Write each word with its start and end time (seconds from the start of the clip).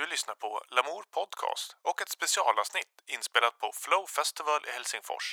Du 0.00 0.06
lyssnar 0.06 0.34
på 0.34 0.50
Lamour 0.76 1.04
Podcast 1.18 1.68
och 1.88 2.02
ett 2.02 2.12
specialavsnitt 2.18 2.94
inspelat 3.16 3.58
på 3.62 3.68
Flow 3.82 4.04
Festival 4.18 4.60
i 4.68 4.70
Helsingfors. 4.76 5.26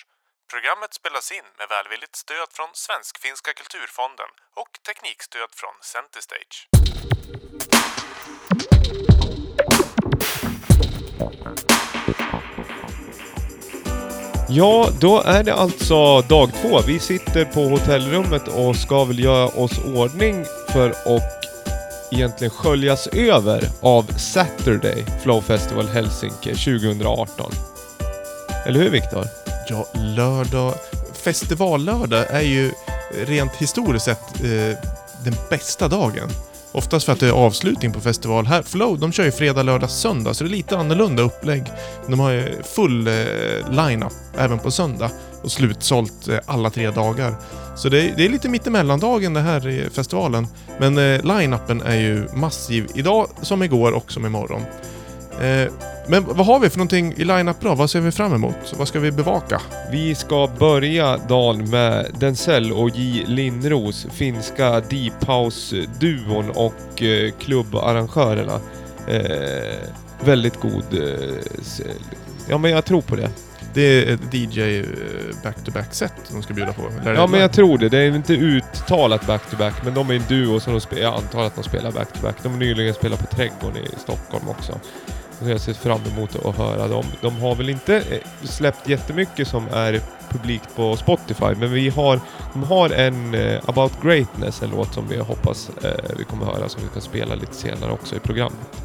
Programmet 0.51 0.93
spelas 0.93 1.31
in 1.31 1.47
med 1.59 1.67
välvilligt 1.75 2.15
stöd 2.15 2.49
från 2.57 2.71
Svensk-finska 2.73 3.51
kulturfonden 3.59 4.31
och 4.61 4.71
teknikstöd 4.87 5.51
från 5.59 5.75
Centerstage. 5.93 6.57
Ja, 14.49 14.89
då 15.01 15.21
är 15.21 15.43
det 15.43 15.53
alltså 15.53 16.21
dag 16.21 16.49
två. 16.61 16.81
Vi 16.87 16.99
sitter 16.99 17.45
på 17.45 17.59
hotellrummet 17.59 18.47
och 18.47 18.75
ska 18.75 19.03
väl 19.03 19.19
göra 19.19 19.47
oss 19.47 19.77
ordning 19.85 20.45
för 20.73 20.89
att 20.89 21.36
egentligen 22.11 22.51
sköljas 22.51 23.07
över 23.07 23.69
av 23.81 24.03
Saturday 24.17 25.05
Flow 25.23 25.41
Festival 25.41 25.87
Helsinki 25.87 26.49
2018. 26.49 27.51
Eller 28.65 28.79
hur 28.79 28.89
Viktor? 28.89 29.25
Ja, 29.69 29.87
lördag... 29.93 30.73
Festivallördag 31.13 32.25
är 32.29 32.41
ju 32.41 32.71
rent 33.25 33.55
historiskt 33.55 34.05
sett 34.05 34.43
eh, 34.43 34.77
den 35.23 35.35
bästa 35.49 35.87
dagen. 35.87 36.29
Oftast 36.71 37.05
för 37.05 37.13
att 37.13 37.19
det 37.19 37.27
är 37.27 37.31
avslutning 37.31 37.93
på 37.93 38.01
festival. 38.01 38.45
Här, 38.45 38.61
Flow, 38.61 38.99
de 38.99 39.11
kör 39.11 39.25
ju 39.25 39.31
fredag, 39.31 39.63
lördag, 39.63 39.89
söndag, 39.89 40.33
så 40.33 40.43
det 40.43 40.49
är 40.49 40.51
lite 40.51 40.77
annorlunda 40.77 41.23
upplägg. 41.23 41.71
De 42.07 42.19
har 42.19 42.31
ju 42.31 42.63
full 42.63 43.07
eh, 43.07 43.13
line-up 43.71 44.13
även 44.37 44.59
på 44.59 44.71
söndag 44.71 45.11
och 45.43 45.51
slutsålt 45.51 46.27
eh, 46.27 46.37
alla 46.45 46.69
tre 46.69 46.91
dagar. 46.91 47.35
Så 47.77 47.89
det 47.89 48.01
är, 48.01 48.13
det 48.17 48.25
är 48.25 48.29
lite 48.29 48.49
mittemellandagen 48.49 49.33
det 49.33 49.41
här 49.41 49.67
i 49.67 49.89
festivalen. 49.89 50.47
Men 50.79 50.97
eh, 50.97 51.23
line-upen 51.23 51.81
är 51.81 51.95
ju 51.95 52.27
massiv 52.33 52.87
idag 52.95 53.27
som 53.41 53.63
igår 53.63 53.91
och 53.91 54.11
som 54.11 54.25
imorgon. 54.25 54.61
Eh, 55.41 55.71
men 56.07 56.25
vad 56.25 56.45
har 56.45 56.59
vi 56.59 56.69
för 56.69 56.77
någonting 56.77 57.13
i 57.17 57.23
line-up 57.23 57.57
då? 57.59 57.75
Vad 57.75 57.89
ser 57.89 58.01
vi 58.01 58.11
fram 58.11 58.33
emot? 58.33 58.73
Vad 58.77 58.87
ska 58.87 58.99
vi 58.99 59.11
bevaka? 59.11 59.61
Vi 59.91 60.15
ska 60.15 60.49
börja 60.59 61.17
dagen 61.17 61.69
med 61.69 62.11
Denzel 62.19 62.71
och 62.71 62.89
J. 62.89 63.23
Lindros, 63.27 64.07
finska 64.11 64.79
Deep 64.79 65.23
House-duon 65.27 66.49
och 66.49 67.03
eh, 67.03 67.31
klubbarrangörerna. 67.39 68.59
Eh, 69.07 69.77
väldigt 70.25 70.59
god... 70.59 70.93
Eh, 70.93 71.35
ja 72.49 72.57
men 72.57 72.71
jag 72.71 72.85
tror 72.85 73.01
på 73.01 73.15
det. 73.15 73.29
Det 73.77 73.83
är 73.83 74.13
ett 74.13 74.33
DJ 74.33 74.79
eh, 74.79 74.85
back-to-back 75.43 75.93
set 75.93 76.13
de 76.31 76.43
ska 76.43 76.53
bjuda 76.53 76.73
på. 76.73 76.81
Eller 77.01 77.13
Ja 77.13 77.27
men 77.27 77.39
jag 77.39 77.53
tror 77.53 77.77
det. 77.77 77.89
Det 77.89 77.97
är 77.97 78.15
inte 78.15 78.33
uttalat 78.33 79.27
back-to-back 79.27 79.73
men 79.83 79.93
de 79.93 80.09
är 80.09 80.13
en 80.13 80.23
duo 80.27 80.59
som 80.59 80.73
de 80.73 80.81
spelar, 80.81 81.03
jag 81.03 81.13
antar 81.13 81.43
att 81.43 81.55
de 81.55 81.63
spelar 81.63 81.91
back-to-back. 81.91 82.35
De 82.43 82.51
har 82.51 82.59
nyligen 82.59 82.93
spelat 82.93 83.19
på 83.19 83.35
Trädgården 83.35 83.77
i 83.77 83.99
Stockholm 83.99 84.49
också. 84.49 84.79
Så 85.39 85.49
jag 85.49 85.61
ser 85.61 85.73
fram 85.73 85.99
emot 86.13 86.45
att 86.45 86.57
höra 86.57 86.87
dem. 86.87 87.05
De 87.21 87.37
har 87.37 87.55
väl 87.55 87.69
inte 87.69 87.95
eh, 87.95 88.47
släppt 88.47 88.89
jättemycket 88.89 89.47
som 89.47 89.67
är 89.73 90.01
publikt 90.29 90.75
på 90.75 90.95
Spotify 90.95 91.55
men 91.57 91.73
vi 91.73 91.89
har, 91.89 92.19
de 92.53 92.63
har 92.63 92.89
en 92.89 93.33
eh, 93.33 93.59
About 93.65 94.01
Greatness, 94.01 94.61
en 94.61 94.69
låt 94.69 94.93
som 94.93 95.07
vi 95.09 95.17
hoppas 95.17 95.69
eh, 95.83 96.17
vi 96.17 96.23
kommer 96.23 96.45
höra 96.45 96.69
som 96.69 96.81
vi 96.83 96.89
kan 96.93 97.01
spela 97.01 97.35
lite 97.35 97.55
senare 97.55 97.91
också 97.91 98.15
i 98.15 98.19
programmet. 98.19 98.83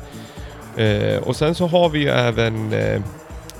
Eh, 0.76 1.16
och 1.16 1.36
sen 1.36 1.54
så 1.54 1.66
har 1.66 1.88
vi 1.88 1.98
ju 1.98 2.08
även 2.08 2.74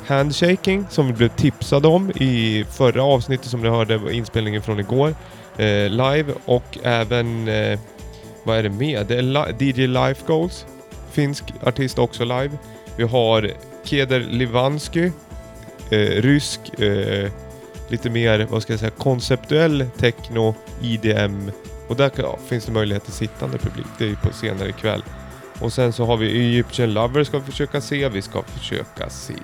Handshaking 0.07 0.87
som 0.91 1.07
vi 1.07 1.13
blev 1.13 1.29
tipsade 1.29 1.89
om 1.89 2.11
i 2.11 2.65
förra 2.71 3.03
avsnittet 3.03 3.47
som 3.47 3.61
ni 3.63 3.69
hörde 3.69 4.01
inspelningen 4.15 4.63
från 4.63 4.81
igår. 4.81 5.15
Eh, 5.57 5.89
live 5.91 6.25
och 6.45 6.79
även, 6.83 7.49
eh, 7.49 7.79
vad 8.45 8.57
är 8.59 8.63
det 8.63 8.71
med? 8.71 9.07
Det 9.07 9.17
är 9.19 9.23
li- 9.23 9.71
DJ 9.71 9.87
Life 9.87 10.23
Goals, 10.27 10.67
finsk 11.11 11.45
artist 11.63 11.99
också 11.99 12.25
live. 12.25 12.51
Vi 12.97 13.05
har 13.05 13.51
Keder 13.85 14.21
Livansky, 14.21 15.11
eh, 15.91 15.99
rysk, 15.99 16.61
eh, 16.81 17.31
lite 17.89 18.11
mer, 18.11 18.47
vad 18.51 18.63
ska 18.63 18.73
jag 18.73 18.81
säga, 18.81 18.91
konceptuell 18.91 19.87
techno, 19.99 20.55
IDM 20.83 21.51
och 21.89 21.97
där 21.97 22.11
ja, 22.17 22.39
finns 22.49 22.65
det 22.65 22.73
möjlighet 22.73 23.05
till 23.05 23.13
sittande 23.13 23.59
publik. 23.59 23.87
Det 23.99 24.05
är 24.05 24.09
ju 24.09 24.17
på 24.17 24.33
senare 24.33 24.69
ikväll. 24.69 25.03
Och 25.61 25.73
sen 25.73 25.93
så 25.93 26.05
har 26.05 26.17
vi 26.17 26.39
Egyptian 26.49 26.95
Lover 26.95 27.25
ska 27.25 27.39
vi 27.39 27.45
försöka 27.45 27.81
se. 27.81 28.09
Vi 28.09 28.23
ska 28.23 28.43
försöka 28.43 29.11
se 29.11 29.35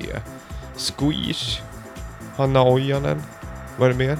Squish, 0.79 1.61
Hanna 2.37 2.63
Ojanen. 2.63 3.23
Vad 3.79 3.89
är 3.89 3.93
det 3.93 3.99
mer? 3.99 4.19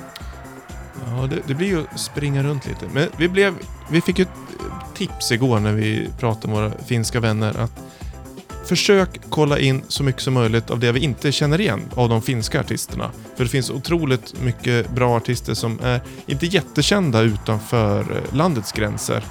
Ja, 1.07 1.27
det, 1.27 1.39
det 1.47 1.55
blir 1.55 1.67
ju 1.67 1.81
att 1.81 2.01
springa 2.01 2.43
runt 2.43 2.67
lite. 2.67 2.87
Men 2.93 3.09
vi, 3.17 3.29
blev, 3.29 3.55
vi 3.91 4.01
fick 4.01 4.19
ju 4.19 4.23
ett 4.23 4.59
tips 4.95 5.33
igår 5.33 5.61
när 5.61 5.73
vi 5.73 6.09
pratade 6.19 6.55
med 6.55 6.57
våra 6.57 6.85
finska 6.87 7.21
vänner 7.21 7.59
att 7.59 7.73
försök 8.69 9.21
kolla 9.29 9.59
in 9.59 9.83
så 9.89 10.03
mycket 10.03 10.23
som 10.23 10.35
möjligt 10.35 10.71
av 10.71 10.79
det 10.79 10.93
vi 10.93 11.01
inte 11.01 11.33
känner 11.33 11.61
igen 11.61 11.81
av 11.95 12.09
de 12.09 12.23
finska 12.23 12.61
artisterna. 12.61 13.11
För 13.37 13.45
det 13.45 13.51
finns 13.51 13.71
otroligt 13.71 14.41
mycket 14.43 14.91
bra 14.91 15.17
artister 15.17 15.55
som 15.55 15.81
är 15.83 16.01
inte 16.27 16.47
jättekända 16.47 17.21
utanför 17.21 18.01
eh, 18.01 18.35
landets 18.35 18.73
gränser. 18.73 19.25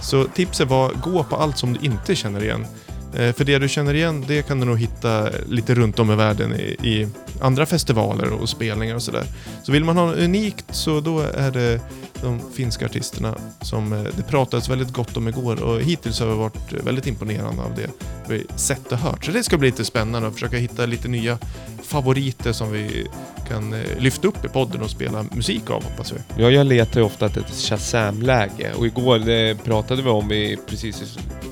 Så 0.00 0.24
tipset 0.24 0.68
var 0.68 0.92
gå 0.92 1.24
på 1.24 1.36
allt 1.36 1.58
som 1.58 1.72
du 1.72 1.86
inte 1.86 2.14
känner 2.14 2.44
igen. 2.44 2.66
Eh, 3.14 3.32
för 3.32 3.44
det 3.44 3.58
du 3.58 3.68
känner 3.68 3.94
igen, 3.94 4.24
det 4.28 4.42
kan 4.42 4.60
du 4.60 4.66
nog 4.66 4.78
hitta 4.78 5.28
lite 5.48 5.74
runt 5.74 5.98
om 5.98 6.10
i 6.10 6.16
världen 6.16 6.54
i, 6.54 6.76
i 6.82 7.08
andra 7.40 7.66
festivaler 7.66 8.32
och 8.32 8.48
spelningar 8.48 8.94
och 8.94 9.02
sådär. 9.02 9.24
Så 9.62 9.72
vill 9.72 9.84
man 9.84 9.96
ha 9.96 10.06
något 10.06 10.18
unikt 10.18 10.64
så 10.70 11.00
då 11.00 11.20
är 11.20 11.50
det 11.50 11.80
de 12.22 12.40
finska 12.54 12.86
artisterna 12.86 13.34
som 13.60 13.92
eh, 13.92 14.02
det 14.16 14.22
pratades 14.22 14.68
väldigt 14.68 14.92
gott 14.92 15.16
om 15.16 15.28
igår 15.28 15.62
och 15.62 15.80
hittills 15.80 16.20
har 16.20 16.26
vi 16.26 16.34
varit 16.34 16.72
väldigt 16.72 17.06
imponerande 17.06 17.62
av 17.62 17.74
det 17.74 17.90
vi 18.28 18.46
sett 18.56 18.92
och 18.92 18.98
hört. 18.98 19.24
Så 19.24 19.30
det 19.30 19.42
ska 19.42 19.58
bli 19.58 19.68
lite 19.68 19.84
spännande 19.84 20.28
att 20.28 20.34
försöka 20.34 20.56
hitta 20.56 20.86
lite 20.86 21.08
nya 21.08 21.38
favoriter 21.82 22.52
som 22.52 22.72
vi 22.72 23.06
kan 23.48 23.72
eh, 23.72 23.98
lyfta 23.98 24.28
upp 24.28 24.44
i 24.44 24.48
podden 24.48 24.82
och 24.82 24.90
spela 24.90 25.24
musik 25.32 25.70
av 25.70 25.84
hoppas 25.84 26.12
vi. 26.12 26.42
Ja, 26.42 26.50
jag 26.50 26.66
letar 26.66 27.00
ju 27.00 27.06
ofta 27.06 27.26
efter 27.26 27.40
ett 27.40 27.54
Shazam-läge 27.54 28.72
och 28.76 28.86
igår 28.86 29.18
det 29.18 29.64
pratade 29.64 30.02
vi 30.02 30.10
om 30.10 30.32
i 30.32 30.58
precis 30.66 31.02
i 31.02 31.06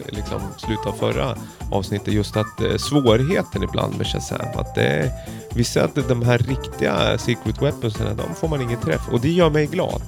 liksom, 0.08 0.40
slutet 0.58 0.86
av 0.86 0.92
förra 0.92 1.36
avsnittet 1.70 2.14
just 2.14 2.36
att 2.36 2.60
eh, 2.60 2.76
svårigheten 2.76 3.62
ibland 3.62 3.96
med 3.96 4.06
Shazam 4.06 4.46
att 4.54 4.74
det 4.74 4.82
är 4.82 5.10
vissa 5.54 5.84
att 5.84 6.08
de 6.08 6.22
här 6.22 6.38
riktiga 6.38 7.18
secret 7.18 7.62
Weaponsen, 7.62 8.16
de 8.16 8.34
får 8.34 8.48
man 8.48 8.60
ingen 8.60 8.80
träff 8.80 9.08
och 9.12 9.20
det 9.20 9.30
gör 9.30 9.50
mig 9.50 9.66
glad. 9.66 10.02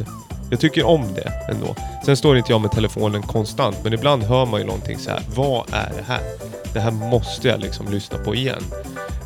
Jag 0.51 0.61
tycker 0.61 0.87
om 0.87 1.15
det 1.15 1.33
ändå. 1.49 1.77
Sen 2.05 2.17
står 2.17 2.39
inte 2.39 2.53
jag 2.53 2.61
med 2.61 2.71
telefonen 2.71 3.23
konstant 3.23 3.77
men 3.85 3.93
ibland 3.93 4.23
hör 4.23 4.47
man 4.47 4.61
ju 4.61 4.67
någonting 4.67 4.99
så 4.99 5.11
här. 5.11 5.23
Vad 5.35 5.67
är 5.73 5.93
det 5.97 6.05
här? 6.07 6.21
Det 6.75 6.81
här 6.81 6.91
måste 6.91 7.49
jag 7.49 7.61
liksom 7.61 7.89
lyssna 7.91 8.19
på 8.19 8.35
igen. 8.35 8.63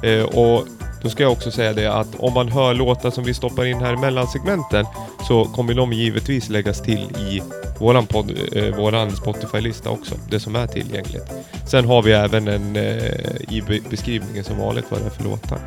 Eh, 0.02 0.22
och 0.22 0.66
då 1.02 1.08
ska 1.08 1.22
jag 1.22 1.32
också 1.32 1.50
säga 1.50 1.72
det 1.72 1.86
att 1.86 2.14
om 2.18 2.34
man 2.34 2.48
hör 2.48 2.74
låtar 2.74 3.10
som 3.10 3.24
vi 3.24 3.34
stoppar 3.34 3.64
in 3.64 3.76
här 3.78 3.92
i 3.92 3.96
mellansegmenten 3.96 4.86
så 5.28 5.44
kommer 5.44 5.74
de 5.74 5.92
givetvis 5.92 6.48
läggas 6.48 6.82
till 6.82 7.00
i 7.00 7.42
våran, 7.78 8.06
podd, 8.06 8.32
eh, 8.52 8.76
våran 8.76 9.16
Spotify-lista 9.16 9.90
också. 9.90 10.14
Det 10.30 10.40
som 10.40 10.56
är 10.56 10.66
tillgängligt. 10.66 11.24
Sen 11.66 11.84
har 11.84 12.02
vi 12.02 12.12
även 12.12 12.48
en 12.48 12.76
eh, 12.76 13.12
i 13.48 13.80
beskrivningen 13.90 14.44
som 14.44 14.58
vanligt 14.58 14.84
vad 14.88 15.00
det 15.00 15.06
är 15.06 15.10
för 15.10 15.24
låtar. 15.24 15.58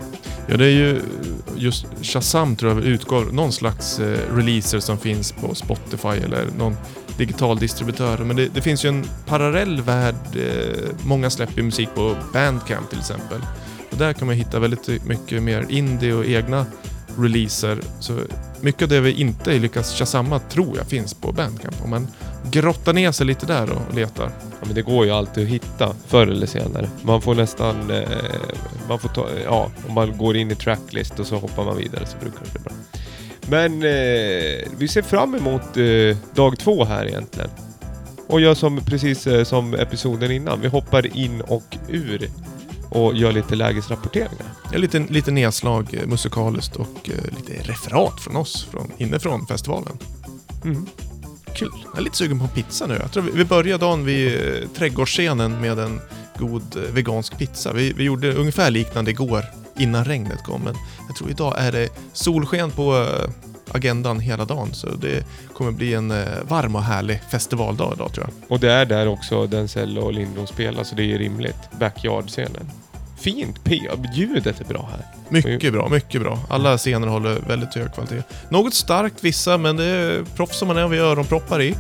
Ja, 0.47 0.57
det 0.57 0.66
är 0.66 0.72
ju 0.72 1.01
just 1.57 1.85
Shazam 2.01 2.56
tror 2.56 2.72
jag 2.72 2.84
utgår 2.84 3.25
någon 3.25 3.51
slags 3.51 4.00
eh, 4.00 4.35
releaser 4.35 4.79
som 4.79 4.97
finns 4.97 5.31
på 5.31 5.56
Spotify 5.56 6.07
eller 6.07 6.46
någon 6.57 6.78
digital 7.17 7.59
distributör. 7.59 8.17
Men 8.17 8.35
det, 8.35 8.47
det 8.53 8.61
finns 8.61 8.85
ju 8.85 8.90
en 8.90 9.06
parallell 9.25 9.81
värld. 9.81 10.16
Eh, 10.35 10.90
många 11.03 11.29
släpper 11.29 11.61
musik 11.61 11.90
på 11.96 12.16
Bandcamp 12.34 12.90
till 12.90 13.00
exempel. 13.00 13.41
Där 14.00 14.14
kan 14.14 14.28
man 14.28 14.36
hitta 14.36 14.60
väldigt 14.60 15.06
mycket 15.06 15.44
mer 15.44 15.66
indie 15.70 16.14
och 16.14 16.26
egna 16.26 16.66
releaser. 17.18 17.80
Så 18.00 18.20
mycket 18.62 18.82
av 18.82 18.88
det 18.88 19.00
vi 19.00 19.12
inte 19.12 19.60
lyckas 19.60 19.96
shazamma 19.96 20.40
tror 20.40 20.78
jag 20.78 20.88
finns 20.88 21.14
på 21.14 21.32
Bandcamp. 21.32 21.84
Om 21.84 21.90
man 21.90 22.08
grottar 22.52 22.94
ner 22.94 23.12
sig 23.12 23.26
lite 23.26 23.46
där 23.46 23.70
och 23.72 23.96
letar. 23.96 24.32
Ja, 24.40 24.66
men 24.66 24.76
det 24.76 24.82
går 24.82 25.06
ju 25.06 25.12
alltid 25.12 25.44
att 25.44 25.50
hitta 25.50 25.94
förr 26.08 26.28
eller 26.28 26.48
senare. 26.48 26.90
Man 27.02 27.22
får 27.22 27.36
nästan... 27.36 27.92
Eh, 27.92 28.09
man 28.90 29.00
får 29.00 29.09
ta... 29.09 29.28
Ja, 29.46 29.72
om 29.88 29.94
man 29.94 30.18
går 30.18 30.38
in 30.38 30.52
i 30.52 30.56
tracklist 30.56 31.20
och 31.20 31.28
så 31.28 31.35
hoppar 31.38 31.66
man 31.66 31.78
vidare 31.78 32.06
så 32.06 32.18
brukar 32.18 32.40
det 32.46 32.52
bli 32.52 32.62
bra. 32.62 32.73
Men 33.50 33.73
eh, 33.73 34.68
vi 34.78 34.88
ser 34.88 35.02
fram 35.02 35.35
emot 35.35 35.78
eh, 35.78 36.18
dag 36.35 36.59
två 36.59 36.85
här 36.85 37.06
egentligen. 37.06 37.50
Och 38.28 38.41
gör 38.41 38.53
som 38.53 38.78
precis 38.85 39.28
eh, 39.28 39.44
som 39.44 39.73
episoden 39.73 40.32
innan. 40.32 40.62
Vi 40.62 40.68
hoppar 40.68 41.18
in 41.18 41.41
och 41.41 41.78
ur 41.88 42.29
och 42.90 43.16
gör 43.16 43.32
lite 43.32 43.56
lägesrapporteringar. 43.56 44.46
Ja, 44.72 44.78
lite, 44.78 45.00
lite 45.00 45.32
nedslag 45.32 45.94
eh, 45.94 46.08
musikaliskt 46.08 46.76
och 46.76 47.09
eh, 47.09 47.38
lite 47.38 47.72
referat 47.72 48.22
från 48.22 48.36
oss 48.36 48.68
från, 48.72 48.91
inifrån 48.97 49.47
festivalen. 49.47 49.97
Mm. 50.66 50.86
Kul. 51.56 51.72
Jag 51.86 51.97
är 51.97 52.02
lite 52.02 52.18
sugen 52.18 52.40
på 52.40 52.46
en 52.46 52.52
pizza 52.52 52.88
nu. 52.88 52.97
Jag 53.02 53.12
tror 53.12 53.24
vi, 53.24 53.32
vi 53.32 53.46
börjar 53.46 53.78
dagen 53.78 54.06
vid 54.06 54.36
eh, 54.36 54.70
trädgårdsscenen 54.78 55.62
med 55.62 55.80
en 55.80 56.02
god 56.40 56.76
eh, 56.76 56.94
vegansk 56.94 57.38
pizza. 57.38 57.74
Vi, 57.74 57.94
vi 57.94 58.03
gjorde 58.03 58.34
ungefär 58.34 58.72
liknande 58.72 59.12
igår 59.12 59.46
innan 59.78 60.06
regnet 60.06 60.44
kom, 60.44 60.62
men 60.62 60.76
jag 61.08 61.16
tror 61.16 61.30
idag 61.30 61.56
är 61.58 61.72
det 61.72 61.90
solsken 62.14 62.72
på, 62.72 62.97
eh, 62.97 63.30
agendan 63.74 64.20
hela 64.20 64.46
dagen. 64.46 64.74
Så 64.74 64.88
det 64.90 65.26
kommer 65.54 65.72
bli 65.72 65.94
en 65.94 66.12
eh, 66.12 66.28
varm 66.44 66.76
och 66.76 66.84
härlig 66.84 67.22
festivaldag 67.32 67.94
idag 67.96 68.14
tror 68.14 68.26
jag. 68.28 68.52
Och 68.52 68.60
det 68.60 68.72
är 68.72 68.86
där 68.86 69.08
också 69.08 69.48
Denzel 69.48 69.98
och 69.98 70.14
Lindon 70.14 70.48
spelar, 70.48 70.84
så 70.84 70.96
det 70.96 71.14
är 71.14 71.18
rimligt. 71.18 71.70
Backyard-scenen. 71.80 72.70
Fint 73.20 73.64
P. 73.64 73.82
Ljudet 74.14 74.62
är 74.62 74.66
bra 74.66 74.90
här. 74.92 75.06
Mycket 75.30 75.74
bra, 75.74 75.90
mycket 75.90 76.22
bra. 76.22 76.40
Alla 76.50 76.78
scener 76.78 77.08
håller 77.08 77.40
väldigt 77.48 77.76
hög 77.76 77.94
kvalitet. 77.94 78.24
Något 78.50 78.74
starkt 78.74 79.24
vissa, 79.24 79.58
men 79.58 79.78
det 79.78 79.86
är 79.86 80.24
proffs 80.36 80.60
som 80.60 80.68
man 80.68 80.78
är 80.78 80.86
och 80.86 80.94
vi 80.94 80.98
har 80.98 81.06
öronproppar 81.06 81.62
i. 81.62 81.76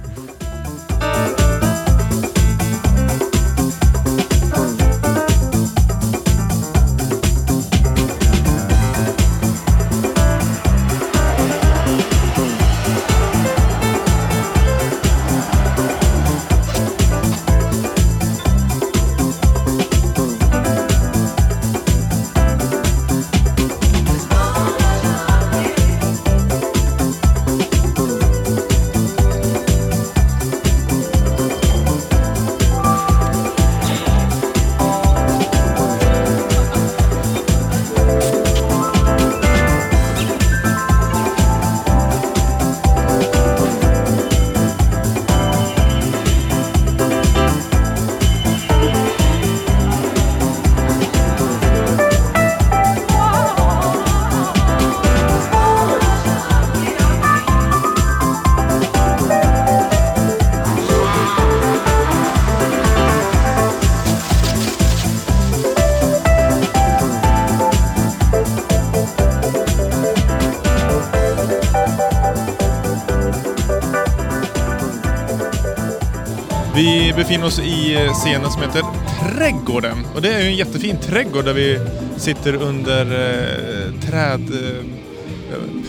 befinner 77.29 77.47
oss 77.47 77.59
i 77.59 77.95
eh, 77.95 78.13
scenen 78.13 78.51
som 78.51 78.61
heter 78.61 78.83
Trädgården. 79.19 79.97
Och 80.15 80.21
det 80.21 80.33
är 80.33 80.41
ju 80.41 80.47
en 80.47 80.55
jättefin 80.55 80.97
trädgård 80.97 81.45
där 81.45 81.53
vi 81.53 81.79
sitter 82.17 82.55
under 82.55 83.05
eh, 83.05 84.01
träd... 84.09 84.41
Eh, 84.41 84.85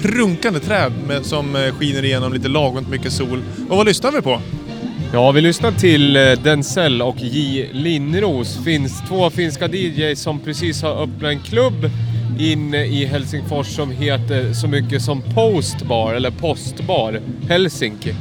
prunkande 0.02 0.60
träd 0.60 0.92
med, 1.06 1.26
som 1.26 1.56
eh, 1.56 1.74
skiner 1.74 2.04
igenom 2.04 2.32
lite 2.32 2.48
lagom 2.48 2.86
mycket 2.90 3.12
sol. 3.12 3.42
Och 3.68 3.76
vad 3.76 3.86
lyssnar 3.86 4.12
vi 4.12 4.22
på? 4.22 4.40
Ja, 5.12 5.30
vi 5.32 5.40
lyssnar 5.40 5.72
till 5.72 6.16
eh, 6.16 6.22
Denzel 6.22 7.02
och 7.02 7.16
J. 7.18 7.68
Linnros. 7.72 8.64
Finns 8.64 9.02
två 9.08 9.30
finska 9.30 9.68
DJs 9.68 10.22
som 10.22 10.40
precis 10.40 10.82
har 10.82 11.02
öppnat 11.02 11.32
en 11.32 11.40
klubb 11.40 11.90
inne 12.38 12.84
i 12.84 13.04
Helsingfors 13.04 13.66
som 13.66 13.90
heter 13.90 14.52
så 14.52 14.68
mycket 14.68 15.02
som 15.02 15.22
Postbar, 15.22 16.14
eller 16.14 16.30
Postbar, 16.30 17.20
Helsinki. 17.48 18.14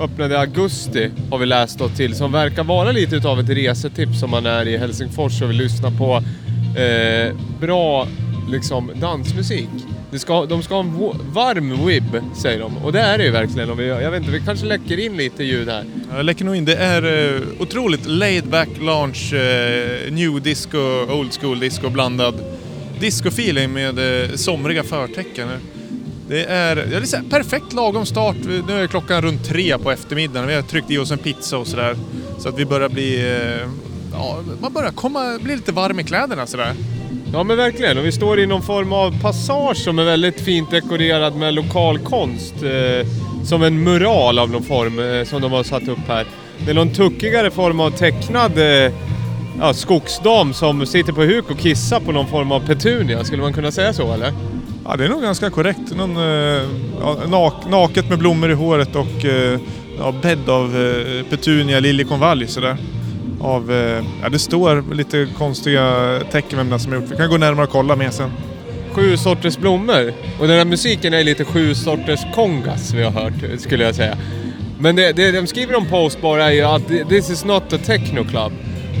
Öppnade 0.00 0.34
i 0.34 0.36
augusti 0.36 1.10
har 1.30 1.38
vi 1.38 1.46
läst 1.46 1.80
oss 1.80 1.96
till, 1.96 2.14
som 2.14 2.32
verkar 2.32 2.64
vara 2.64 2.92
lite 2.92 3.16
utav 3.16 3.40
ett 3.40 3.48
resetips 3.48 4.22
om 4.22 4.30
man 4.30 4.46
är 4.46 4.68
i 4.68 4.76
Helsingfors 4.76 5.42
och 5.42 5.50
vill 5.50 5.56
lyssna 5.56 5.90
på 5.90 6.22
eh, 6.80 7.36
bra 7.60 8.08
liksom, 8.50 8.90
dansmusik. 9.00 9.68
De 10.10 10.18
ska, 10.18 10.46
de 10.46 10.62
ska 10.62 10.74
ha 10.74 10.80
en 10.80 11.32
varm 11.32 11.86
wib, 11.86 12.22
säger 12.42 12.60
de. 12.60 12.76
Och 12.76 12.92
det 12.92 13.00
är 13.00 13.18
det 13.18 13.24
ju 13.24 13.30
verkligen. 13.30 13.70
Och 13.70 13.80
vi, 13.80 13.86
jag 13.86 14.10
vet 14.10 14.20
inte, 14.20 14.32
vi 14.32 14.40
kanske 14.40 14.66
läcker 14.66 14.98
in 14.98 15.16
lite 15.16 15.44
ljud 15.44 15.68
här. 15.68 15.84
Jag 16.14 16.24
läcker 16.24 16.44
nog 16.44 16.56
in. 16.56 16.64
Det 16.64 16.76
är 16.76 17.34
eh, 17.34 17.42
otroligt 17.58 18.06
laid 18.06 18.44
back 18.46 18.68
launch, 18.80 19.32
eh, 19.32 20.12
new 20.12 20.42
disco, 20.42 20.78
old 21.12 21.40
school 21.40 21.60
disco 21.60 21.90
blandad 21.90 22.34
disco-feeling 23.00 23.68
med 23.72 24.22
eh, 24.22 24.30
somriga 24.34 24.82
förtecken. 24.82 25.48
Det 26.28 26.44
är, 26.44 26.76
det 26.76 26.96
är 26.96 27.00
liksom 27.00 27.24
perfekt 27.30 27.72
lagom 27.72 28.06
start. 28.06 28.36
Nu 28.68 28.82
är 28.82 28.86
klockan 28.86 29.22
runt 29.22 29.44
tre 29.44 29.78
på 29.78 29.90
eftermiddagen. 29.90 30.48
Vi 30.48 30.54
har 30.54 30.62
tryckt 30.62 30.90
i 30.90 30.98
oss 30.98 31.10
en 31.10 31.18
pizza 31.18 31.58
och 31.58 31.66
sådär. 31.66 31.96
Så 32.38 32.48
att 32.48 32.58
vi 32.58 32.64
börjar 32.64 32.88
bli... 32.88 33.16
Eh, 33.20 33.68
ja, 34.12 34.38
man 34.60 34.72
börjar 34.72 34.90
komma, 34.90 35.38
bli 35.40 35.56
lite 35.56 35.72
varm 35.72 36.00
i 36.00 36.04
kläderna 36.04 36.46
sådär. 36.46 36.74
Ja 37.32 37.42
men 37.42 37.56
verkligen, 37.56 37.98
och 37.98 38.04
vi 38.06 38.12
står 38.12 38.40
i 38.40 38.46
någon 38.46 38.62
form 38.62 38.92
av 38.92 39.20
passage 39.22 39.76
som 39.76 39.98
är 39.98 40.04
väldigt 40.04 40.40
fint 40.40 40.70
dekorerad 40.70 41.36
med 41.36 41.54
lokal 41.54 41.98
konst. 41.98 42.54
Eh, 42.62 43.06
som 43.46 43.62
en 43.62 43.82
mural 43.82 44.38
av 44.38 44.50
någon 44.50 44.62
form 44.62 44.98
eh, 44.98 45.24
som 45.24 45.42
de 45.42 45.52
har 45.52 45.62
satt 45.62 45.88
upp 45.88 46.08
här. 46.08 46.26
Det 46.58 46.70
är 46.70 46.74
någon 46.74 46.92
tuckigare 46.92 47.50
form 47.50 47.80
av 47.80 47.90
tecknad 47.90 48.58
eh, 48.58 48.92
ja, 49.60 49.74
skogsdam 49.74 50.54
som 50.54 50.86
sitter 50.86 51.12
på 51.12 51.22
huk 51.22 51.50
och 51.50 51.58
kissar 51.58 52.00
på 52.00 52.12
någon 52.12 52.26
form 52.26 52.52
av 52.52 52.66
petunia. 52.66 53.24
Skulle 53.24 53.42
man 53.42 53.52
kunna 53.52 53.72
säga 53.72 53.92
så 53.92 54.12
eller? 54.12 54.32
Ja, 54.88 54.96
det 54.96 55.04
är 55.04 55.08
nog 55.08 55.22
ganska 55.22 55.50
korrekt. 55.50 55.96
Någon, 55.96 56.16
eh, 56.16 56.62
ja, 57.00 57.16
nak, 57.28 57.54
naket 57.70 58.08
med 58.08 58.18
blommor 58.18 58.50
i 58.50 58.54
håret 58.54 58.96
och 58.96 59.24
eh, 59.24 59.60
ja, 59.98 60.14
bädd 60.22 60.48
av 60.48 60.76
eh, 60.76 61.24
petunia, 61.30 61.80
liljekonvalj 61.80 62.46
sådär. 62.46 62.76
Av, 63.40 63.72
ja, 64.22 64.28
det 64.28 64.38
står 64.38 64.94
lite 64.94 65.28
konstiga 65.38 65.94
tecken 66.30 66.58
vem 66.58 66.70
det 66.70 66.78
som 66.78 66.92
har 66.92 67.00
gjort. 67.00 67.10
Vi 67.10 67.16
kan 67.16 67.30
gå 67.30 67.36
närmare 67.36 67.66
och 67.66 67.72
kolla 67.72 67.96
med 67.96 68.14
sen. 68.14 68.30
Sju 68.92 69.16
sorters 69.16 69.58
blommor. 69.58 70.12
Och 70.40 70.48
den 70.48 70.58
här 70.58 70.64
musiken 70.64 71.14
är 71.14 71.24
lite 71.24 71.44
sju 71.44 71.74
sorters 71.74 72.20
kongas 72.34 72.94
vi 72.94 73.02
har 73.02 73.10
hört, 73.10 73.60
skulle 73.60 73.84
jag 73.84 73.94
säga. 73.94 74.16
Men 74.78 74.96
det, 74.96 75.12
det 75.12 75.32
de 75.32 75.46
skriver 75.46 75.76
om 75.76 75.86
Postbar 75.86 76.38
är 76.38 76.50
ju 76.50 76.62
att 76.62 76.88
this 77.08 77.30
is 77.30 77.44
not 77.44 77.72
a 77.72 77.78
techno 77.86 78.24
club. 78.24 78.52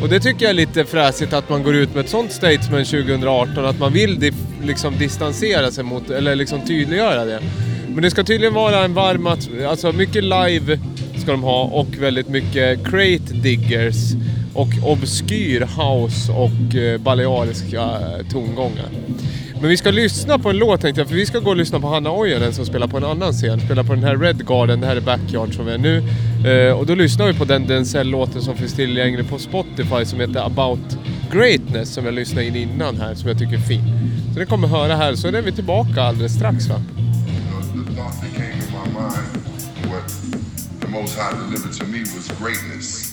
Och 0.02 0.08
det 0.08 0.20
tycker 0.20 0.42
jag 0.44 0.50
är 0.50 0.54
lite 0.54 0.84
fräsigt 0.84 1.32
att 1.32 1.48
man 1.48 1.62
går 1.62 1.74
ut 1.74 1.94
med 1.94 2.04
ett 2.04 2.10
sånt 2.10 2.32
statement 2.32 2.90
2018, 2.90 3.64
att 3.64 3.78
man 3.78 3.92
vill 3.92 4.20
dif, 4.20 4.34
liksom 4.62 4.98
distansera 4.98 5.70
sig 5.70 5.84
mot, 5.84 6.10
eller 6.10 6.36
liksom 6.36 6.60
tydliggöra 6.66 7.24
det. 7.24 7.40
Men 7.88 8.02
det 8.02 8.10
ska 8.10 8.24
tydligen 8.24 8.54
vara 8.54 8.84
en 8.84 8.94
varm, 8.94 9.26
att, 9.26 9.48
alltså 9.68 9.92
mycket 9.92 10.24
live 10.24 10.78
ska 11.22 11.30
de 11.30 11.42
ha 11.42 11.62
och 11.62 11.88
väldigt 11.98 12.28
mycket 12.28 12.84
crate 12.84 13.34
diggers 13.42 13.96
och 14.54 14.68
obskyr 14.82 15.60
house 15.60 16.32
och 16.32 16.76
eh, 16.76 16.98
baleariska 16.98 18.00
tongångar. 18.32 18.88
Men 19.60 19.70
vi 19.70 19.76
ska 19.76 19.90
lyssna 19.90 20.38
på 20.38 20.50
en 20.50 20.58
låt 20.58 20.80
tänkte 20.80 21.00
jag, 21.00 21.08
för 21.08 21.16
vi 21.16 21.26
ska 21.26 21.38
gå 21.38 21.50
och 21.50 21.56
lyssna 21.56 21.80
på 21.80 21.88
Hanna 21.88 22.10
Ojanen 22.12 22.52
som 22.52 22.66
spelar 22.66 22.86
på 22.86 22.96
en 22.96 23.04
annan 23.04 23.32
scen. 23.32 23.60
Spelar 23.60 23.82
på 23.82 23.94
den 23.94 24.04
här 24.04 24.16
Red 24.16 24.46
Garden, 24.46 24.80
det 24.80 24.86
här 24.86 24.96
är 24.96 25.00
Backyard 25.00 25.54
som 25.54 25.66
vi 25.66 25.72
är 25.72 25.78
nu. 25.78 26.02
Eh, 26.50 26.78
och 26.78 26.86
då 26.86 26.94
lyssnar 26.94 27.26
vi 27.26 27.34
på 27.38 27.44
den 27.44 27.66
Denzel-låten 27.66 28.42
som 28.42 28.56
finns 28.56 28.74
tillgänglig 28.74 29.28
på 29.28 29.38
Spotify 29.38 30.04
som 30.04 30.20
heter 30.20 30.46
About 30.46 30.98
Greatness 31.32 31.94
som 31.94 32.04
jag 32.04 32.14
lyssnade 32.14 32.46
in 32.46 32.56
innan 32.56 33.00
här, 33.00 33.14
som 33.14 33.28
jag 33.28 33.38
tycker 33.38 33.54
är 33.54 33.60
fin. 33.60 33.82
Så 34.32 34.38
det 34.38 34.46
kommer 34.46 34.68
höra 34.68 34.96
här, 34.96 35.14
så 35.14 35.28
är 35.28 35.42
vi 35.42 35.52
tillbaka 35.52 36.02
alldeles 36.02 36.34
strax 36.34 36.68
va? 36.68 36.82
the 40.80 40.86
the 40.86 40.88
Most 40.88 41.16
High 41.16 41.32
delivered 41.32 41.72
to 41.72 41.86
me 41.86 42.00
was 42.00 42.28
greatness. 42.40 43.05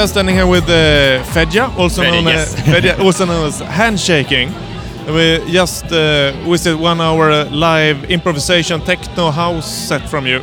Are 0.00 0.06
standing 0.08 0.34
here 0.34 0.46
with 0.46 0.64
uh, 0.64 1.22
Fedja, 1.32 1.76
also 1.76 2.02
Fedja, 2.02 2.12
known 2.12 2.24
yes. 2.24 2.54
as 2.54 2.60
Fedja, 2.64 2.98
also 2.98 3.24
known 3.26 3.46
as 3.46 3.60
handshaking. 3.60 4.52
We 5.06 5.40
just 5.52 5.84
uh, 5.86 6.32
visited 6.48 6.78
one 6.80 7.00
hour 7.00 7.30
uh, 7.30 7.50
live 7.50 8.04
improvisation 8.10 8.80
techno 8.80 9.30
house 9.30 9.70
set 9.88 10.08
from 10.08 10.26
you. 10.26 10.42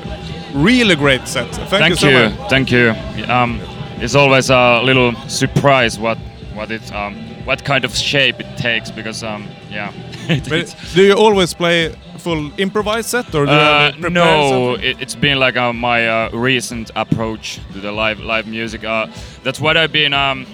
Really 0.53 0.95
great 0.95 1.27
set. 1.27 1.47
Thank, 1.69 1.71
you 1.71 1.95
Thank 1.95 1.97
so 1.97 2.09
you, 2.09 2.29
much. 2.29 2.49
thank 2.49 2.71
you. 2.71 2.93
Um, 3.31 3.59
it's 3.99 4.15
always 4.15 4.49
a 4.49 4.81
little 4.83 5.13
surprise 5.27 5.97
what 5.99 6.17
what 6.53 6.71
it 6.71 6.91
um, 6.93 7.15
what 7.45 7.63
kind 7.63 7.85
of 7.85 7.95
shape 7.95 8.39
it 8.39 8.57
takes 8.57 8.91
because 8.91 9.23
um, 9.23 9.47
yeah. 9.71 9.91
it- 10.29 10.75
do 10.93 11.01
you 11.03 11.13
always 11.13 11.53
play 11.53 11.93
full 12.17 12.51
improvised 12.59 13.09
set 13.09 13.33
or 13.35 13.45
do 13.45 13.51
Uh, 13.51 13.91
it 13.95 14.11
no, 14.11 14.73
it, 14.75 14.97
it's 15.01 15.15
been 15.15 15.39
like 15.39 15.55
uh, 15.57 15.71
my 15.73 16.07
uh, 16.07 16.29
recent 16.33 16.91
approach 16.95 17.59
the 17.81 17.91
live 17.91 18.19
live 18.19 18.47
music. 18.47 18.83
Uh, 18.83 19.07
that's 19.43 19.59
what 19.59 19.77
I've 19.77 19.91
been 19.91 20.13
um, 20.13 20.45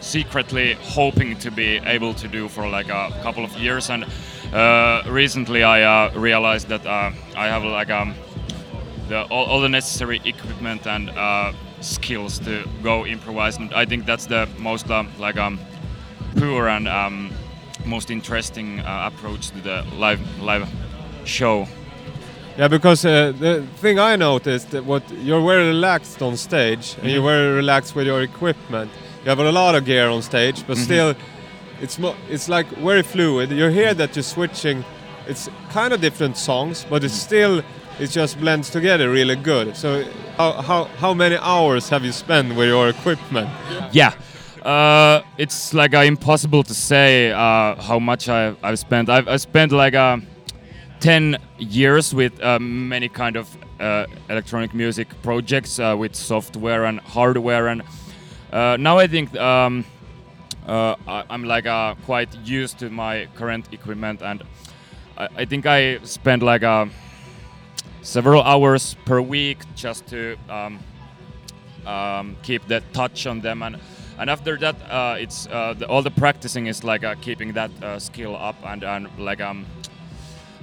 secretly 0.00 0.74
hoping 0.80 1.38
to 1.38 1.50
be 1.50 1.76
able 1.84 2.14
to 2.14 2.28
do 2.28 2.48
for 2.48 2.68
like 2.68 2.88
a 2.88 3.10
couple 3.22 3.44
of 3.44 3.52
years, 3.56 3.90
and 3.90 4.04
uh, 4.52 5.02
recently 5.06 5.62
I 5.62 5.82
uh, 5.82 6.12
realized 6.14 6.68
that 6.68 6.86
uh, 6.86 7.12
I 7.36 7.48
have 7.48 7.64
like 7.64 7.90
um, 7.90 8.14
the, 9.08 9.22
all, 9.24 9.46
all 9.46 9.60
the 9.60 9.68
necessary 9.68 10.20
equipment 10.24 10.86
and 10.86 11.10
uh, 11.10 11.52
skills 11.80 12.38
to 12.40 12.64
go 12.82 13.04
improvise, 13.04 13.56
and 13.58 13.72
I 13.74 13.84
think 13.84 14.06
that's 14.06 14.26
the 14.26 14.48
most 14.58 14.90
um, 14.90 15.10
like 15.18 15.36
um, 15.36 15.58
pure 16.36 16.68
and 16.68 16.88
um, 16.88 17.32
most 17.84 18.10
interesting 18.10 18.80
uh, 18.80 19.10
approach 19.12 19.50
to 19.50 19.60
the 19.60 19.84
live 19.96 20.20
live 20.40 20.68
show. 21.24 21.66
Yeah, 22.58 22.68
because 22.68 23.04
uh, 23.04 23.32
the 23.38 23.66
thing 23.76 23.98
I 23.98 24.16
noticed 24.16 24.70
that 24.70 24.84
what 24.84 25.02
you're 25.10 25.40
very 25.40 25.68
relaxed 25.68 26.20
on 26.20 26.36
stage, 26.36 26.96
and 27.00 27.10
you're 27.10 27.22
very 27.22 27.54
relaxed 27.54 27.94
with 27.94 28.06
your 28.06 28.22
equipment. 28.22 28.90
You 29.24 29.28
have 29.28 29.38
a 29.38 29.52
lot 29.52 29.74
of 29.74 29.84
gear 29.84 30.08
on 30.08 30.22
stage, 30.22 30.66
but 30.66 30.76
still, 30.76 31.14
it's 31.80 31.98
mo- 31.98 32.16
it's 32.28 32.48
like 32.48 32.66
very 32.78 33.02
fluid. 33.02 33.50
You 33.50 33.68
hear 33.68 33.94
that 33.94 34.16
you're 34.16 34.22
switching. 34.22 34.84
It's 35.26 35.48
kind 35.70 35.92
of 35.92 36.00
different 36.00 36.36
songs, 36.36 36.86
but 36.88 37.04
it's 37.04 37.14
still 37.14 37.62
it 38.00 38.10
just 38.10 38.40
blends 38.40 38.70
together 38.70 39.10
really 39.10 39.36
good. 39.36 39.76
So, 39.76 40.04
how 40.36 40.52
how 40.52 40.84
how 40.98 41.14
many 41.14 41.36
hours 41.36 41.88
have 41.90 42.04
you 42.04 42.12
spent 42.12 42.56
with 42.56 42.68
your 42.68 42.88
equipment? 42.88 43.48
Yeah. 43.92 44.12
Uh, 44.62 45.22
it's 45.38 45.72
like 45.72 45.94
uh, 45.94 46.00
impossible 46.00 46.62
to 46.62 46.74
say 46.74 47.30
uh, 47.32 47.74
how 47.80 47.98
much 47.98 48.28
I've, 48.28 48.56
I've 48.62 48.78
spent. 48.78 49.08
I've, 49.08 49.26
I've 49.28 49.40
spent 49.40 49.72
like 49.72 49.94
uh, 49.94 50.18
10 51.00 51.38
years 51.58 52.14
with 52.14 52.38
uh, 52.42 52.58
many 52.58 53.08
kind 53.08 53.36
of 53.36 53.48
uh, 53.80 54.04
electronic 54.28 54.74
music 54.74 55.08
projects 55.22 55.78
uh, 55.78 55.96
with 55.98 56.14
software 56.14 56.84
and 56.84 57.00
hardware 57.00 57.68
and 57.68 57.82
uh, 58.52 58.76
now 58.78 58.98
I 58.98 59.06
think 59.06 59.34
um, 59.36 59.84
uh, 60.66 60.94
I'm 61.06 61.44
like 61.44 61.64
uh, 61.66 61.94
quite 62.04 62.34
used 62.44 62.78
to 62.80 62.90
my 62.90 63.28
current 63.34 63.72
equipment 63.72 64.20
and 64.22 64.42
I, 65.16 65.28
I 65.38 65.44
think 65.46 65.64
I 65.64 65.98
spend 66.02 66.42
like 66.42 66.64
several 68.02 68.42
hours 68.42 68.94
per 69.06 69.22
week 69.22 69.58
just 69.74 70.06
to 70.08 70.36
um, 70.50 70.80
um, 71.86 72.36
keep 72.42 72.66
the 72.68 72.82
touch 72.92 73.26
on 73.26 73.40
them 73.40 73.62
and 73.62 73.78
and 74.18 74.28
after 74.28 74.58
that 74.58 74.76
it's 75.18 75.46
the, 75.46 75.86
all 75.88 76.02
the 76.02 76.10
practicing 76.10 76.66
is 76.66 76.84
like 76.84 77.04
keeping 77.22 77.54
that 77.54 77.70
skill 78.02 78.36
up 78.36 78.56
and, 78.64 78.84
and 78.84 79.08
like 79.18 79.40
um 79.40 79.64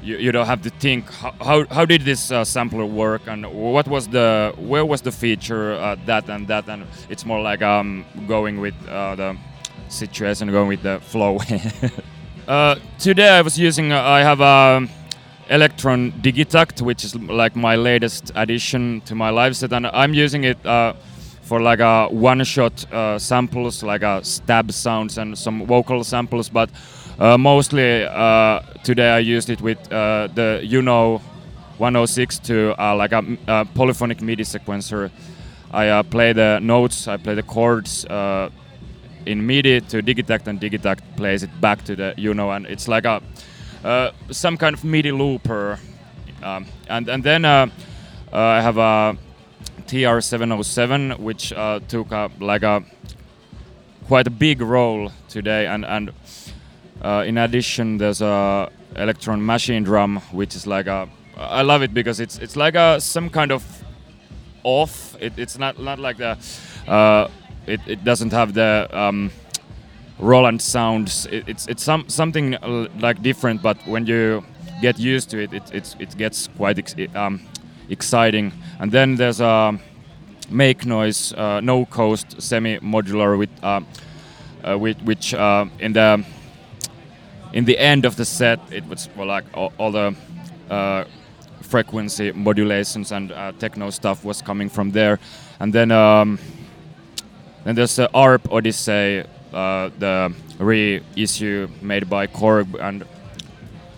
you, 0.08 0.18
you 0.18 0.32
don't 0.32 0.46
have 0.46 0.62
to 0.62 0.70
think 0.70 1.12
how, 1.12 1.34
how, 1.42 1.66
how 1.66 1.86
did 1.86 2.02
this 2.02 2.32
uh, 2.32 2.46
sampler 2.46 2.86
work? 2.86 3.28
And 3.28 3.46
what 3.52 3.88
was 3.88 4.08
the 4.08 4.54
where 4.58 4.86
was 4.86 5.02
the 5.02 5.12
feature 5.12 5.74
uh, 5.74 5.96
that 6.06 6.30
and 6.30 6.48
that? 6.48 6.70
And 6.70 6.86
it's 7.10 7.26
more 7.26 7.42
like 7.42 7.62
um 7.62 8.06
going 8.28 8.60
with 8.60 8.76
uh, 8.88 9.16
the 9.16 9.38
situation 9.90 10.52
going 10.52 10.70
with 10.70 10.84
the 10.84 11.00
flow. 11.02 11.40
Uh, 12.48 12.80
today 12.98 13.28
I 13.28 13.42
was 13.42 13.60
using 13.60 13.92
uh, 13.92 14.02
I 14.02 14.22
have 14.22 14.40
a 14.40 14.88
Electron 15.50 16.14
Digitact, 16.22 16.82
which 16.82 17.04
is 17.04 17.14
like 17.14 17.58
my 17.58 17.76
latest 17.76 18.32
addition 18.36 19.02
to 19.02 19.16
my 19.16 19.32
live 19.32 19.54
set, 19.58 19.74
and 19.74 19.86
I'm 19.88 20.14
using 20.14 20.46
it 20.46 20.66
uh, 20.66 20.94
for 21.42 21.60
like 21.60 21.80
a 21.80 22.08
one-shot 22.08 22.94
uh, 22.94 23.20
samples, 23.20 23.84
like 23.84 24.02
a 24.02 24.24
stab 24.24 24.72
sounds 24.72 25.18
and 25.18 25.38
some 25.38 25.66
vocal 25.66 26.06
samples. 26.06 26.48
But 26.48 26.70
mostly 27.20 28.04
uh, 28.04 28.60
today 28.84 29.10
I 29.10 29.20
used 29.20 29.50
it 29.50 29.62
with 29.62 29.80
uh, 29.92 30.28
the 30.34 30.62
Uno 30.64 31.22
106 31.78 32.40
to 32.40 32.76
uh, 32.82 32.96
like 32.96 33.12
a, 33.12 33.66
polyphonic 33.76 34.22
MIDI 34.22 34.44
sequencer. 34.44 35.12
I 35.72 35.90
uh, 35.90 36.04
play 36.04 36.34
the 36.34 36.60
notes, 36.62 37.08
I 37.08 37.18
play 37.18 37.36
the 37.36 37.44
chords. 37.44 38.06
Uh, 38.06 38.50
in 39.28 39.46
MIDI 39.46 39.82
to 39.82 40.02
Digitact, 40.02 40.48
and 40.48 40.60
Digitact 40.60 41.02
plays 41.18 41.44
it 41.44 41.62
back 41.62 41.84
to 41.84 41.96
the 41.96 42.14
Uno, 42.18 42.52
and 42.52 42.66
it's 42.66 42.88
like 42.88 43.06
a 43.06 43.22
uh, 43.84 44.12
some 44.32 44.58
kind 44.58 44.74
of 44.74 44.84
MIDI 44.84 45.12
looper. 45.12 45.80
Um, 46.42 46.66
and 46.90 47.10
and 47.10 47.24
then 47.24 47.46
uh, 47.46 47.68
uh, 48.32 48.38
I 48.38 48.62
have 48.62 48.78
a 48.78 49.18
TR707, 49.86 51.20
which 51.20 51.54
uh, 51.54 51.80
took 51.88 52.12
a, 52.12 52.32
like 52.40 52.64
a 52.64 52.84
quite 54.08 54.28
a 54.28 54.32
big 54.32 54.62
role 54.62 55.12
today, 55.28 55.68
and 55.68 55.86
and 55.86 56.12
uh, 57.02 57.24
in 57.26 57.38
addition, 57.38 57.98
there's 57.98 58.22
a 58.22 58.70
Electron 58.96 59.46
machine 59.46 59.84
drum, 59.84 60.18
which 60.32 60.56
is 60.56 60.66
like 60.66 60.88
a 60.88 61.10
I 61.38 61.62
love 61.62 61.84
it 61.84 61.94
because 61.94 62.20
it's 62.20 62.38
it's 62.40 62.56
like 62.56 62.76
a 62.76 63.00
some 63.00 63.30
kind 63.30 63.52
of 63.52 63.64
off. 64.64 65.16
It, 65.20 65.34
it's 65.38 65.58
not 65.58 65.80
not 65.80 66.00
like 66.00 66.18
the 66.18 66.38
uh, 66.88 67.28
it, 67.68 67.82
it 67.88 68.04
doesn't 68.04 68.32
have 68.32 68.54
the 68.54 68.88
um, 68.92 69.32
Roland 70.20 70.62
sounds. 70.62 71.28
It, 71.28 71.48
it's 71.48 71.68
it's 71.68 71.84
some 71.84 72.10
something 72.10 72.56
uh, 72.56 72.88
like 73.00 73.22
different, 73.22 73.62
but 73.62 73.78
when 73.86 74.06
you 74.08 74.44
get 74.82 75.00
used 75.00 75.30
to 75.30 75.40
it, 75.40 75.54
it 75.54 75.64
it's, 75.74 75.96
it 76.00 76.18
gets 76.18 76.48
quite 76.58 76.80
ex- 76.80 76.96
um, 77.16 77.42
exciting. 77.90 78.52
And 78.80 78.92
then 78.92 79.16
there's 79.16 79.40
a 79.40 79.80
make 80.50 80.86
noise 80.86 81.34
uh, 81.34 81.60
no 81.60 81.86
coast 81.86 82.42
semi 82.42 82.80
modular 82.80 83.38
with 83.38 83.50
uh, 83.62 83.82
uh, 84.64 84.78
which, 84.78 84.98
which 85.04 85.34
uh, 85.34 85.66
in 85.80 85.94
the 85.94 86.24
in 87.54 87.66
the 87.66 87.78
end 87.78 88.06
of 88.06 88.16
the 88.16 88.26
set 88.26 88.60
it 88.72 88.86
was 88.88 89.10
well, 89.16 89.28
like 89.28 89.46
all, 89.54 89.72
all 89.78 89.92
the 89.92 90.16
uh, 90.70 91.06
frequency 91.62 92.32
modulations 92.32 93.12
and 93.12 93.32
uh, 93.32 93.52
techno 93.60 93.90
stuff 93.90 94.24
was 94.24 94.42
coming 94.42 94.70
from 94.70 94.92
there, 94.92 95.20
and 95.60 95.74
then. 95.74 95.92
Um, 95.92 96.40
then 97.68 97.76
there's 97.76 97.98
the 97.98 98.10
ARP 98.14 98.50
Odyssey, 98.50 99.26
uh, 99.52 99.90
the 100.00 100.34
reissue 100.58 101.68
made 101.82 102.10
by 102.10 102.26
Korg, 102.26 102.80
and 102.80 103.04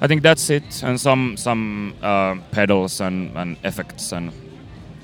I 0.01 0.07
think 0.07 0.23
that's 0.23 0.49
it. 0.49 0.81
And 0.81 0.99
some 0.99 1.37
some 1.37 1.93
uh, 2.01 2.37
pedals 2.49 2.99
and, 2.99 3.37
and 3.37 3.57
effects 3.63 4.11
and 4.11 4.31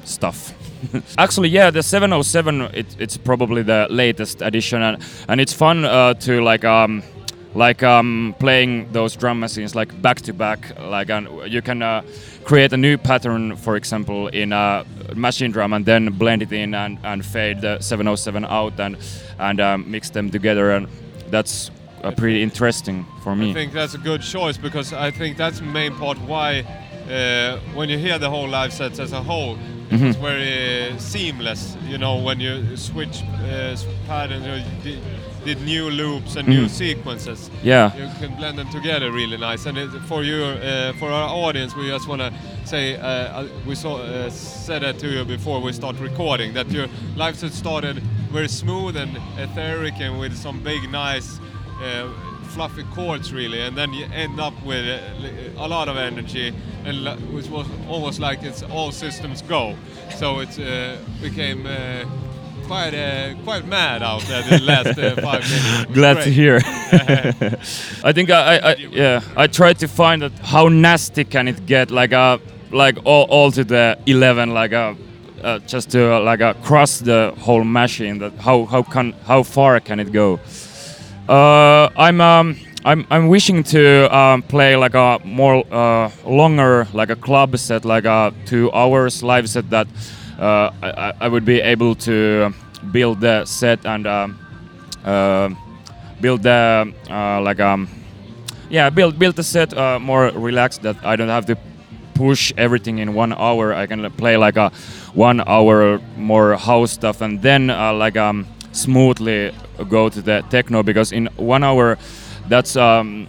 stuff. 0.04 0.56
Actually, 1.20 1.50
yeah, 1.50 1.70
the 1.70 1.84
707 1.84 2.62
it, 2.74 2.96
it's 2.98 3.18
probably 3.18 3.62
the 3.62 3.86
latest 3.92 4.42
addition, 4.42 4.82
and, 4.82 5.04
and 5.30 5.40
it's 5.40 5.54
fun 5.54 5.86
uh, 5.86 6.16
to 6.16 6.42
like 6.42 6.66
um 6.66 7.04
like 7.56 7.82
um 7.84 8.36
playing 8.40 8.92
those 8.92 9.16
drum 9.16 9.40
machines 9.40 9.74
like 9.76 10.02
back 10.02 10.22
to 10.22 10.34
back. 10.34 10.78
Like 10.80 11.10
and 11.10 11.28
you 11.52 11.62
can 11.62 11.82
uh, 11.82 12.02
create 12.44 12.74
a 12.74 12.78
new 12.78 12.98
pattern, 12.98 13.56
for 13.56 13.76
example, 13.76 14.28
in 14.28 14.52
a 14.52 14.86
machine 15.16 15.52
drum, 15.52 15.74
and 15.74 15.86
then 15.86 16.12
blend 16.12 16.42
it 16.42 16.52
in 16.52 16.74
and, 16.76 17.00
and 17.04 17.26
fade 17.26 17.62
the 17.62 17.80
707 17.80 18.46
out 18.46 18.80
and 18.80 18.98
and 19.40 19.60
um, 19.60 19.90
mix 19.90 20.10
them 20.10 20.30
together, 20.30 20.72
and 20.72 20.88
that's 21.30 21.72
uh, 22.04 22.12
pretty 22.12 22.44
interesting 22.44 23.06
for 23.24 23.36
me. 23.36 23.52
I 23.52 23.54
think 23.54 23.74
that's 23.74 23.96
a 23.96 24.00
good 24.00 24.22
choice 24.22 24.58
because 24.58 24.94
I 24.94 25.12
think 25.12 25.38
that's 25.38 25.60
the 25.60 25.66
main 25.66 25.96
part 25.96 26.18
why 26.20 26.60
uh, 27.10 27.60
when 27.74 27.90
you 27.90 27.98
hear 27.98 28.20
the 28.20 28.30
whole 28.30 28.48
live 28.48 28.74
sets 28.74 29.00
as 29.00 29.14
a 29.14 29.22
whole, 29.24 29.58
Mm-hmm. 29.86 30.06
it's 30.08 30.18
very 30.18 30.90
uh, 30.90 30.98
seamless. 30.98 31.78
You 31.86 32.00
know, 32.00 32.18
when 32.18 32.40
you 32.40 32.76
switch 32.76 33.22
uh, 33.22 33.78
patterns, 34.08 34.44
you 34.84 34.98
did, 35.46 35.62
new 35.62 35.90
loops 35.90 36.36
and 36.36 36.48
new 36.48 36.66
Mhm. 36.66 36.70
sequences. 36.70 37.50
Yeah. 37.64 37.92
You 37.98 38.10
can 38.20 38.36
blend 38.36 38.58
them 38.58 38.70
together 38.72 39.12
really 39.12 39.38
nice. 39.38 39.66
And 39.70 39.78
it, 39.78 39.90
for 40.08 40.24
you, 40.24 40.44
uh, 40.44 40.94
for 41.00 41.10
our 41.12 41.30
audience, 41.30 41.76
we 41.76 41.88
just 41.88 42.08
want 42.08 42.22
to 42.22 42.32
say 42.66 42.96
uh, 42.96 43.08
uh, 43.08 43.48
we 43.66 43.76
saw 43.76 43.98
uh, 43.98 44.30
said 44.30 44.82
that 44.82 45.00
to 45.00 45.08
you 45.08 45.24
before 45.26 45.60
we 45.62 45.72
start 45.74 45.96
recording 46.00 46.54
that 46.54 46.72
your 46.72 46.88
live 47.16 47.36
set 47.36 47.54
started 47.54 48.02
very 48.32 48.48
smooth 48.50 48.96
and 48.98 49.12
etheric 49.38 49.94
and 50.02 50.20
with 50.20 50.36
some 50.36 50.60
big 50.64 50.92
nice. 50.92 51.40
Uh, 51.82 52.08
fluffy 52.56 52.84
chords 52.96 53.34
really 53.34 53.60
and 53.62 53.76
then 53.76 53.92
you 53.94 54.06
end 54.14 54.40
up 54.40 54.54
with 54.64 54.86
uh, 54.88 55.66
a 55.66 55.68
lot 55.68 55.90
of 55.90 55.98
energy 55.98 56.54
and 56.86 56.96
which 57.34 57.48
was 57.50 57.68
almost 57.90 58.20
like 58.20 58.42
it's 58.44 58.64
all 58.72 58.92
systems 58.94 59.42
go 59.42 59.76
so 60.16 60.40
it 60.40 60.58
uh, 60.60 60.96
became 61.22 61.66
uh, 61.66 62.06
quite 62.68 62.94
uh, 62.94 63.36
quite 63.44 63.66
mad 63.66 64.02
out 64.04 64.22
there 64.24 64.42
the 64.44 64.60
last 64.64 64.98
uh, 64.98 65.16
five 65.22 65.44
minutes 65.50 65.92
Glad 65.94 66.24
to 66.24 66.30
hear. 66.30 66.58
I 68.04 68.12
think 68.14 68.30
I, 68.30 68.58
I, 68.58 68.72
I 68.72 68.76
yeah 68.92 69.22
I 69.38 69.48
tried 69.48 69.80
to 69.80 69.88
find 69.88 70.24
out 70.24 70.32
how 70.40 70.68
nasty 70.68 71.24
can 71.24 71.48
it 71.48 71.66
get 71.66 71.92
like 71.92 72.14
uh 72.14 72.38
like 72.72 72.98
all, 73.06 73.26
all 73.30 73.52
to 73.52 73.64
the 73.64 73.98
11 74.06 74.54
like 74.54 74.74
uh, 74.74 74.94
uh, 75.44 75.60
just 75.60 75.92
to 75.92 76.16
uh, 76.16 76.20
like 76.22 76.40
cross 76.64 77.00
the 77.00 77.34
whole 77.40 77.64
machine. 77.64 78.20
That 78.20 78.34
how 78.40 78.66
how 78.66 78.84
can 78.84 79.14
how 79.26 79.44
far 79.44 79.80
can 79.80 80.00
it 80.00 80.12
go? 80.12 80.40
Uh, 81.30 81.90
I'm 81.98 82.20
um, 82.22 82.58
I'm 82.84 83.06
I'm 83.10 83.28
wishing 83.28 83.64
to 83.64 84.16
um, 84.16 84.42
play 84.42 84.76
like 84.76 84.96
a 84.96 85.20
more 85.24 85.64
uh, 85.72 86.10
longer 86.26 86.88
like 86.94 87.10
a 87.10 87.16
club 87.16 87.58
set, 87.58 87.86
like 87.86 88.06
a 88.06 88.34
two 88.46 88.72
hours 88.72 89.24
live 89.24 89.50
set 89.50 89.70
that 89.70 89.88
I, 90.40 90.72
I- 90.84 91.14
I 91.22 91.28
would 91.28 91.46
be 91.46 91.62
able 91.62 91.96
to 91.96 92.54
build 92.92 93.22
the 93.22 93.46
set 93.46 93.86
and 93.86 94.06
um, 94.08 94.40
uh, 95.04 95.50
build 96.22 96.44
the 96.44 96.94
uh, 97.10 97.42
like 97.42 97.60
um 97.60 97.88
yeah 98.70 98.90
build 98.90 99.18
build 99.20 99.36
the 99.36 99.44
set 99.44 99.74
uh, 99.78 100.00
more 100.00 100.30
relaxed 100.32 100.82
that 100.84 100.96
I 101.04 101.16
don't 101.16 101.30
have 101.30 101.46
to 101.48 101.58
push 102.14 102.54
everything 102.58 103.00
in 103.00 103.14
one 103.14 103.34
hour. 103.34 103.74
I 103.74 103.88
can 103.88 104.10
play 104.12 104.38
like 104.38 104.56
a 104.58 104.72
one 105.14 105.42
hour 105.48 106.00
more 106.18 106.56
house 106.56 106.92
stuff 106.92 107.22
and 107.22 107.42
then 107.42 107.70
uh, 107.70 107.94
like 107.94 108.18
um 108.18 108.46
smoothly 108.72 109.52
go 109.90 110.10
to 110.10 110.22
the 110.22 110.44
techno 110.50 110.84
because 110.84 111.12
in 111.12 111.28
one 111.38 111.64
hour 111.64 111.98
that's 112.50 112.76
um 112.76 113.28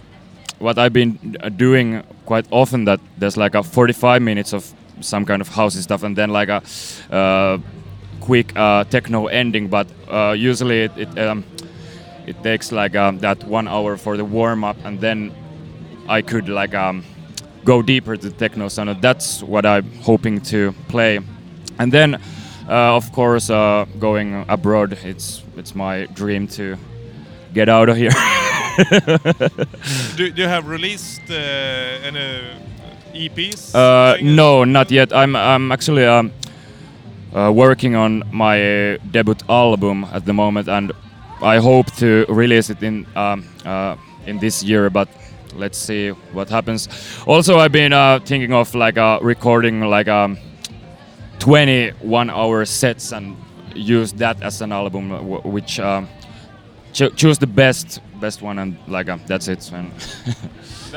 what 0.59 0.77
I've 0.77 0.93
been 0.93 1.37
uh, 1.41 1.49
doing 1.49 2.03
quite 2.25 2.47
often 2.51 2.85
that 2.85 2.99
there's 3.17 3.37
like 3.37 3.55
a 3.55 3.63
45 3.63 4.21
minutes 4.21 4.53
of 4.53 4.73
some 5.01 5.25
kind 5.25 5.41
of 5.41 5.49
housey 5.49 5.81
stuff 5.81 6.03
and 6.03 6.15
then 6.15 6.29
like 6.29 6.49
a 6.49 6.61
uh, 7.13 7.57
quick 8.19 8.55
uh, 8.55 8.83
techno 8.85 9.27
ending 9.27 9.67
but 9.67 9.87
uh, 10.09 10.31
usually 10.37 10.83
it, 10.83 10.91
it 10.97 11.19
um, 11.19 11.43
it 12.25 12.41
takes 12.43 12.71
like 12.71 12.95
um, 12.95 13.19
that 13.19 13.43
one 13.45 13.67
hour 13.67 13.97
for 13.97 14.17
the 14.17 14.25
warm 14.25 14.63
up 14.63 14.77
and 14.83 14.99
then 14.99 15.31
I 16.09 16.21
could 16.21 16.47
like 16.47 16.73
um, 16.73 17.03
go 17.65 17.81
deeper 17.81 18.15
to 18.15 18.29
techno 18.31 18.69
sound. 18.69 19.01
That's 19.01 19.43
what 19.43 19.65
I'm 19.65 19.91
hoping 20.01 20.39
to 20.53 20.73
play, 20.87 21.19
and 21.77 21.91
then 21.91 22.15
uh, 22.69 22.95
of 22.95 23.11
course 23.11 23.49
uh, 23.49 23.85
going 23.99 24.45
abroad. 24.47 24.97
It's 25.03 25.43
it's 25.57 25.75
my 25.75 26.05
dream 26.13 26.47
to 26.49 26.77
get 27.53 27.67
out 27.67 27.89
of 27.89 27.97
here. 27.97 28.11
Do, 30.15 30.29
do 30.29 30.41
you 30.43 30.47
have 30.47 30.67
released 30.67 31.31
uh, 31.31 31.33
any 31.33 32.43
EPs? 33.13 33.73
Uh, 33.75 34.17
no, 34.21 34.63
not 34.63 34.91
yet. 34.91 35.13
I'm 35.13 35.35
I'm 35.35 35.71
actually 35.71 36.05
um, 36.05 36.31
uh, 37.33 37.51
working 37.53 37.95
on 37.95 38.23
my 38.31 38.97
debut 39.11 39.35
album 39.49 40.05
at 40.13 40.25
the 40.25 40.33
moment, 40.33 40.67
and 40.67 40.91
I 41.41 41.57
hope 41.57 41.91
to 41.97 42.25
release 42.29 42.69
it 42.69 42.81
in 42.83 43.05
um, 43.15 43.45
uh, 43.65 43.95
in 44.25 44.39
this 44.39 44.63
year. 44.63 44.89
But 44.89 45.09
let's 45.55 45.77
see 45.77 46.09
what 46.33 46.49
happens. 46.49 46.89
Also, 47.25 47.57
I've 47.59 47.71
been 47.71 47.93
uh, 47.93 48.19
thinking 48.19 48.53
of 48.53 48.73
like 48.75 48.97
uh, 48.97 49.19
recording 49.21 49.81
like 49.81 50.07
um, 50.07 50.37
21 51.39 52.29
hour 52.29 52.65
sets 52.65 53.11
and 53.11 53.35
use 53.75 54.13
that 54.13 54.41
as 54.41 54.61
an 54.61 54.71
album, 54.71 55.09
which. 55.43 55.79
Um, 55.79 56.07
cho- 56.97 57.09
choose 57.09 57.37
the 57.37 57.47
best 57.47 58.01
best 58.19 58.41
one 58.41 58.57
and 58.59 58.77
like 58.87 59.07
that's 59.27 59.47
it 59.47 59.71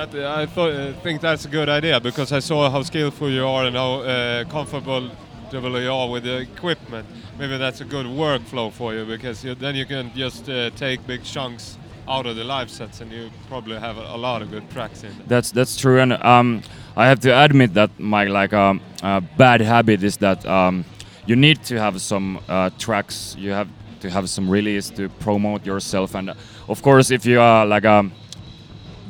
That, 0.01 0.15
I 0.15 0.47
thought, 0.47 0.73
uh, 0.73 0.95
think 1.03 1.21
that's 1.21 1.45
a 1.45 1.49
good 1.49 1.69
idea 1.69 2.01
because 2.01 2.33
I 2.33 2.39
saw 2.39 2.71
how 2.71 2.83
skillful 2.83 3.29
you 3.29 3.47
are 3.47 3.67
and 3.67 3.77
how 3.77 4.01
uh, 4.01 4.45
comfortable 4.45 5.11
you 5.53 5.93
are 5.93 6.09
with 6.09 6.23
the 6.23 6.39
equipment. 6.39 7.07
Maybe 7.39 7.59
that's 7.59 7.83
a 7.83 7.85
good 7.85 8.07
workflow 8.07 8.73
for 8.73 8.95
you 8.95 9.05
because 9.05 9.45
you, 9.45 9.55
then 9.55 9.75
you 9.75 9.85
can 9.85 10.11
just 10.15 10.49
uh, 10.49 10.71
take 10.71 11.07
big 11.07 11.23
chunks 11.23 11.77
out 12.09 12.25
of 12.25 12.37
the 12.37 12.45
live 12.45 12.71
sets 12.71 13.03
and 13.03 13.13
you 13.13 13.31
probably 13.47 13.79
have 13.79 13.99
a, 13.99 14.15
a 14.15 14.17
lot 14.17 14.41
of 14.41 14.51
good 14.51 14.71
tracks 14.71 15.03
in 15.03 15.11
there. 15.19 15.27
That's 15.27 15.53
that's 15.53 15.77
true, 15.77 16.01
and 16.01 16.15
um, 16.15 16.63
I 16.97 17.07
have 17.07 17.21
to 17.21 17.45
admit 17.45 17.75
that 17.75 17.91
my 17.99 18.25
like 18.25 18.55
um, 18.55 18.81
uh, 19.03 19.21
bad 19.37 19.61
habit 19.61 20.03
is 20.03 20.17
that 20.17 20.47
um, 20.47 20.87
you 21.27 21.37
need 21.37 21.63
to 21.65 21.79
have 21.79 22.01
some 22.01 22.41
uh, 22.49 22.71
tracks. 22.79 23.37
You 23.39 23.51
have 23.51 23.69
to 24.01 24.09
have 24.09 24.31
some 24.31 24.49
release 24.49 24.89
to 24.91 25.11
promote 25.21 25.67
yourself, 25.67 26.15
and 26.15 26.31
uh, 26.31 26.35
of 26.69 26.81
course, 26.81 27.11
if 27.11 27.27
you 27.27 27.39
are 27.39 27.67
like 27.67 27.85
a 27.85 28.11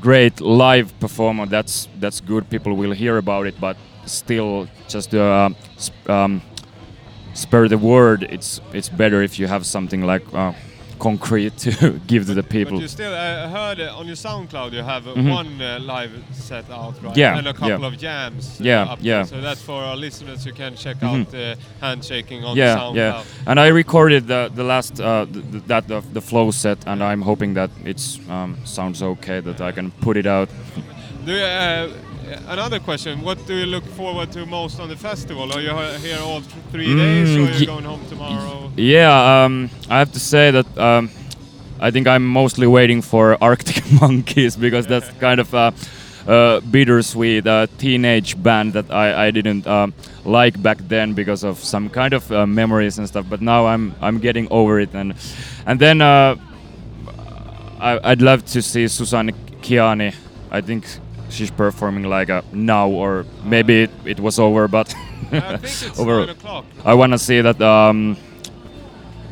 great 0.01 0.41
live 0.41 0.99
performer, 1.01 1.47
that's 1.47 1.89
that's 2.01 2.21
good. 2.21 2.49
People 2.51 2.75
will 2.77 2.93
hear 2.93 3.17
about 3.19 3.47
it, 3.47 3.55
but 3.61 3.77
still, 4.07 4.69
just 4.89 5.15
uh, 5.15 5.51
sp- 5.79 6.09
um, 6.11 6.43
spare 7.35 7.69
the 7.69 7.79
word, 7.79 8.25
it's 8.31 8.61
it's 8.73 8.89
better 8.89 9.23
if 9.23 9.39
you 9.39 9.47
have 9.47 9.65
something 9.67 10.03
like 10.03 10.23
uh, 10.35 10.53
concrete 11.01 11.57
to 11.65 11.71
give 12.13 12.23
to 12.27 12.35
the 12.35 12.43
people. 12.43 12.77
But 12.77 12.83
you 12.83 12.89
still, 12.89 13.15
I 13.15 13.49
heard 13.49 13.81
uh, 13.81 13.99
on 14.01 14.07
your 14.07 14.17
SoundCloud 14.27 14.73
you 14.73 14.83
have 14.85 15.05
uh, 15.09 15.15
Mhm. 15.15 15.31
one 15.41 15.51
uh, 15.63 15.79
live 15.95 16.13
set 16.33 16.67
out, 16.71 16.95
right? 17.03 17.17
Yeah, 17.17 17.39
And 17.39 17.47
a 17.49 17.53
couple 17.53 17.81
yeah. 17.81 17.87
of 17.93 17.97
jams. 17.99 18.45
uh, 18.61 18.65
Yeah, 18.71 18.93
up 18.93 18.99
yeah. 19.03 19.23
There. 19.25 19.27
So 19.27 19.41
that's 19.41 19.63
for 19.63 19.81
our 19.89 19.97
listeners 19.97 20.45
who 20.45 20.53
can 20.53 20.73
check 20.77 20.97
Mhm. 21.01 21.09
out 21.11 21.35
uh, 21.35 21.55
handshaking 21.81 22.45
on 22.45 22.57
yeah, 22.57 22.77
SoundCloud. 22.79 22.97
yeah. 22.97 23.23
And 23.47 23.59
I 23.67 23.69
recorded 23.83 24.23
the 24.27 24.51
the 24.55 24.65
last 24.65 25.01
uh, 25.01 25.07
th- 25.33 25.45
th- 25.53 25.65
that 25.67 25.85
the, 25.89 26.01
the 26.13 26.21
flow 26.21 26.51
set, 26.53 26.79
and 26.87 27.03
I'm 27.03 27.23
hoping 27.23 27.55
that 27.55 27.71
it's 27.85 28.19
um, 28.29 28.57
sounds 28.65 29.03
okay 29.03 29.41
that 29.41 29.61
I 29.61 29.73
can 29.73 29.91
put 30.01 30.17
it 30.17 30.27
out. 30.27 30.49
Do 31.27 31.33
you, 31.33 31.45
uh, 31.45 31.89
another 32.49 32.79
question: 32.81 33.23
What 33.23 33.39
do 33.47 33.55
you 33.55 33.67
look 33.67 33.85
forward 33.85 34.31
to 34.33 34.47
most 34.47 34.81
on 34.81 34.89
the 34.89 34.97
festival? 34.97 35.53
Are 35.53 35.61
you 35.61 35.75
here 35.99 36.19
all 36.21 36.41
th- 36.41 36.53
three 36.73 36.95
days, 36.95 37.37
or 37.37 37.41
Mm, 37.41 37.49
are 37.49 37.61
you 37.61 37.67
going 37.67 37.85
home 37.85 38.01
tomorrow? 38.09 38.71
Yeah, 38.77 39.45
um, 39.45 39.71
I 39.89 39.99
have 39.99 40.13
to 40.13 40.21
say 40.21 40.51
that 40.51 40.79
um, 40.79 41.11
I 41.81 41.91
think 41.91 42.07
I'm 42.07 42.27
mostly 42.27 42.67
waiting 42.67 43.03
for 43.03 43.37
Arctic 43.43 43.83
Monkeys 44.01 44.57
because 44.57 44.87
that's 44.87 45.09
kind 45.21 45.41
of 45.41 45.53
a, 45.55 45.73
a 46.27 46.61
bittersweet 46.71 47.47
uh, 47.47 47.67
teenage 47.79 48.41
band 48.43 48.73
that 48.75 48.91
I, 48.91 49.27
I 49.27 49.31
didn't 49.31 49.67
um, 49.67 49.95
like 50.25 50.61
back 50.63 50.79
then 50.89 51.15
because 51.15 51.43
of 51.45 51.59
some 51.59 51.89
kind 51.89 52.13
of 52.15 52.31
uh, 52.31 52.47
memories 52.47 52.99
and 52.99 53.09
stuff. 53.09 53.27
But 53.29 53.41
now 53.41 53.67
I'm 53.67 53.95
I'm 54.01 54.19
getting 54.19 54.47
over 54.51 54.81
it, 54.81 54.95
and 54.95 55.15
and 55.67 55.81
then 55.81 56.01
uh, 56.01 56.37
I, 57.81 57.99
I'd 58.13 58.23
love 58.23 58.45
to 58.47 58.63
see 58.63 58.87
Susanne 58.89 59.33
Kiani. 59.63 60.15
I 60.51 60.61
think 60.61 60.85
she's 61.31 61.51
performing 61.51 62.05
like 62.05 62.29
a 62.29 62.43
now 62.53 62.89
or 62.89 63.25
maybe 63.45 63.83
it, 63.85 63.91
it 64.05 64.21
was 64.21 64.39
over, 64.39 64.69
but 64.69 64.95
I 65.33 65.57
think 65.57 65.63
it's 65.91 65.99
over. 66.01 66.21
o'clock. 66.31 66.65
I 66.85 66.95
want 66.95 67.13
to 67.13 67.19
see 67.19 67.41
that 67.41 67.61
um, 67.63 68.17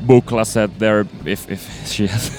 Bukla 0.07 0.47
said 0.47 0.79
there 0.79 1.07
if, 1.25 1.51
if 1.51 1.87
she 1.87 2.07
has. 2.07 2.31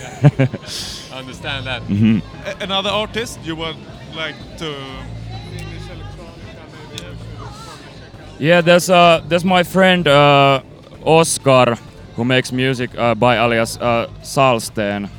I 1.13 1.19
understand 1.19 1.65
that. 1.67 1.82
Mhm. 1.84 2.22
A- 2.45 2.63
Another 2.63 2.89
artist 2.89 3.39
you 3.43 3.56
would 3.56 3.76
like 4.15 4.36
to... 4.58 4.76
Yeah, 8.39 8.62
there's 8.62 8.89
uh, 8.89 9.22
there's 9.28 9.43
my 9.43 9.63
friend 9.63 10.08
uh, 10.08 10.62
Oscar 11.04 11.78
who 12.15 12.24
makes 12.24 12.52
music 12.54 12.98
uh, 12.98 13.13
by 13.15 13.36
alias 13.36 13.78
uh, 13.78 14.08
Salsten, 14.24 15.10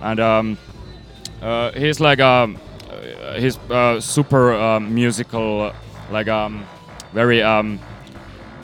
and 0.00 0.20
um, 0.20 0.58
uh, 1.42 1.72
he's 1.72 1.98
like 1.98 2.20
um, 2.20 2.56
uh, 2.56 2.58
he's 3.32 3.58
uh, 3.70 4.00
super 4.00 4.54
um, 4.54 4.94
musical, 4.94 5.72
like 6.10 6.28
um, 6.28 6.64
very 7.12 7.42
um, 7.42 7.78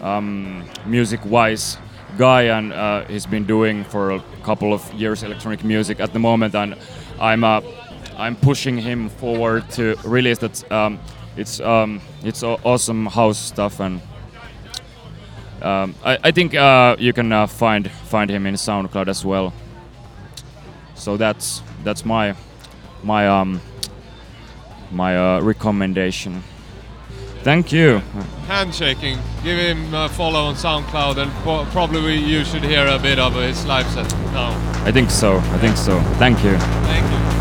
um, 0.02 0.64
music-wise 0.86 1.78
guy, 2.18 2.42
and 2.42 2.72
uh, 2.72 3.04
he's 3.04 3.26
been 3.26 3.44
doing 3.44 3.84
for 3.84 4.12
a 4.12 4.22
couple 4.42 4.72
of 4.72 4.92
years 4.94 5.22
electronic 5.22 5.64
music 5.64 6.00
at 6.00 6.12
the 6.12 6.18
moment, 6.18 6.54
and 6.54 6.76
I'm 7.20 7.44
uh, 7.44 7.60
I'm 8.16 8.36
pushing 8.36 8.78
him 8.78 9.08
forward 9.08 9.70
to 9.72 9.96
release 10.04 10.38
that. 10.38 10.70
Um, 10.70 10.98
it's 11.36 11.60
um, 11.60 12.00
it's 12.24 12.42
awesome 12.42 13.06
house 13.06 13.38
stuff, 13.38 13.80
and 13.80 14.00
um, 15.62 15.94
I, 16.04 16.18
I 16.24 16.30
think 16.30 16.54
uh, 16.54 16.96
you 16.98 17.12
can 17.12 17.32
uh, 17.32 17.46
find 17.46 17.90
find 17.90 18.30
him 18.30 18.46
in 18.46 18.54
SoundCloud 18.54 19.08
as 19.08 19.24
well. 19.24 19.52
So 20.94 21.16
that's 21.16 21.62
that's 21.84 22.04
my 22.04 22.34
my 23.02 23.28
um 23.28 23.60
my 24.90 25.16
uh, 25.16 25.40
recommendation. 25.40 26.42
Thank 27.42 27.72
you. 27.72 28.02
Handshaking. 28.48 29.18
Give 29.42 29.56
him 29.58 29.94
a 29.94 30.08
follow 30.10 30.40
on 30.40 30.54
SoundCloud, 30.56 31.16
and 31.16 31.32
po- 31.44 31.64
probably 31.72 32.16
you 32.18 32.44
should 32.44 32.62
hear 32.62 32.86
a 32.86 32.98
bit 32.98 33.18
of 33.18 33.34
his 33.34 33.64
live 33.64 33.86
set 33.88 34.10
now. 34.32 34.50
I 34.84 34.92
think 34.92 35.10
so. 35.10 35.36
I 35.38 35.58
think 35.58 35.76
so. 35.76 35.98
Thank 36.18 36.44
you. 36.44 36.56
Thank 36.58 37.34
you. 37.34 37.39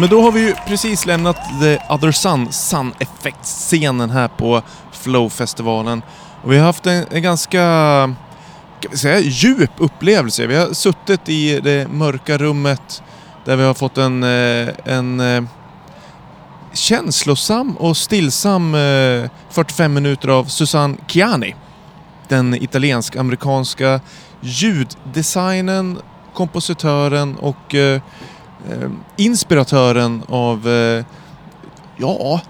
Men 0.00 0.08
då 0.08 0.22
har 0.22 0.32
vi 0.32 0.40
ju 0.40 0.54
precis 0.66 1.06
lämnat 1.06 1.36
The 1.60 1.78
Other 1.88 2.12
Sun, 2.12 2.52
Sun 2.52 2.92
Effect-scenen 2.98 4.10
här 4.10 4.28
på 4.28 4.62
Flow-festivalen. 4.92 6.02
Och 6.42 6.52
vi 6.52 6.58
har 6.58 6.66
haft 6.66 6.86
en, 6.86 7.04
en 7.10 7.22
ganska, 7.22 7.60
kan 8.80 8.90
vi 8.90 8.96
säga, 8.96 9.20
djup 9.20 9.70
upplevelse. 9.78 10.46
Vi 10.46 10.56
har 10.56 10.72
suttit 10.72 11.28
i 11.28 11.60
det 11.60 11.88
mörka 11.92 12.38
rummet 12.38 13.02
där 13.44 13.56
vi 13.56 13.62
har 13.62 13.74
fått 13.74 13.98
en, 13.98 14.22
eh, 14.22 14.68
en 14.84 15.20
eh, 15.20 15.42
känslosam 16.72 17.76
och 17.76 17.96
stillsam 17.96 18.74
eh, 18.74 19.30
45 19.50 19.94
minuter 19.94 20.28
av 20.28 20.44
Susanne 20.44 20.96
Chiani. 21.06 21.54
Den 22.28 22.54
italiensk-amerikanska 22.54 24.00
ljuddesignen, 24.40 25.98
kompositören 26.34 27.36
och 27.36 27.74
eh, 28.68 28.82
eh, 28.82 28.90
inspiratören 29.16 30.22
av, 30.28 30.68
eh, 30.68 31.04
ja, 31.96 32.40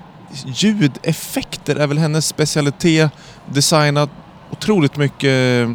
ljudeffekter 0.44 1.76
är 1.76 1.86
väl 1.86 1.98
hennes 1.98 2.26
specialitet. 2.26 3.12
Designat 3.46 4.10
otroligt 4.50 4.96
mycket, 4.96 5.68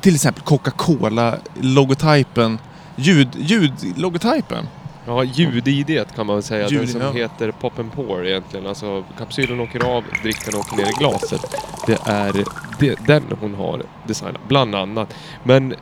till 0.00 0.14
exempel 0.14 0.42
Coca-Cola-logotypen. 0.42 2.58
Ljud, 2.96 3.28
ljudlogotypen. 3.38 4.66
Ja, 5.06 5.24
ljud-ID 5.24 6.04
kan 6.16 6.26
man 6.26 6.36
väl 6.36 6.42
säga. 6.42 6.68
Ljud, 6.68 6.80
den 6.80 6.88
som 6.88 7.00
ja. 7.00 7.12
heter 7.12 7.50
Pop 7.50 7.78
and 7.78 7.92
Pour 7.92 8.26
egentligen. 8.26 8.66
Alltså 8.66 9.04
kapsylen 9.18 9.60
åker 9.60 9.84
av, 9.84 10.04
drickan 10.22 10.60
åker 10.60 10.76
ner 10.76 10.90
i 10.90 10.94
glaset. 10.98 11.56
Det 11.86 11.98
är 12.04 12.44
det, 12.78 13.06
den 13.06 13.22
hon 13.40 13.54
har 13.54 13.82
designat, 14.06 14.40
bland 14.48 14.74
annat. 14.74 15.14
Men 15.44 15.74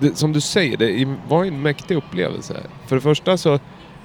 det, 0.00 0.18
som 0.18 0.32
du 0.32 0.40
säger, 0.40 0.76
det 0.76 1.16
var 1.28 1.44
en 1.44 1.62
mäktig 1.62 1.96
upplevelse. 1.96 2.60
För 2.86 2.96
det 2.96 3.02
första 3.02 3.36
så, 3.36 3.58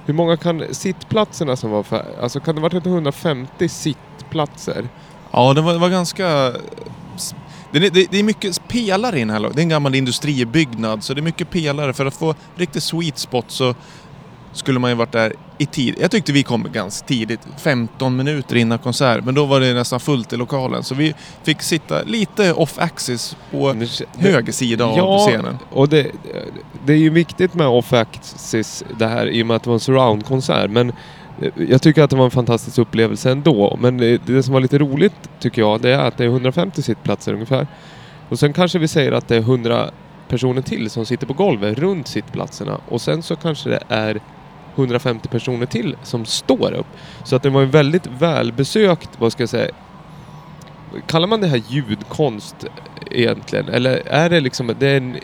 hur 0.04 0.14
många 0.14 0.36
kan 0.36 0.64
sittplatserna 0.70 1.56
som 1.56 1.70
var 1.70 1.82
för, 1.82 2.04
alltså 2.22 2.40
kan 2.40 2.54
det 2.54 2.60
varit 2.60 2.86
150 2.86 3.68
sittplatser? 3.68 4.88
Ja, 5.30 5.54
det 5.54 5.60
var, 5.60 5.72
det 5.72 5.78
var 5.78 5.88
ganska... 5.88 6.52
Det 7.72 7.78
är, 7.78 7.90
det, 7.90 8.06
det 8.10 8.18
är 8.18 8.22
mycket 8.22 8.68
pelare 8.68 9.16
i 9.16 9.18
den 9.18 9.30
här 9.30 9.40
Det 9.40 9.60
är 9.60 9.62
en 9.62 9.68
gammal 9.68 9.94
industribyggnad, 9.94 11.04
så 11.04 11.14
det 11.14 11.20
är 11.20 11.22
mycket 11.22 11.50
pelare. 11.50 11.92
För 11.92 12.06
att 12.06 12.14
få 12.14 12.34
riktigt 12.56 12.82
sweet 12.82 13.18
spot 13.18 13.44
så 13.48 13.74
skulle 14.52 14.78
man 14.78 14.90
ju 14.90 14.96
varit 14.96 15.12
där 15.12 15.32
i 15.60 15.66
tid. 15.66 15.94
Jag 16.00 16.10
tyckte 16.10 16.32
vi 16.32 16.42
kom 16.42 16.66
ganska 16.72 17.06
tidigt, 17.06 17.40
15 17.58 18.16
minuter 18.16 18.56
innan 18.56 18.78
konsert, 18.78 19.24
men 19.24 19.34
då 19.34 19.44
var 19.46 19.60
det 19.60 19.74
nästan 19.74 20.00
fullt 20.00 20.32
i 20.32 20.36
lokalen. 20.36 20.82
Så 20.82 20.94
vi 20.94 21.14
fick 21.42 21.62
sitta 21.62 22.02
lite 22.02 22.52
off-axis 22.52 23.36
på 23.50 23.72
Det- 23.72 24.06
höger 24.18 24.52
sida 24.52 24.84
av 24.84 24.96
ja, 24.98 25.18
scenen. 25.28 25.58
och 25.70 25.88
det, 25.88 26.06
det 26.86 26.92
är 26.92 26.96
ju 26.96 27.10
viktigt 27.10 27.54
med 27.54 27.66
off-axis 27.66 28.84
det 28.98 29.06
här 29.06 29.26
i 29.26 29.42
och 29.42 29.46
med 29.46 29.56
att 29.56 29.62
det 29.62 29.68
var 29.70 29.74
en 29.74 29.80
surround-konsert. 29.80 30.70
Men 30.70 30.88
eh, 31.42 31.48
jag 31.68 31.82
tycker 31.82 32.02
att 32.02 32.10
det 32.10 32.16
var 32.16 32.24
en 32.24 32.30
fantastisk 32.30 32.78
upplevelse 32.78 33.30
ändå. 33.30 33.76
Men 33.80 33.96
det, 33.96 34.26
det 34.26 34.42
som 34.42 34.52
var 34.54 34.60
lite 34.60 34.78
roligt 34.78 35.14
tycker 35.40 35.62
jag, 35.62 35.80
det 35.80 35.90
är 35.90 35.98
att 35.98 36.16
det 36.16 36.24
är 36.24 36.28
150 36.28 36.82
sittplatser 36.82 37.32
ungefär. 37.34 37.66
Och 38.28 38.38
sen 38.38 38.52
kanske 38.52 38.78
vi 38.78 38.88
säger 38.88 39.12
att 39.12 39.28
det 39.28 39.36
är 39.36 39.40
100 39.40 39.90
personer 40.28 40.62
till 40.62 40.90
som 40.90 41.06
sitter 41.06 41.26
på 41.26 41.32
golvet 41.32 41.78
runt 41.78 42.08
sittplatserna. 42.08 42.80
Och 42.88 43.00
sen 43.00 43.22
så 43.22 43.36
kanske 43.36 43.70
det 43.70 43.82
är 43.88 44.20
150 44.76 45.28
personer 45.28 45.66
till 45.66 45.96
som 46.02 46.24
står 46.24 46.72
upp. 46.72 46.86
Så 47.24 47.36
att 47.36 47.42
det 47.42 47.50
var 47.50 47.62
en 47.62 47.70
väldigt 47.70 48.06
välbesökt, 48.06 49.10
vad 49.18 49.32
ska 49.32 49.42
jag 49.42 49.50
säga, 49.50 49.70
Kallar 51.06 51.26
man 51.26 51.40
det 51.40 51.46
här 51.46 51.62
ljudkonst 51.68 52.56
egentligen? 53.10 53.68
Eller 53.68 54.02
är 54.06 54.30
det 54.30 54.40
liksom, 54.40 54.74
det 54.78 54.86
är 54.86 54.96
en 54.96 55.16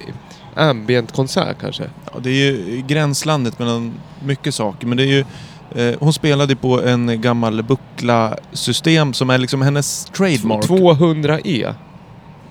ambient 0.54 1.12
konsert 1.12 1.56
kanske? 1.60 1.84
Ja, 2.12 2.18
det 2.20 2.30
är 2.30 2.32
ju 2.32 2.84
gränslandet 2.86 3.58
mellan 3.58 3.94
mycket 4.24 4.54
saker, 4.54 4.86
men 4.86 4.96
det 4.96 5.02
är 5.02 5.06
ju... 5.06 5.24
Eh, 5.74 5.96
hon 6.00 6.12
spelade 6.12 6.56
på 6.56 6.82
en 6.82 7.20
gammal 7.20 7.62
buckla-system 7.62 9.12
som 9.12 9.30
är 9.30 9.38
liksom 9.38 9.62
hennes 9.62 10.04
trademark. 10.04 10.64
200E 10.64 11.74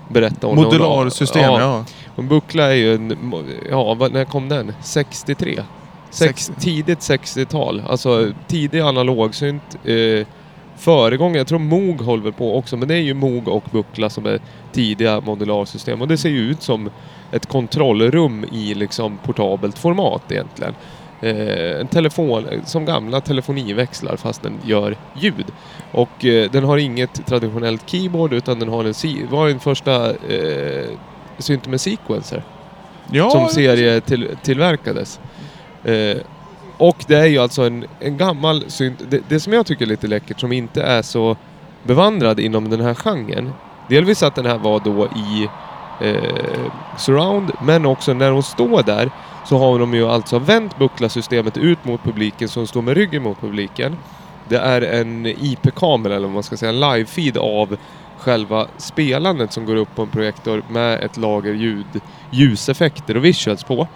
berättar 0.08 0.48
hon. 0.48 0.56
Modularsystem, 0.56 1.42
ja. 1.42 1.60
ja. 1.60 1.84
En 2.16 2.28
buckla 2.28 2.64
är 2.64 2.74
ju 2.74 2.94
en, 2.94 3.32
ja 3.70 4.08
när 4.12 4.24
kom 4.24 4.48
den? 4.48 4.72
63? 4.82 5.62
Sex, 6.16 6.46
60. 6.46 6.60
tidigt 6.60 6.98
60-tal, 6.98 7.82
alltså 7.88 8.32
tidig 8.46 8.80
analogsynt. 8.80 9.76
Eh, 9.84 10.26
föregångare, 10.78 11.38
jag 11.38 11.46
tror 11.46 11.58
Moog 11.58 12.00
håller 12.00 12.22
väl 12.22 12.32
på 12.32 12.56
också, 12.58 12.76
men 12.76 12.88
det 12.88 12.94
är 12.94 13.00
ju 13.00 13.14
Moog 13.14 13.48
och 13.48 13.64
buckla 13.70 14.10
som 14.10 14.26
är 14.26 14.40
tidiga 14.72 15.20
modularsystem. 15.20 16.02
Och 16.02 16.08
det 16.08 16.16
ser 16.16 16.28
ju 16.28 16.50
ut 16.50 16.62
som 16.62 16.90
ett 17.32 17.46
kontrollrum 17.46 18.44
i 18.52 18.74
liksom 18.74 19.18
portabelt 19.24 19.78
format 19.78 20.22
egentligen. 20.32 20.74
Eh, 21.20 21.80
en 21.80 21.86
telefon, 21.86 22.46
som 22.64 22.84
gamla 22.84 23.20
telefoniväxlar 23.20 24.16
fast 24.16 24.42
den 24.42 24.58
gör 24.64 24.96
ljud. 25.20 25.46
Och 25.92 26.24
eh, 26.24 26.50
den 26.50 26.64
har 26.64 26.76
inget 26.76 27.26
traditionellt 27.26 27.90
keyboard 27.90 28.32
utan 28.32 28.58
den 28.58 28.68
har 28.68 28.84
en, 28.84 28.94
si- 28.94 29.26
var 29.30 29.48
den 29.48 29.60
första 29.60 30.10
eh, 30.10 30.86
synten 31.38 31.70
med 31.70 31.80
sequencer 31.80 32.42
ja 33.12 33.30
som 33.30 33.48
serie 33.48 34.00
till, 34.00 34.28
tillverkades. 34.42 35.20
Eh, 35.86 36.16
och 36.78 37.04
det 37.06 37.16
är 37.16 37.26
ju 37.26 37.38
alltså 37.38 37.62
en, 37.62 37.84
en 38.00 38.16
gammal 38.16 38.70
synt. 38.70 39.02
Det, 39.10 39.20
det 39.28 39.40
som 39.40 39.52
jag 39.52 39.66
tycker 39.66 39.84
är 39.84 39.88
lite 39.88 40.06
läckert 40.06 40.40
som 40.40 40.52
inte 40.52 40.82
är 40.82 41.02
så 41.02 41.36
bevandrad 41.82 42.40
inom 42.40 42.70
den 42.70 42.80
här 42.80 42.94
genren. 42.94 43.52
Delvis 43.88 44.22
att 44.22 44.34
den 44.34 44.46
här 44.46 44.58
var 44.58 44.80
då 44.80 45.06
i 45.06 45.48
eh, 46.00 46.70
surround 46.98 47.52
men 47.62 47.86
också 47.86 48.12
när 48.12 48.30
hon 48.30 48.42
står 48.42 48.82
där 48.82 49.10
så 49.46 49.58
har 49.58 49.78
de 49.78 49.94
ju 49.94 50.08
alltså 50.08 50.38
vänt 50.38 50.78
bucklasystemet 50.78 51.56
ut 51.56 51.84
mot 51.84 52.04
publiken 52.04 52.48
så 52.48 52.60
hon 52.60 52.66
står 52.66 52.82
med 52.82 52.94
ryggen 52.94 53.22
mot 53.22 53.40
publiken. 53.40 53.96
Det 54.48 54.56
är 54.56 54.82
en 54.82 55.26
IP-kamera 55.26 56.14
eller 56.14 56.26
vad 56.26 56.34
man 56.34 56.42
ska 56.42 56.56
säga, 56.56 56.72
en 56.72 56.80
live-feed 56.84 57.38
av 57.38 57.76
själva 58.18 58.66
spelandet 58.76 59.52
som 59.52 59.64
går 59.64 59.76
upp 59.76 59.94
på 59.94 60.02
en 60.02 60.08
projektor 60.08 60.62
med 60.68 61.00
ett 61.04 61.16
lager 61.16 61.52
ljud, 61.52 62.00
ljuseffekter 62.30 63.16
och 63.16 63.24
visuals 63.24 63.64
på. 63.64 63.88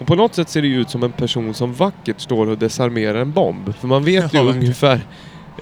Och 0.00 0.06
på 0.06 0.14
något 0.14 0.34
sätt 0.34 0.48
ser 0.48 0.62
det 0.62 0.68
ut 0.68 0.90
som 0.90 1.02
en 1.02 1.12
person 1.12 1.54
som 1.54 1.72
vackert 1.72 2.20
står 2.20 2.48
och 2.48 2.58
desarmerar 2.58 3.20
en 3.20 3.32
bomb. 3.32 3.74
För 3.74 3.88
man 3.88 4.04
vet 4.04 4.34
ju 4.34 4.38
Ja, 4.38 4.44
ungefär 4.44 5.00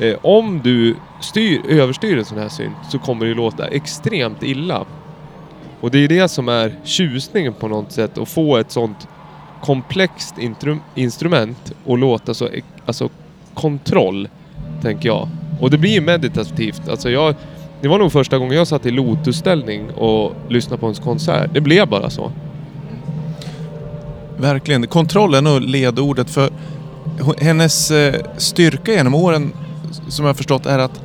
eh, 0.01 0.16
om 0.23 0.61
du 0.64 0.97
styr, 1.20 1.61
överstyr 1.68 2.18
en 2.18 2.25
sån 2.25 2.38
här 2.38 2.49
synt 2.49 2.77
så 2.90 2.99
kommer 2.99 3.27
det 3.27 3.35
låta 3.35 3.66
extremt 3.66 4.42
illa. 4.42 4.85
Och 5.81 5.90
det 5.90 5.99
är 5.99 6.09
det 6.09 6.29
som 6.29 6.49
är 6.49 6.75
tjusningen 6.85 7.53
på 7.53 7.68
något 7.68 7.92
sätt, 7.92 8.18
att 8.18 8.29
få 8.29 8.57
ett 8.57 8.70
sånt 8.70 9.09
komplext 9.62 10.35
instrument 10.94 11.73
och 11.85 11.99
låta 11.99 12.35
så, 12.35 12.49
alltså 12.87 13.09
kontroll, 13.55 14.29
tänker 14.83 15.09
jag. 15.09 15.29
Och 15.61 15.70
det 15.70 15.79
blir 15.79 15.90
ju 15.90 16.01
meditativt. 16.01 16.88
Alltså 16.88 17.11
jag, 17.11 17.35
det 17.81 17.88
var 17.88 17.99
nog 17.99 18.12
första 18.12 18.38
gången 18.38 18.57
jag 18.57 18.66
satt 18.66 18.87
i 18.87 18.90
lotusställning 18.90 19.90
och 19.90 20.33
lyssnade 20.49 20.81
på 20.81 20.87
en 20.87 20.94
konsert. 20.94 21.51
Det 21.55 21.61
blev 21.61 21.88
bara 21.88 22.11
så. 22.11 22.33
Verkligen. 24.38 24.87
Kontroll 24.87 25.35
är 25.35 25.42
nog 25.42 25.61
ledordet 25.62 26.31
för 26.31 26.51
hennes 27.38 27.90
eh, 27.90 28.14
styrka 28.37 28.92
genom 28.92 29.14
åren, 29.14 29.53
som 30.09 30.25
jag 30.25 30.29
har 30.29 30.35
förstått, 30.35 30.66
är 30.66 30.79
att 30.79 31.01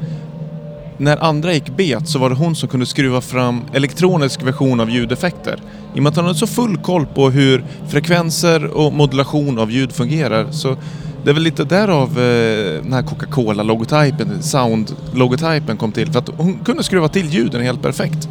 när 0.97 1.17
andra 1.17 1.53
gick 1.53 1.77
bet 1.77 2.09
så 2.09 2.19
var 2.19 2.29
det 2.29 2.35
hon 2.35 2.55
som 2.55 2.69
kunde 2.69 2.85
skruva 2.85 3.21
fram 3.21 3.61
elektronisk 3.73 4.43
version 4.43 4.79
av 4.79 4.89
ljudeffekter. 4.89 5.59
I 5.95 5.99
och 5.99 6.03
med 6.03 6.09
att 6.09 6.15
hon 6.15 6.25
hade 6.25 6.37
så 6.37 6.47
full 6.47 6.77
koll 6.77 7.05
på 7.05 7.29
hur 7.29 7.63
frekvenser 7.87 8.65
och 8.65 8.93
modulation 8.93 9.59
av 9.59 9.71
ljud 9.71 9.91
fungerar 9.91 10.51
så 10.51 10.77
det 11.23 11.29
är 11.29 11.33
väl 11.33 11.43
lite 11.43 11.63
därav 11.63 12.09
eh, 12.09 12.83
den 12.83 12.93
här 12.93 13.01
Coca-Cola-logotypen, 13.01 14.41
sound-logotypen 14.41 15.77
kom 15.77 15.91
till. 15.91 16.11
För 16.11 16.19
att 16.19 16.29
hon 16.37 16.59
kunde 16.59 16.83
skruva 16.83 17.07
till 17.07 17.29
ljuden 17.29 17.61
helt 17.61 17.81
perfekt. 17.81 18.29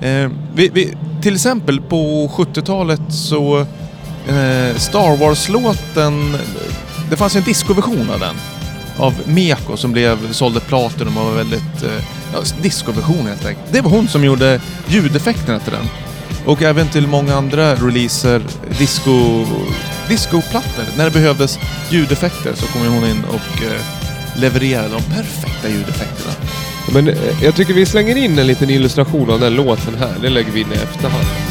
Eh, 0.00 0.30
vi, 0.54 0.70
vi, 0.72 0.94
till 1.22 1.34
exempel 1.34 1.80
på 1.80 2.30
70-talet 2.36 3.00
så 3.08 3.66
eh, 4.28 4.76
Star 4.76 5.16
Wars-låten, 5.16 6.36
det 7.10 7.16
fanns 7.16 7.36
ju 7.36 7.38
en 7.38 7.44
discoversion 7.44 8.10
av 8.10 8.20
den. 8.20 8.36
Av 8.98 9.14
Meko 9.24 9.76
som 9.76 9.92
blev, 9.92 10.32
sålde 10.32 10.60
Platinum 10.60 11.16
och 11.16 11.24
var 11.24 11.32
väldigt... 11.32 11.82
Eh, 11.82 12.04
ja, 12.32 12.38
discoversion 12.62 13.26
helt 13.26 13.46
enkelt. 13.46 13.72
Det 13.72 13.80
var 13.80 13.90
hon 13.90 14.08
som 14.08 14.24
gjorde 14.24 14.60
ljudeffekterna 14.88 15.58
till 15.58 15.72
den. 15.72 15.88
Och 16.46 16.62
även 16.62 16.88
till 16.88 17.06
många 17.06 17.34
andra 17.34 17.74
releaser, 17.74 18.42
disco, 18.78 19.44
discoplattor. 20.08 20.84
När 20.96 21.04
det 21.04 21.10
behövdes 21.10 21.58
ljudeffekter 21.90 22.54
så 22.54 22.66
kom 22.66 22.82
ju 22.82 22.88
hon 22.88 23.04
in 23.04 23.24
och 23.24 23.62
eh, 23.62 23.80
levererade 24.40 24.88
de 24.88 25.02
perfekta 25.02 25.68
ljudeffekterna. 25.68 26.34
Men 26.92 27.08
eh, 27.08 27.44
jag 27.44 27.54
tycker 27.54 27.74
vi 27.74 27.86
slänger 27.86 28.16
in 28.16 28.38
en 28.38 28.46
liten 28.46 28.70
illustration 28.70 29.30
av 29.30 29.40
den 29.40 29.54
låten 29.54 29.94
här. 29.94 30.14
Det 30.22 30.28
lägger 30.28 30.52
vi 30.52 30.60
in 30.60 30.72
i 30.72 30.76
efterhand. 30.76 31.45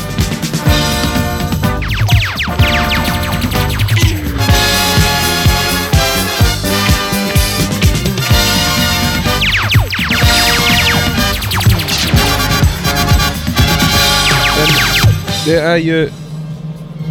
Det 15.45 15.59
är 15.59 15.77
ju... 15.77 16.09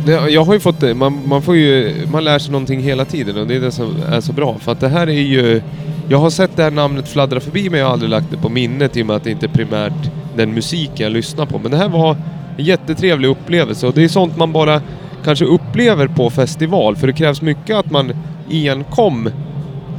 det, 0.06 0.30
jag 0.30 0.44
har 0.44 0.54
ju 0.54 0.60
fått 0.60 0.80
det. 0.80 0.94
Man, 0.94 1.28
man, 1.28 1.42
får 1.42 1.56
ju, 1.56 1.94
man 2.12 2.24
lär 2.24 2.38
sig 2.38 2.52
någonting 2.52 2.80
hela 2.80 3.04
tiden 3.04 3.36
och 3.36 3.46
det 3.46 3.56
är 3.56 3.60
det 3.60 3.72
som 3.72 3.96
är 4.12 4.20
så 4.20 4.32
bra. 4.32 4.58
För 4.58 4.72
att 4.72 4.80
det 4.80 4.88
här 4.88 5.06
är 5.06 5.12
ju... 5.22 5.62
Jag 6.08 6.18
har 6.18 6.30
sett 6.30 6.56
det 6.56 6.62
här 6.62 6.70
namnet 6.70 7.08
fladdra 7.08 7.40
förbi 7.40 7.70
men 7.70 7.80
jag 7.80 7.86
har 7.86 7.92
aldrig 7.92 8.10
lagt 8.10 8.30
det 8.30 8.36
på 8.36 8.48
minnet 8.48 8.96
i 8.96 9.02
och 9.02 9.06
med 9.06 9.16
att 9.16 9.24
det 9.24 9.30
inte 9.30 9.46
är 9.46 9.50
primärt 9.50 10.10
den 10.36 10.54
musiken 10.54 11.04
jag 11.04 11.12
lyssnar 11.12 11.46
på. 11.46 11.58
Men 11.58 11.70
det 11.70 11.76
här 11.76 11.88
var 11.88 12.16
en 12.58 12.64
jättetrevlig 12.64 13.28
upplevelse 13.28 13.86
och 13.86 13.94
det 13.94 14.04
är 14.04 14.08
sånt 14.08 14.36
man 14.36 14.52
bara 14.52 14.82
kanske 15.24 15.44
upplever 15.44 16.08
på 16.08 16.30
festival. 16.30 16.96
För 16.96 17.06
det 17.06 17.12
krävs 17.12 17.42
mycket 17.42 17.76
att 17.76 17.90
man 17.90 18.12
enkom... 18.50 19.30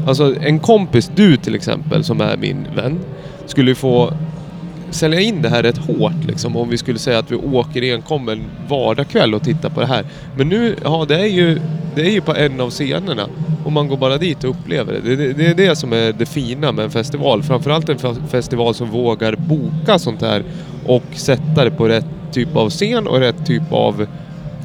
Alltså 0.08 0.36
en 0.42 0.60
kompis, 0.60 1.12
du 1.16 1.38
till 1.38 1.56
exempel, 1.56 2.04
som 2.04 2.22
är 2.22 2.38
min 2.38 2.68
vän, 2.76 3.00
skulle 3.46 3.72
ju 3.72 3.76
få 3.76 4.14
sälja 4.96 5.20
in 5.20 5.42
det 5.42 5.50
här 5.50 5.64
rätt 5.64 5.78
hårt 5.78 6.24
liksom 6.28 6.58
om 6.58 6.70
vi 6.70 6.78
skulle 6.78 7.00
säga 7.00 7.20
att 7.20 7.32
vi 7.32 7.36
åker 7.36 7.94
enkom 7.94 8.30
en 8.30 8.44
vardagkväll 8.70 9.34
och 9.34 9.44
tittar 9.44 9.70
på 9.70 9.80
det 9.80 9.86
här. 9.88 10.06
Men 10.38 10.50
nu, 10.50 10.76
ja 10.84 11.06
det 11.08 11.16
är 11.20 11.26
ju, 11.26 11.60
det 11.96 12.02
är 12.02 12.10
ju 12.12 12.22
på 12.22 12.36
en 12.36 12.62
av 12.62 12.70
scenerna 12.70 13.28
och 13.66 13.72
man 13.72 13.88
går 13.88 13.98
bara 13.98 14.18
dit 14.18 14.44
och 14.44 14.50
upplever 14.50 14.94
det. 14.94 15.00
Det, 15.00 15.16
det, 15.16 15.34
det 15.34 15.46
är 15.48 15.54
det 15.70 15.76
som 15.76 15.94
är 15.94 16.14
det 16.14 16.26
fina 16.26 16.72
med 16.72 16.86
en 16.86 16.92
festival. 16.92 17.44
Framförallt 17.44 17.90
en 17.90 17.98
fe- 17.98 18.28
festival 18.28 18.76
som 18.76 18.90
vågar 18.90 19.36
boka 19.36 20.00
sånt 20.00 20.22
här 20.22 20.44
och 20.86 21.04
sätta 21.14 21.64
det 21.64 21.72
på 21.72 21.88
rätt 21.88 22.06
typ 22.32 22.56
av 22.56 22.70
scen 22.70 23.08
och 23.08 23.20
rätt 23.20 23.46
typ 23.46 23.72
av 23.74 24.08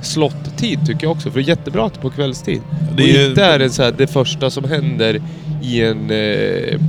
slottid 0.03 0.79
tycker 0.87 1.05
jag 1.07 1.13
också. 1.13 1.31
För 1.31 1.41
det 1.41 1.45
är 1.45 1.49
jättebra 1.49 1.85
att 1.85 1.95
det 1.95 1.99
är 1.99 2.03
på 2.03 2.11
kvällstid. 2.11 2.61
Det 2.97 3.03
och 3.03 3.09
är 3.09 3.13
ju- 3.23 3.27
inte 3.29 3.45
är 3.45 3.59
det 3.59 3.71
så 3.71 3.83
här, 3.83 3.95
det 3.99 4.07
första 4.07 4.51
som 4.51 4.65
händer 4.65 5.21
i 5.63 5.83
en, 5.83 6.11
eh, 6.11 6.81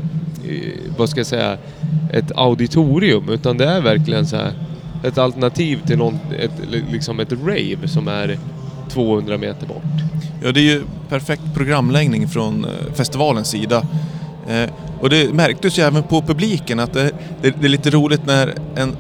Eh, 0.52 0.92
vad 0.98 1.10
ska 1.10 1.20
jag 1.20 1.28
säga, 1.28 1.58
ett 2.14 2.32
auditorium. 2.36 3.30
Utan 3.30 3.58
det 3.58 3.66
är 3.66 3.82
verkligen 3.82 4.28
så 4.28 4.36
här 4.36 4.54
ett 5.04 5.18
alternativ 5.18 5.80
till 5.88 5.98
någon, 5.98 6.20
ett, 6.40 6.52
liksom 6.92 7.20
ett 7.20 7.32
rave 7.32 7.88
som 7.88 8.08
är 8.08 8.38
200 8.90 9.38
meter 9.38 9.68
bort. 9.68 9.84
Ja, 10.44 10.52
det 10.52 10.60
är 10.60 10.64
ju 10.64 10.84
perfekt 11.10 11.42
programläggning 11.56 12.28
från 12.28 12.66
eh, 12.66 12.94
festivalens 12.94 13.48
sida. 13.48 13.86
Eh, 14.48 14.70
och 15.00 15.10
det 15.10 15.34
märktes 15.34 15.80
ju 15.80 15.84
även 15.84 16.04
på 16.04 16.22
publiken 16.22 16.80
att 16.80 16.94
det, 16.94 17.12
det, 17.42 17.56
det 17.62 17.68
är 17.68 17.70
lite 17.70 17.90
roligt 17.90 18.26
när 18.26 18.54
en 18.76 18.96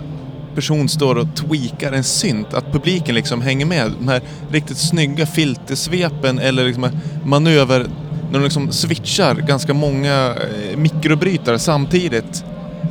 person 0.55 0.89
står 0.89 1.15
och 1.15 1.35
tweakar 1.35 1.91
en 1.91 2.03
synt, 2.03 2.53
att 2.53 2.71
publiken 2.71 3.15
liksom 3.15 3.41
hänger 3.41 3.65
med. 3.65 3.91
De 3.99 4.07
här 4.07 4.21
riktigt 4.51 4.77
snygga 4.77 5.25
filtersvepen 5.25 6.39
eller 6.39 6.65
liksom 6.65 6.89
manöver, 7.25 7.85
när 8.31 8.39
de 8.39 8.43
liksom 8.43 8.71
switchar 8.71 9.35
ganska 9.35 9.73
många 9.73 10.29
eh, 10.29 10.77
mikrobrytare 10.77 11.59
samtidigt. 11.59 12.45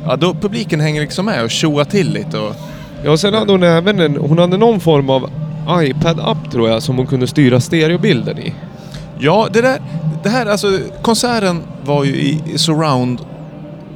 Ja, 0.05 0.15
då 0.15 0.33
publiken 0.33 0.79
hänger 0.79 1.01
liksom 1.01 1.25
med 1.25 1.43
och 1.43 1.51
tjoar 1.51 1.83
till 1.83 2.13
lite 2.13 2.37
och 2.37 2.55
Ja, 3.03 3.11
och 3.11 3.19
sen 3.19 3.33
hade 3.33 3.51
hon 3.51 3.63
även 3.63 3.99
en, 3.99 4.17
hon 4.17 4.39
hade 4.39 4.57
någon 4.57 4.79
form 4.79 5.09
av 5.09 5.29
iPad-app 5.69 6.51
tror 6.51 6.69
jag 6.69 6.83
som 6.83 6.97
hon 6.97 7.07
kunde 7.07 7.27
styra 7.27 7.59
stereobilden 7.59 8.39
i. 8.39 8.53
Ja, 9.19 9.47
det 9.53 9.61
där... 9.61 9.81
Det 10.23 10.29
här, 10.29 10.45
alltså, 10.45 10.79
konserten 11.01 11.61
var 11.83 12.03
ju 12.03 12.11
i 12.11 12.41
surround 12.55 13.19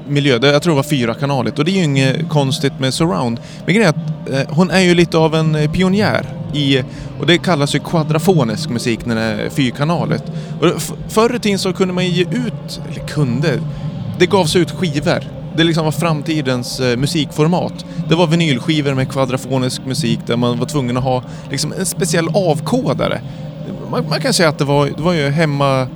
miljö. 0.07 0.39
Jag 0.41 0.61
tror 0.61 0.73
det 0.73 0.75
var 0.75 0.83
fyra 0.83 1.13
kanaligt 1.13 1.59
och 1.59 1.65
det 1.65 1.71
är 1.71 1.75
ju 1.75 1.83
inget 1.83 2.29
konstigt 2.29 2.79
med 2.79 2.93
surround. 2.93 3.39
Men 3.65 3.75
grejen 3.75 3.93
är 3.95 4.39
att 4.39 4.49
eh, 4.49 4.55
hon 4.55 4.71
är 4.71 4.79
ju 4.79 4.95
lite 4.95 5.17
av 5.17 5.35
en 5.35 5.55
eh, 5.55 5.71
pionjär 5.71 6.25
i, 6.55 6.83
och 7.19 7.27
det 7.27 7.37
kallas 7.37 7.75
ju 7.75 7.79
kvadrafonisk 7.79 8.69
musik 8.69 8.99
den 9.03 9.17
här 9.17 9.49
fyrkanalet. 9.49 10.23
Och 10.61 10.81
förr 11.07 11.35
i 11.35 11.39
tiden 11.39 11.59
så 11.59 11.73
kunde 11.73 11.93
man 11.93 12.05
ju 12.05 12.11
ge 12.11 12.23
ut, 12.23 12.81
eller 12.89 13.07
kunde, 13.07 13.59
det 14.19 14.25
gavs 14.25 14.55
ut 14.55 14.71
skivor. 14.71 15.23
Det 15.57 15.63
liksom 15.63 15.85
var 15.85 15.91
framtidens 15.91 16.79
eh, 16.79 16.97
musikformat. 16.97 17.85
Det 18.09 18.15
var 18.15 18.27
vinylskivor 18.27 18.93
med 18.93 19.11
kvadrafonisk 19.11 19.85
musik 19.85 20.19
där 20.25 20.37
man 20.37 20.59
var 20.59 20.65
tvungen 20.65 20.97
att 20.97 21.03
ha 21.03 21.23
liksom, 21.51 21.73
en 21.79 21.85
speciell 21.85 22.27
avkodare. 22.33 23.21
Man, 23.91 24.05
man 24.09 24.21
kan 24.21 24.33
säga 24.33 24.49
att 24.49 24.57
det 24.57 24.65
var, 24.65 24.85
det 24.85 25.01
var 25.01 25.13
ju 25.13 25.29
hemma 25.29 25.87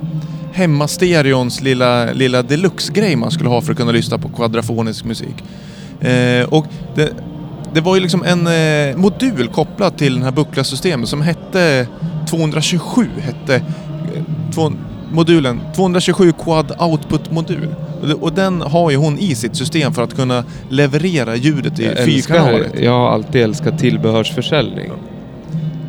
hemmastereons 0.52 1.60
lilla, 1.60 2.12
lilla 2.12 2.42
deluxe-grej 2.42 3.16
man 3.16 3.30
skulle 3.30 3.48
ha 3.48 3.60
för 3.60 3.72
att 3.72 3.78
kunna 3.78 3.92
lyssna 3.92 4.18
på 4.18 4.28
kvadrafonisk 4.28 5.04
musik. 5.04 5.34
Eh, 6.00 6.44
och 6.48 6.66
det, 6.94 7.12
det 7.74 7.80
var 7.80 7.94
ju 7.94 8.00
liksom 8.00 8.24
en 8.24 8.46
eh, 8.46 8.96
modul 8.96 9.48
kopplad 9.48 9.96
till 9.96 10.18
det 10.18 10.24
här 10.24 10.32
bucklarsystemet 10.32 11.08
som 11.08 11.22
hette 11.22 11.86
227, 12.30 13.08
hette 13.20 13.54
eh, 13.54 13.62
två, 14.54 14.72
modulen 15.12 15.60
227 15.76 16.32
Quad 16.32 16.72
Output-modul. 16.78 17.74
Och, 18.20 18.32
den 18.32 18.60
har 18.60 18.90
ju 18.90 18.96
hon 18.96 19.18
i 19.18 19.34
sitt 19.34 19.56
system 19.56 19.92
för 19.92 20.02
att 20.02 20.16
kunna 20.16 20.44
leverera 20.68 21.36
ljudet 21.36 21.78
i 21.78 21.84
Jag, 21.84 21.92
älskar, 21.92 22.34
fyrkanaligt. 22.34 22.80
jag 22.80 22.92
har 22.92 23.10
alltid 23.10 23.42
älskat 23.42 23.78
tillbehörsförsäljning. 23.78 24.92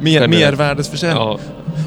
Mer, 0.01 0.27
mervärdesförsäljning. 0.27 1.23
Ja, 1.23 1.39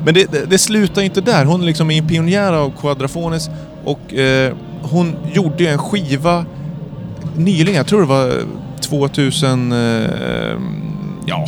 Men 0.05 0.15
det, 0.15 0.33
det, 0.33 0.51
det 0.51 0.59
slutar 0.59 1.01
ju 1.01 1.05
inte 1.05 1.21
där. 1.21 1.45
Hon 1.45 1.67
liksom 1.67 1.91
är 1.91 1.99
en 1.99 2.09
pionjär 2.09 2.53
av 2.53 2.73
quadrafonis 2.81 3.51
och 3.85 4.15
eh, 4.15 4.53
hon 4.83 5.17
gjorde 5.33 5.65
ju 5.65 5.67
en 5.67 5.79
skiva 5.79 6.47
nyligen, 7.37 7.75
jag 7.75 7.87
tror 7.87 8.01
det 8.01 8.07
var 8.07 8.33
2000, 8.85 9.73
eh, 9.73 10.59
ja, 11.27 11.47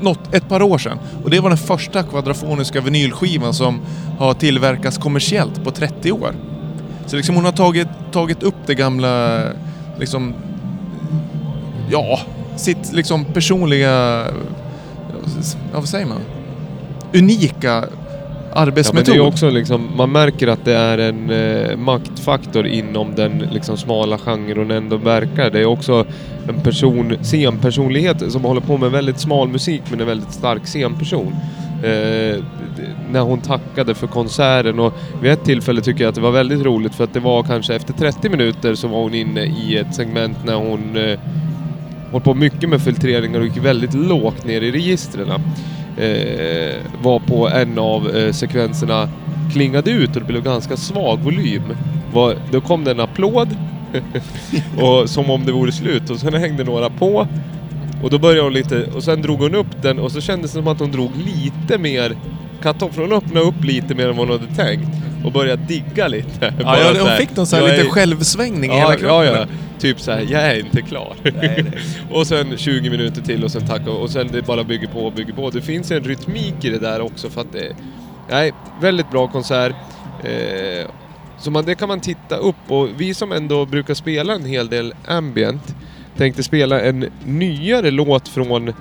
något, 0.00 0.34
ett 0.34 0.48
par 0.48 0.62
år 0.62 0.78
sedan. 0.78 0.98
Och 1.24 1.30
det 1.30 1.40
var 1.40 1.48
den 1.48 1.58
första 1.58 2.02
kvadrafoniska 2.02 2.80
vinylskivan 2.80 3.54
som 3.54 3.80
har 4.18 4.34
tillverkats 4.34 4.98
kommersiellt 4.98 5.64
på 5.64 5.70
30 5.70 6.12
år. 6.12 6.34
Så 7.06 7.16
liksom 7.16 7.34
hon 7.34 7.44
har 7.44 7.52
tagit, 7.52 7.88
tagit 8.12 8.42
upp 8.42 8.66
det 8.66 8.74
gamla, 8.74 9.42
liksom, 9.98 10.34
ja, 11.90 12.20
sitt 12.56 12.92
liksom 12.92 13.24
personliga, 13.24 13.90
ja 15.72 15.80
vad 15.80 15.88
säger 15.88 16.06
man? 16.06 16.20
Unika 17.14 17.84
Ja, 18.54 18.60
men 18.60 18.68
arbetsmetod. 18.68 19.14
det 19.14 19.18
är 19.18 19.26
också 19.26 19.50
liksom, 19.50 19.88
man 19.96 20.12
märker 20.12 20.48
att 20.48 20.64
det 20.64 20.74
är 20.74 20.98
en 20.98 21.30
eh, 21.30 21.76
maktfaktor 21.76 22.66
inom 22.66 23.14
den 23.14 23.38
liksom, 23.38 23.76
smala 23.76 24.18
genre 24.18 24.54
hon 24.58 24.70
ändå 24.70 24.96
verkar. 24.96 25.50
Det 25.50 25.60
är 25.60 25.66
också 25.66 26.06
en 26.48 26.60
person, 26.60 27.16
scenpersonlighet 27.22 28.32
som 28.32 28.44
håller 28.44 28.60
på 28.60 28.78
med 28.78 28.90
väldigt 28.90 29.20
smal 29.20 29.48
musik 29.48 29.82
men 29.90 30.00
en 30.00 30.06
väldigt 30.06 30.32
stark 30.32 30.66
scenperson. 30.66 31.34
Eh, 31.82 32.44
när 33.10 33.20
hon 33.20 33.40
tackade 33.40 33.94
för 33.94 34.06
konserten 34.06 34.78
och 34.78 34.92
vid 35.22 35.32
ett 35.32 35.44
tillfälle 35.44 35.80
tycker 35.80 36.04
jag 36.04 36.08
att 36.08 36.14
det 36.14 36.20
var 36.20 36.30
väldigt 36.30 36.62
roligt 36.62 36.94
för 36.94 37.04
att 37.04 37.14
det 37.14 37.20
var 37.20 37.42
kanske 37.42 37.74
efter 37.74 37.92
30 37.92 38.28
minuter 38.28 38.74
så 38.74 38.88
var 38.88 39.02
hon 39.02 39.14
inne 39.14 39.44
i 39.44 39.76
ett 39.76 39.94
segment 39.94 40.36
när 40.44 40.54
hon 40.54 40.96
eh, 40.96 41.18
håller 42.10 42.24
på 42.24 42.34
mycket 42.34 42.68
med 42.68 42.82
filtreringar 42.82 43.40
och 43.40 43.46
gick 43.46 43.56
väldigt 43.56 43.94
lågt 43.94 44.44
ner 44.44 44.60
i 44.60 44.70
registren. 44.70 45.28
Eh, 46.02 46.76
var 47.02 47.18
på 47.18 47.48
en 47.48 47.78
av 47.78 48.16
eh, 48.16 48.32
sekvenserna 48.32 49.08
klingade 49.52 49.90
ut 49.90 50.08
och 50.08 50.22
det 50.22 50.26
blev 50.26 50.42
ganska 50.42 50.76
svag 50.76 51.18
volym. 51.18 51.62
Var, 52.12 52.36
då 52.50 52.60
kom 52.60 52.84
det 52.84 52.90
en 52.90 53.00
applåd 53.00 53.48
och 54.80 55.10
som 55.10 55.30
om 55.30 55.44
det 55.46 55.52
vore 55.52 55.72
slut 55.72 56.10
och 56.10 56.18
sen 56.18 56.34
hängde 56.34 56.64
några 56.64 56.90
på. 56.90 57.26
Och 58.02 58.10
då 58.10 58.18
började 58.18 58.42
hon 58.42 58.52
lite 58.52 58.86
och 58.94 59.04
sen 59.04 59.22
drog 59.22 59.38
hon 59.38 59.54
upp 59.54 59.82
den 59.82 59.98
och 59.98 60.12
så 60.12 60.20
kändes 60.20 60.52
det 60.52 60.58
som 60.58 60.68
att 60.68 60.80
hon 60.80 60.90
drog 60.90 61.10
lite 61.16 61.78
mer 61.78 62.16
kartong, 62.62 62.90
för 62.92 63.02
hon 63.02 63.12
öppnade 63.12 63.46
upp 63.46 63.64
lite 63.64 63.94
mer 63.94 64.08
än 64.08 64.16
vad 64.16 64.28
hon 64.28 64.40
hade 64.40 64.54
tänkt 64.54 64.88
och 65.24 65.32
började 65.32 65.62
digga 65.62 66.08
lite. 66.08 66.54
Ja, 66.60 66.78
ja, 66.78 67.00
hon 67.00 67.16
fick 67.16 67.36
någon 67.36 67.46
sån 67.46 67.58
här 67.58 67.66
liten 67.68 67.86
är- 67.86 67.90
självsvängning 67.90 68.70
i 68.72 68.78
Ja, 68.78 68.90
hela 68.90 68.92
ja, 68.92 68.96
kroppen. 69.24 69.48
ja. 69.50 69.56
Typ 69.80 70.00
så 70.00 70.10
här, 70.12 70.26
jag 70.30 70.42
är 70.42 70.58
inte 70.58 70.82
klar. 70.82 71.14
och 72.12 72.26
sen 72.26 72.56
20 72.56 72.90
minuter 72.90 73.22
till 73.22 73.44
och 73.44 73.50
sen 73.50 73.66
tack 73.66 73.86
och, 73.88 74.00
och 74.02 74.10
sen 74.10 74.28
det 74.32 74.42
bara 74.46 74.64
bygger 74.64 74.86
på 74.88 74.98
och 75.06 75.12
bygger 75.12 75.32
på. 75.32 75.50
Det 75.50 75.60
finns 75.62 75.90
en 75.90 76.04
rytmik 76.04 76.64
i 76.64 76.70
det 76.70 76.78
där 76.78 77.00
också 77.00 77.30
för 77.30 77.40
att 77.40 77.52
det... 77.52 77.72
Nej, 78.30 78.52
väldigt 78.80 79.10
bra 79.10 79.28
konsert. 79.28 79.74
Eh, 80.24 80.86
så 81.38 81.50
man, 81.50 81.64
det 81.64 81.74
kan 81.74 81.88
man 81.88 82.00
titta 82.00 82.36
upp 82.36 82.56
och 82.68 82.88
vi 82.96 83.14
som 83.14 83.32
ändå 83.32 83.66
brukar 83.66 83.94
spela 83.94 84.34
en 84.34 84.44
hel 84.44 84.68
del 84.68 84.94
ambient 85.08 85.74
tänkte 86.16 86.42
spela 86.42 86.80
en 86.80 87.06
nyare 87.24 87.90
låt 87.90 88.28
från 88.28 88.72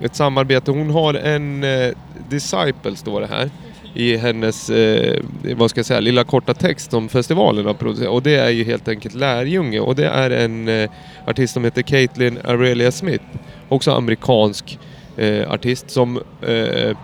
ett 0.00 0.16
samarbete. 0.16 0.70
Hon 0.70 0.90
har 0.90 1.14
en 1.14 1.64
eh, 1.64 1.88
Disciple 2.28 2.96
står 2.96 3.20
det 3.20 3.26
här 3.26 3.50
i 3.94 4.16
hennes, 4.16 4.70
eh, 4.70 5.22
vad 5.56 5.70
ska 5.70 5.78
jag 5.78 5.86
säga, 5.86 6.00
lilla 6.00 6.24
korta 6.24 6.54
text 6.54 6.90
som 6.90 7.08
festivalen 7.08 7.66
har 7.66 7.74
producerat. 7.74 8.10
Och 8.10 8.22
det 8.22 8.34
är 8.34 8.50
ju 8.50 8.64
helt 8.64 8.88
enkelt 8.88 9.14
lärjunge 9.14 9.80
och 9.80 9.94
det 9.94 10.06
är 10.06 10.30
en 10.30 10.68
eh, 10.68 10.90
artist 11.26 11.54
som 11.54 11.64
heter 11.64 11.82
Caitlin 11.82 12.38
Aurelia 12.44 12.92
Smith. 12.92 13.24
Också 13.68 13.92
amerikansk 13.92 14.78
eh, 15.16 15.52
artist 15.52 15.90
som 15.90 16.16
eh, 16.42 16.96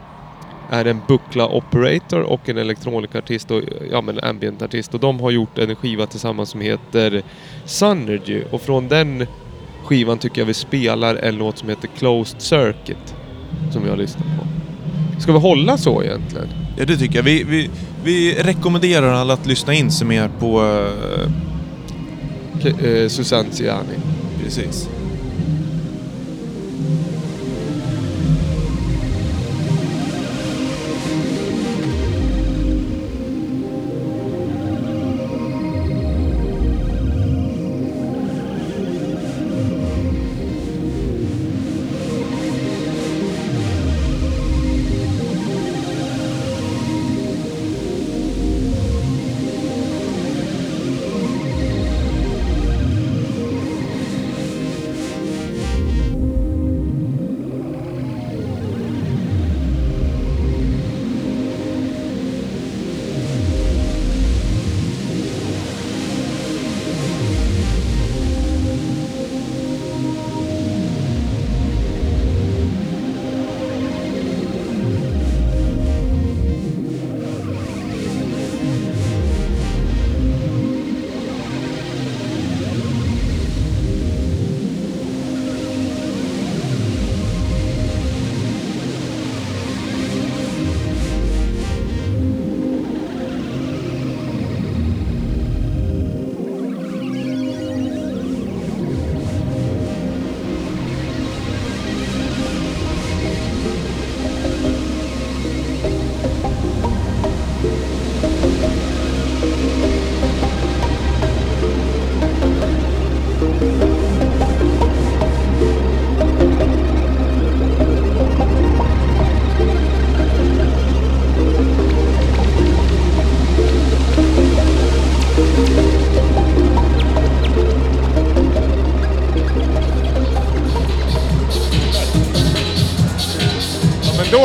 är 0.70 0.84
en 0.84 1.00
buckla 1.08 1.48
operator 1.48 2.20
och 2.20 2.48
en 2.48 2.58
elektronikartist 2.58 3.50
och 3.50 3.62
ja, 3.90 4.00
men 4.00 4.20
ambient-artist. 4.24 4.94
Och 4.94 5.00
de 5.00 5.20
har 5.20 5.30
gjort 5.30 5.58
en 5.58 5.76
skiva 5.76 6.06
tillsammans 6.06 6.50
som 6.50 6.60
heter 6.60 7.22
Sunergy 7.64 8.42
och 8.50 8.62
från 8.62 8.88
den 8.88 9.26
skivan 9.84 10.18
tycker 10.18 10.40
jag 10.40 10.46
vi 10.46 10.54
spelar 10.54 11.14
en 11.14 11.36
låt 11.36 11.58
som 11.58 11.68
heter 11.68 11.88
Closed 11.98 12.42
Circuit 12.42 13.14
som 13.72 13.82
vi 13.82 13.90
har 13.90 13.96
lyssnat 13.96 14.26
på. 14.26 14.65
Ska 15.18 15.32
vi 15.32 15.38
hålla 15.38 15.78
så 15.78 16.02
egentligen? 16.02 16.48
Ja, 16.76 16.84
det 16.84 16.96
tycker 16.96 17.16
jag. 17.16 17.22
Vi, 17.22 17.44
vi, 17.44 17.70
vi 18.04 18.34
rekommenderar 18.42 19.12
alla 19.12 19.34
att 19.34 19.46
lyssna 19.46 19.74
in 19.74 19.90
sig 19.90 20.06
mer 20.06 20.30
på... 20.38 20.60
K- 22.62 22.86
eh, 22.86 23.08
Susanne 23.08 23.48
Ciani. 23.52 23.94
precis. 24.44 24.88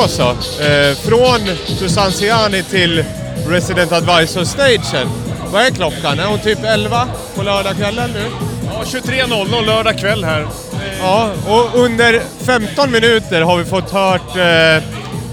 Då 0.02 0.08
så. 0.08 0.30
Eh, 0.64 0.96
från 0.96 1.40
Susanziani 1.66 2.64
till 2.64 3.06
Resident 3.47 3.91
Advisor-stagen. 3.91 5.08
Vad 5.52 5.62
är 5.62 5.72
klockan? 5.72 6.20
Är 6.20 6.26
hon 6.26 6.39
typ 6.39 6.60
11 6.64 7.08
på 7.36 7.43
lördagskvällen 7.43 8.12
nu? 8.12 8.26
Ja, 8.66 8.84
23.00 8.86 9.66
lördag 9.66 9.97
kväll 9.97 10.24
här. 10.24 10.47
Ja, 10.99 11.32
och 11.47 11.80
under 11.80 12.22
15 12.45 12.91
minuter 12.91 13.41
har 13.41 13.58
vi 13.58 13.66
fått 13.66 13.91
hört... 13.91 14.36
Eh, 14.36 14.43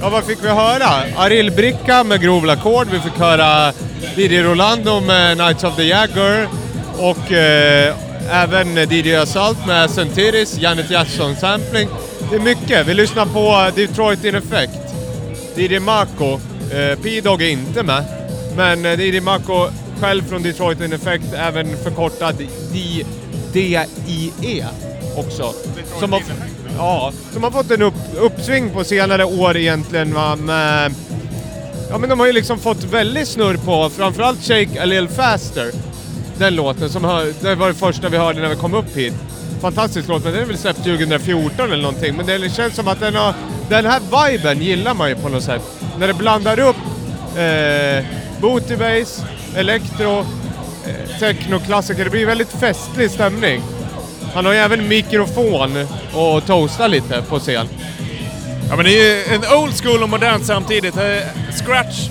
ja, 0.01 0.09
vad 0.11 0.25
fick 0.25 0.45
vi 0.45 0.49
höra? 0.49 0.89
Ariel 1.17 1.51
Bricka 1.51 2.05
med 2.05 2.21
Grov 2.21 2.51
Ackord, 2.51 2.89
vi 2.91 3.01
fick 3.01 3.19
höra 3.19 3.73
Didi 4.17 4.43
Rolando 4.43 5.01
med 5.01 5.39
Knights 5.39 5.65
of 5.65 5.77
the 5.77 5.83
Jagger 5.83 6.49
och 6.99 7.33
eh, 7.33 7.95
även 8.31 8.77
DJ 8.77 9.15
Assault 9.15 9.67
med 9.67 9.91
Sentiris, 9.91 10.59
Janet 10.59 10.91
Jackson 10.91 11.37
sampling. 11.37 11.89
Det 12.31 12.37
är 12.37 12.41
mycket. 12.41 12.87
Vi 12.87 12.95
lyssnar 12.95 13.27
på 13.27 13.77
Detroit 13.77 14.25
in 14.25 14.35
Effect. 14.35 14.73
DJ 15.57 15.79
Mako. 15.79 16.33
Eh, 16.73 16.99
P-Dog 17.03 17.43
är 17.43 17.49
inte 17.49 17.83
med. 17.83 18.05
Men 18.57 18.85
eh, 18.85 19.01
DJ 19.01 19.21
Mako 19.21 19.69
själv 20.01 20.23
från 20.29 20.43
Detroit 20.43 20.81
in 20.81 20.93
Effect, 20.93 21.25
även 21.35 21.77
förkortad 21.77 22.35
DIE 23.53 24.67
också. 25.17 25.53
Som 26.01 26.13
har, 26.13 26.23
ja, 26.79 27.13
som 27.33 27.43
har 27.43 27.51
fått 27.51 27.71
en 27.71 27.83
upp, 27.83 27.95
uppsving 28.21 28.71
på 28.71 28.85
senare 28.85 29.25
år 29.25 29.57
egentligen 29.57 30.15
va, 30.15 30.37
med 30.37 30.95
Ja 31.91 31.99
men 31.99 32.09
de 32.09 32.21
har 32.21 32.27
ju 32.27 32.33
liksom 32.33 32.59
fått 32.59 32.85
väldigt 32.85 33.29
snurr 33.29 33.57
på 33.57 33.91
framförallt 33.91 34.43
Shake 34.43 34.83
a 34.83 34.85
little 34.85 35.09
faster. 35.09 35.71
Den 36.39 36.55
låten 36.55 36.91
som 36.91 37.05
hör, 37.05 37.33
det 37.41 37.55
var 37.55 37.69
det 37.69 37.75
första 37.75 38.09
vi 38.09 38.17
hörde 38.17 38.41
när 38.41 38.49
vi 38.49 38.57
kom 38.57 38.75
upp 38.75 38.97
hit. 38.97 39.15
Fantastisk 39.61 40.09
låt, 40.09 40.25
men 40.25 40.33
den 40.33 40.43
är 40.43 40.47
väl 40.47 40.59
släppt 40.59 40.85
2014 40.85 41.73
eller 41.73 41.83
någonting. 41.83 42.17
Men 42.17 42.27
det 42.27 42.55
känns 42.55 42.75
som 42.75 42.89
att 42.89 43.01
den 43.01 43.15
har... 43.15 43.35
Den 43.69 43.87
här 43.87 44.01
viben 44.31 44.63
gillar 44.63 44.95
man 44.95 45.09
ju 45.09 45.15
på 45.15 45.29
något 45.29 45.43
sätt. 45.43 45.63
När 45.99 46.07
det 46.07 46.15
blandar 46.15 46.61
upp 46.61 46.77
eh, 47.37 48.05
booty 48.41 48.77
bass, 48.77 49.23
electro, 49.57 50.19
eh, 50.87 51.19
techno-klassiker. 51.19 52.05
Det 52.05 52.11
blir 52.11 52.27
väldigt 52.27 52.53
festlig 52.53 53.11
stämning. 53.11 53.63
Han 54.35 54.47
har 54.47 54.53
ju 54.53 54.59
även 54.59 54.89
mikrofon 54.89 55.87
och 56.15 56.47
toastar 56.47 56.89
lite 56.89 57.23
på 57.23 57.39
scen. 57.39 57.69
Ja 58.69 58.77
men 58.77 58.85
det 58.85 58.91
är 58.91 59.29
ju 59.29 59.35
en 59.35 59.59
old 59.59 59.83
school 59.83 60.03
och 60.03 60.09
modern 60.09 60.41
samtidigt. 60.45 60.95
Scratch 61.65 62.09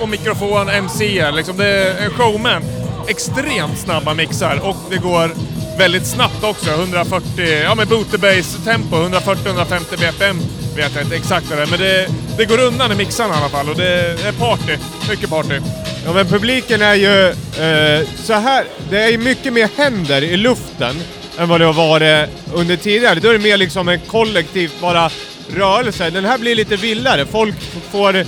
och 0.00 0.08
mikrofon, 0.08 0.68
MC, 0.68 1.30
liksom 1.30 1.56
det 1.56 1.66
är 1.66 2.04
en 2.04 2.10
showman. 2.10 2.62
Extremt 3.08 3.78
snabba 3.78 4.14
mixar 4.14 4.60
och 4.68 4.76
det 4.90 4.96
går 4.96 5.30
väldigt 5.78 6.06
snabbt 6.06 6.44
också. 6.44 6.70
140, 6.70 7.62
ja 7.64 7.74
med 7.74 7.88
Booterbase 7.88 8.36
bass 8.36 8.64
tempo, 8.64 8.96
140-150 8.96 10.00
BPM 10.00 10.40
vet 10.76 10.94
jag 10.94 11.04
inte 11.04 11.16
exakt 11.16 11.50
vad 11.50 11.58
det 11.58 11.62
är, 11.62 11.66
men 11.66 11.78
det, 11.78 12.08
det 12.36 12.44
går 12.44 12.60
undan 12.60 12.92
i 12.92 12.94
mixarna 12.94 13.34
i 13.34 13.36
alla 13.36 13.48
fall 13.48 13.68
och 13.68 13.76
det 13.76 14.16
är 14.26 14.32
party. 14.32 14.76
Mycket 15.10 15.30
party. 15.30 15.60
Ja 16.04 16.12
men 16.12 16.26
publiken 16.26 16.82
är 16.82 16.94
ju 16.94 17.28
eh, 17.28 18.08
så 18.24 18.32
här. 18.32 18.64
det 18.90 18.98
är 18.98 19.08
ju 19.08 19.18
mycket 19.18 19.52
mer 19.52 19.68
händer 19.76 20.22
i 20.22 20.36
luften 20.36 20.96
än 21.38 21.48
vad 21.48 21.60
det 21.60 21.64
har 21.64 21.72
varit 21.72 22.30
under 22.54 22.76
tidigare. 22.76 23.20
Då 23.20 23.28
är 23.28 23.32
det 23.32 23.38
mer 23.38 23.56
liksom 23.56 23.88
en 23.88 24.00
kollektiv 24.00 24.72
bara 24.80 25.10
rörelse. 25.54 26.10
Den 26.10 26.24
här 26.24 26.38
blir 26.38 26.54
lite 26.54 26.76
vildare. 26.76 27.26
Folk 27.26 27.54
får, 27.90 28.24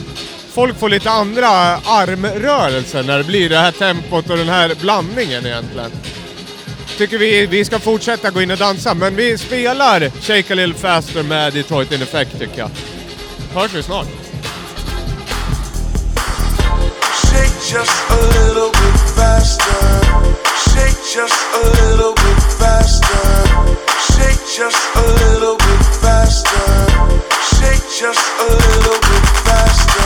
folk 0.53 0.79
får 0.79 0.89
lite 0.89 1.11
andra 1.11 1.49
armrörelser 1.77 3.03
när 3.03 3.19
det 3.19 3.25
blir 3.25 3.49
det 3.49 3.59
här 3.59 3.73
tempot 3.73 4.31
och 4.31 4.37
den 4.37 4.49
här 4.49 4.75
blandningen 4.81 5.47
egentligen. 5.47 5.91
Tycker 6.99 7.19
vi 7.19 7.47
vi 7.47 7.65
ska 7.65 7.79
fortsätta 7.79 8.31
gå 8.31 8.43
in 8.43 8.51
och 8.51 8.59
dansa, 8.59 8.95
men 8.95 9.17
vi 9.17 9.39
spelar 9.39 10.11
Shake 10.21 10.53
a 10.53 10.57
little 10.57 10.75
faster 10.75 11.23
med 11.23 11.53
Detroit 11.53 11.93
in 11.93 12.03
effect 12.03 12.39
tycker 12.39 12.59
jag. 12.59 12.71
Hörs 13.55 13.75
vi 13.75 13.83
snart. 13.83 14.07
Shake 17.23 17.73
just 17.73 18.11
a 18.11 18.17
little 18.17 18.71
bit 18.71 19.01
faster. 19.17 20.05
Shake 20.71 21.17
just 21.17 21.41
a 21.55 21.67
little 21.69 22.15
bit 22.15 22.43
faster. 22.61 23.47
Shake 24.13 24.45
just 24.59 24.97
a 24.97 25.01
little 25.01 25.57
bit 25.57 25.85
faster. 26.03 26.61
Shake 27.55 27.87
just 28.01 28.29
a 28.41 28.55
little 28.55 29.01
bit 29.09 29.29
faster. 29.47 29.98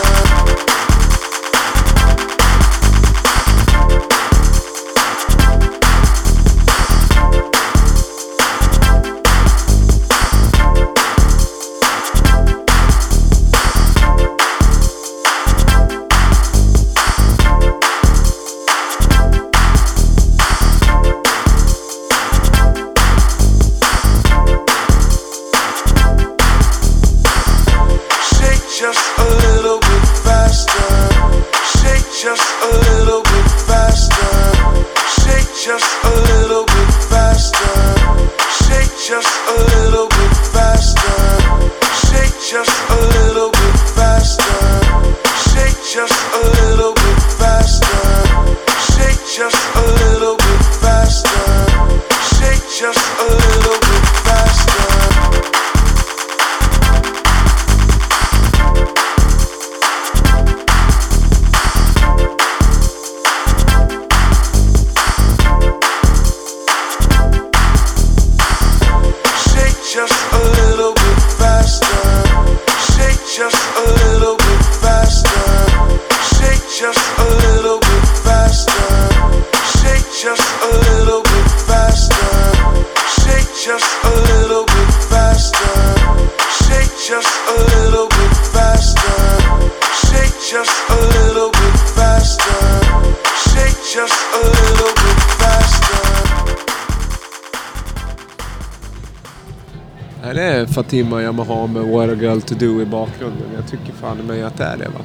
Fatima 101.12 101.22
Yamaha 101.22 101.66
med 101.66 101.82
What 101.82 102.10
a 102.10 102.14
Girl 102.20 102.40
To 102.40 102.54
Do 102.54 102.82
i 102.82 102.84
bakgrunden? 102.84 103.42
Jag 103.56 103.70
tycker 103.70 103.92
fan 104.00 104.20
i 104.20 104.22
mig 104.22 104.42
att 104.42 104.56
det 104.56 104.64
är 104.64 104.76
det 104.76 104.84
va. 104.84 105.00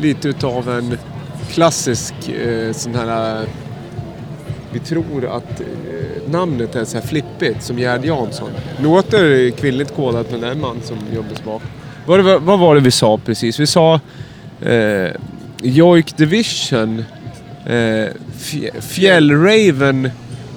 Lite 0.00 0.28
utav 0.28 0.68
en 0.70 0.98
klassisk 1.50 2.14
eh, 2.28 2.72
sån 2.72 2.94
här... 2.94 3.36
eh, 3.42 3.48
Vi 4.72 4.78
tror 4.80 5.26
att 5.36 5.60
eh, 5.60 6.30
namnet 6.30 6.76
är 6.76 6.84
så 6.84 6.98
här 6.98 7.06
flippigt 7.06 7.62
som 7.62 7.78
Gerd 7.78 8.04
Jansson. 8.04 8.50
Låter 8.82 9.50
kvinnligt 9.50 9.96
kodat 9.96 10.30
men 10.30 10.40
det 10.40 10.46
är 10.46 10.50
en 10.52 10.60
man 10.60 10.76
som 10.84 10.96
jobbar 11.14 11.36
bak. 11.44 11.62
Vad, 12.06 12.24
det- 12.24 12.38
vad 12.38 12.58
var 12.58 12.74
det 12.74 12.80
vi 12.80 12.90
sa 12.90 13.18
precis? 13.18 13.60
Vi 13.60 13.66
sa 13.66 14.00
eh, 14.62 15.10
Joik 15.62 16.16
Division, 16.16 17.04
eh, 17.66 17.72
Fj- 18.38 18.80
Fjällraven 18.80 20.10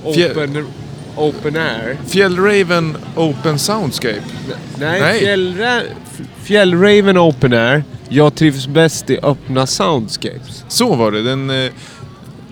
Fjäll- 0.03 0.31
Open, 0.31 0.67
open 1.15 1.55
Air. 1.55 1.97
Fjällraven 2.07 2.97
Open 3.15 3.59
Soundscape. 3.59 4.21
Nej, 4.79 5.01
Nej. 5.01 5.19
Fjällra, 5.19 5.81
Fjällraven 6.43 7.17
Open 7.17 7.53
Air. 7.53 7.83
Jag 8.09 8.35
trivs 8.35 8.67
bäst 8.67 9.09
i 9.09 9.19
öppna 9.23 9.67
soundscapes. 9.67 10.65
Så 10.67 10.95
var 10.95 11.11
det. 11.11 11.23
Den, 11.23 11.49
eh, 11.49 11.71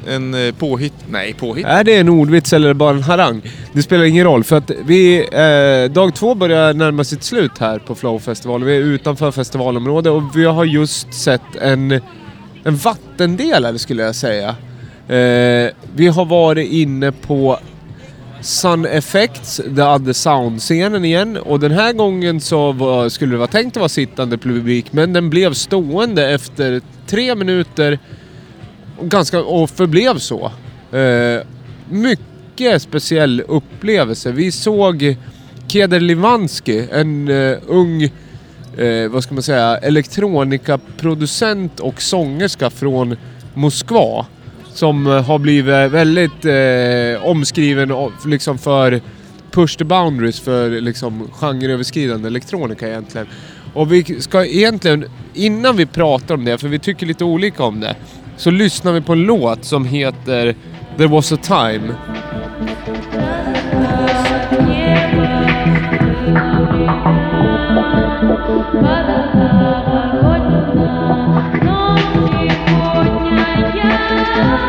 en 0.08 0.34
eh, 0.34 0.54
påhitt... 0.54 0.94
Nej, 1.10 1.34
påhitt. 1.34 1.66
Är 1.66 1.84
det 1.84 1.96
en 1.96 2.10
ordvits 2.10 2.54
eller 2.54 2.74
bara 2.74 2.96
en 2.96 3.04
harang? 3.04 3.42
Det 3.74 3.84
spelar 3.84 4.04
ingen 4.04 4.24
roll 4.24 4.44
för 4.44 4.56
att 4.58 4.72
vi... 4.86 5.18
Eh, 5.18 5.92
dag 5.94 6.16
två 6.16 6.36
börjar 6.36 6.74
närma 6.74 7.04
sitt 7.04 7.24
slut 7.24 7.58
här 7.60 7.80
på 7.80 7.96
Flow 7.96 8.20
Festival. 8.20 8.64
Vi 8.64 8.76
är 8.76 8.82
utanför 8.82 9.32
festivalområdet 9.32 10.12
och 10.12 10.24
vi 10.36 10.46
har 10.46 10.66
just 10.66 11.14
sett 11.14 11.56
en, 11.62 11.92
en 12.64 12.76
vattendelare 12.76 13.80
skulle 13.80 14.04
jag 14.04 14.16
säga. 14.16 14.50
Eh, 15.08 15.72
vi 15.96 16.08
har 16.08 16.26
varit 16.26 16.72
inne 16.72 17.12
på 17.12 17.60
Sun 18.42 18.86
Effects, 18.86 19.62
The 19.76 19.82
Other 19.82 20.14
Sound-scenen 20.14 21.06
igen. 21.06 21.38
Och 21.38 21.60
den 21.60 21.72
här 21.72 21.94
gången 21.94 22.42
så 22.42 22.72
var, 22.72 23.10
skulle 23.10 23.32
det 23.32 23.38
vara 23.38 23.48
tänkt 23.48 23.78
att 23.78 23.82
vara 23.82 23.90
sittande 23.90 24.38
publik, 24.38 24.94
men 24.94 25.14
den 25.14 25.30
blev 25.30 25.54
stående 25.54 26.30
efter 26.30 26.82
tre 27.08 27.36
minuter 27.36 28.00
och, 28.98 29.10
ganska, 29.10 29.44
och 29.44 29.70
förblev 29.70 30.18
så. 30.18 30.52
Eh, 30.98 31.42
mycket 31.90 32.82
speciell 32.82 33.44
upplevelse. 33.48 34.32
Vi 34.32 34.52
såg 34.52 35.18
Keder 35.68 36.00
Livansky, 36.00 36.88
en 36.92 37.28
eh, 37.28 37.58
ung 37.68 38.04
eh, 38.78 39.10
vad 39.10 39.24
ska 39.24 39.34
man 39.34 39.44
säga, 39.44 39.78
elektronikaproducent 39.78 41.80
och 41.80 42.02
sångerska 42.02 42.70
från 42.70 43.16
Moskva. 43.54 44.26
Som 44.80 45.06
har 45.06 45.40
blivit 45.40 45.92
väldigt 45.92 46.46
eh, 46.46 47.28
omskriven 47.30 47.94
liksom 48.26 48.58
för 48.58 49.02
push 49.52 49.78
the 49.78 49.84
boundaries 49.84 50.40
för 50.40 50.70
liksom 50.70 51.30
genreöverskridande 51.32 52.28
elektronika 52.28 52.88
egentligen. 52.88 53.28
Och 53.74 53.94
vi 53.94 54.22
ska 54.22 54.46
egentligen, 54.46 55.06
innan 55.34 55.76
vi 55.76 55.86
pratar 55.86 56.36
om 56.36 56.46
det, 56.46 56.58
för 56.58 56.68
vi 56.68 56.80
tycker 56.80 57.06
lite 57.06 57.24
olika 57.24 57.64
om 57.64 57.80
det, 57.80 57.96
så 58.38 58.52
lyssnar 58.52 58.92
vi 58.92 59.02
på 59.02 59.14
en 59.14 59.24
låt 59.24 59.66
som 59.66 59.86
heter 59.86 60.56
There 60.98 61.08
was 61.08 61.32
a 61.32 61.38
time. 61.42 61.94
Yeah. 74.40 74.69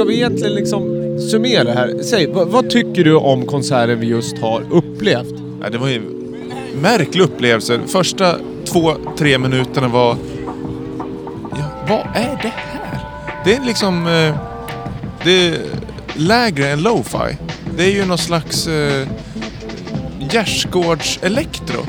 Ska 0.00 0.08
vi 0.08 0.14
egentligen 0.14 0.54
liksom 0.54 1.18
summera 1.30 1.64
det 1.64 1.72
här? 1.72 2.02
Säg, 2.02 2.26
vad, 2.26 2.48
vad 2.48 2.70
tycker 2.70 3.04
du 3.04 3.14
om 3.14 3.46
konserten 3.46 4.00
vi 4.00 4.06
just 4.06 4.38
har 4.38 4.62
upplevt? 4.70 5.34
Ja, 5.62 5.70
det 5.70 5.78
var 5.78 5.88
ju 5.88 5.96
en 5.96 6.80
märklig 6.80 7.22
upplevelse. 7.22 7.80
Första 7.86 8.36
två, 8.64 8.92
tre 9.18 9.38
minuterna 9.38 9.88
var... 9.88 10.16
Ja, 11.50 11.64
vad 11.88 12.00
är 12.14 12.38
det 12.42 12.52
här? 12.54 13.00
Det 13.44 13.54
är 13.54 13.66
liksom... 13.66 14.06
Eh, 14.06 14.36
det 15.24 15.48
är 15.48 15.58
lägre 16.14 16.68
än 16.68 16.82
lo-fi. 16.82 17.36
Det 17.76 17.84
är 17.84 17.90
ju 17.90 18.04
någon 18.04 18.18
slags 18.18 18.66
eh, 18.66 19.08
gärdsgårds-elektro. 20.30 21.86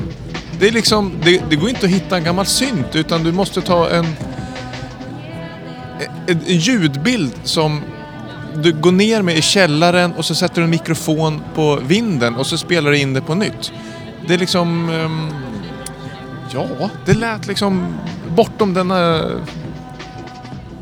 Det 0.60 0.68
är 0.68 0.72
liksom... 0.72 1.12
Det, 1.24 1.42
det 1.50 1.56
går 1.56 1.68
inte 1.68 1.86
att 1.86 1.92
hitta 1.92 2.16
en 2.16 2.24
gammal 2.24 2.46
synt 2.46 2.94
utan 2.96 3.24
du 3.24 3.32
måste 3.32 3.60
ta. 3.60 3.90
En, 3.90 4.06
en 6.26 6.56
ljudbild 6.58 7.32
som 7.44 7.80
du 8.62 8.72
går 8.72 8.92
ner 8.92 9.22
med 9.22 9.36
i 9.36 9.42
källaren 9.42 10.12
och 10.12 10.24
så 10.24 10.34
sätter 10.34 10.54
du 10.56 10.64
en 10.64 10.70
mikrofon 10.70 11.42
på 11.54 11.78
vinden 11.86 12.34
och 12.34 12.46
så 12.46 12.58
spelar 12.58 12.90
du 12.90 12.98
in 12.98 13.14
det 13.14 13.20
på 13.20 13.34
nytt. 13.34 13.72
Det 14.26 14.34
är 14.34 14.38
liksom... 14.38 14.88
ehm, 14.88 15.28
ja, 16.54 16.90
det 17.06 17.14
lät 17.14 17.46
liksom 17.46 17.94
bortom 18.36 18.74
denna 18.74 19.20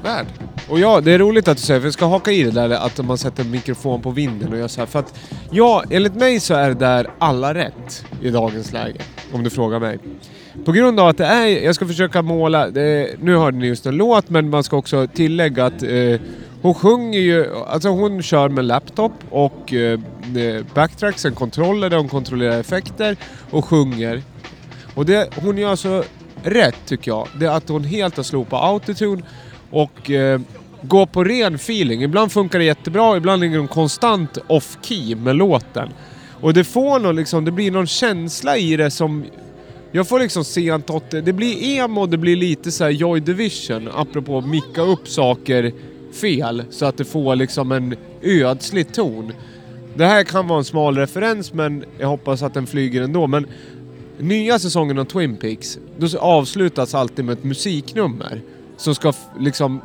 värld. 0.02 0.26
Och 0.68 0.80
ja, 0.80 1.00
det 1.00 1.12
är 1.12 1.18
roligt 1.18 1.48
att 1.48 1.56
du 1.56 1.62
säger, 1.62 1.80
för 1.80 1.86
jag 1.86 1.94
ska 1.94 2.06
haka 2.06 2.32
i 2.32 2.42
det 2.42 2.50
där 2.50 2.70
att 2.70 3.04
man 3.04 3.18
sätter 3.18 3.42
en 3.42 3.50
mikrofon 3.50 4.02
på 4.02 4.10
vinden 4.10 4.52
och 4.52 4.58
gör 4.58 4.68
så 4.68 4.80
här. 4.80 4.86
För 4.86 4.98
att, 4.98 5.18
ja, 5.50 5.84
enligt 5.90 6.14
mig 6.14 6.40
så 6.40 6.54
är 6.54 6.68
det 6.68 6.74
där 6.74 7.10
alla 7.18 7.54
rätt 7.54 8.04
i 8.22 8.30
dagens 8.30 8.72
läge. 8.72 9.00
Om 9.32 9.42
du 9.42 9.50
frågar 9.50 9.80
mig. 9.80 9.98
På 10.64 10.72
grund 10.72 11.00
av 11.00 11.08
att 11.08 11.18
det 11.18 11.26
är, 11.26 11.46
jag 11.46 11.74
ska 11.74 11.86
försöka 11.86 12.22
måla, 12.22 12.70
det, 12.70 13.10
nu 13.20 13.36
hörde 13.36 13.56
ni 13.58 13.66
just 13.66 13.86
en 13.86 13.96
låt 13.96 14.30
men 14.30 14.50
man 14.50 14.64
ska 14.64 14.76
också 14.76 15.06
tillägga 15.06 15.66
att 15.66 15.82
eh, 15.82 16.20
hon 16.62 16.74
sjunger 16.74 17.20
ju, 17.20 17.54
alltså 17.54 17.88
hon 17.88 18.22
kör 18.22 18.48
med 18.48 18.64
laptop 18.64 19.12
och 19.30 19.72
eh, 19.72 20.00
eh 20.36 20.64
backtracks, 20.74 21.24
en 21.24 21.34
kontroller 21.34 21.90
där 21.90 21.96
hon 21.96 22.08
kontrollerar 22.08 22.60
effekter 22.60 23.16
och 23.50 23.64
sjunger. 23.64 24.22
Och 24.94 25.06
det 25.06 25.28
hon 25.36 25.58
gör 25.58 25.76
så 25.76 26.04
rätt 26.42 26.76
tycker 26.86 27.10
jag, 27.10 27.28
det 27.38 27.46
är 27.46 27.50
att 27.50 27.68
hon 27.68 27.84
helt 27.84 28.16
har 28.16 28.24
slopat 28.24 28.64
autotune 28.64 29.22
och 29.70 30.10
eh, 30.10 30.40
går 30.82 31.06
på 31.06 31.24
ren 31.24 31.54
feeling. 31.54 32.02
Ibland 32.02 32.32
funkar 32.32 32.58
det 32.58 32.64
jättebra, 32.64 33.16
ibland 33.16 33.40
ligger 33.40 33.58
hon 33.58 33.68
konstant 33.68 34.38
off-key 34.48 35.16
med 35.16 35.36
låten. 35.36 35.88
Och 36.40 36.54
det 36.54 36.64
får 36.64 37.00
någon 37.00 37.16
liksom, 37.16 37.44
det 37.44 37.50
blir 37.50 37.70
någon 37.70 37.86
känsla 37.86 38.56
i 38.56 38.76
det 38.76 38.90
som... 38.90 39.24
Jag 39.92 40.08
får 40.08 40.20
liksom 40.20 40.44
sent 40.44 40.90
80 40.90 41.20
Det 41.20 41.32
blir 41.32 41.64
emo, 41.64 42.06
det 42.06 42.18
blir 42.18 42.36
lite 42.36 42.72
så 42.72 42.84
här 42.84 42.90
Joy 42.90 43.20
Division, 43.20 43.88
apropå 43.94 44.38
att 44.38 44.48
micka 44.48 44.82
upp 44.82 45.08
saker 45.08 45.72
fel 46.12 46.62
så 46.70 46.86
att 46.86 46.96
det 46.96 47.04
får 47.04 47.36
liksom 47.36 47.72
en 47.72 47.96
ödslig 48.22 48.92
ton. 48.92 49.32
Det 49.94 50.06
här 50.06 50.24
kan 50.24 50.48
vara 50.48 50.58
en 50.58 50.64
smal 50.64 50.98
referens 50.98 51.52
men 51.52 51.84
jag 51.98 52.08
hoppas 52.08 52.42
att 52.42 52.54
den 52.54 52.66
flyger 52.66 53.02
ändå. 53.02 53.26
Men 53.26 53.46
nya 54.18 54.58
säsongen 54.58 54.98
av 54.98 55.04
Twin 55.04 55.36
Peaks, 55.36 55.78
då 55.98 56.18
avslutas 56.18 56.94
alltid 56.94 57.24
med 57.24 57.32
ett 57.32 57.44
musiknummer 57.44 58.42
som 58.76 58.94
ska 58.94 59.12
liksom 59.38 59.80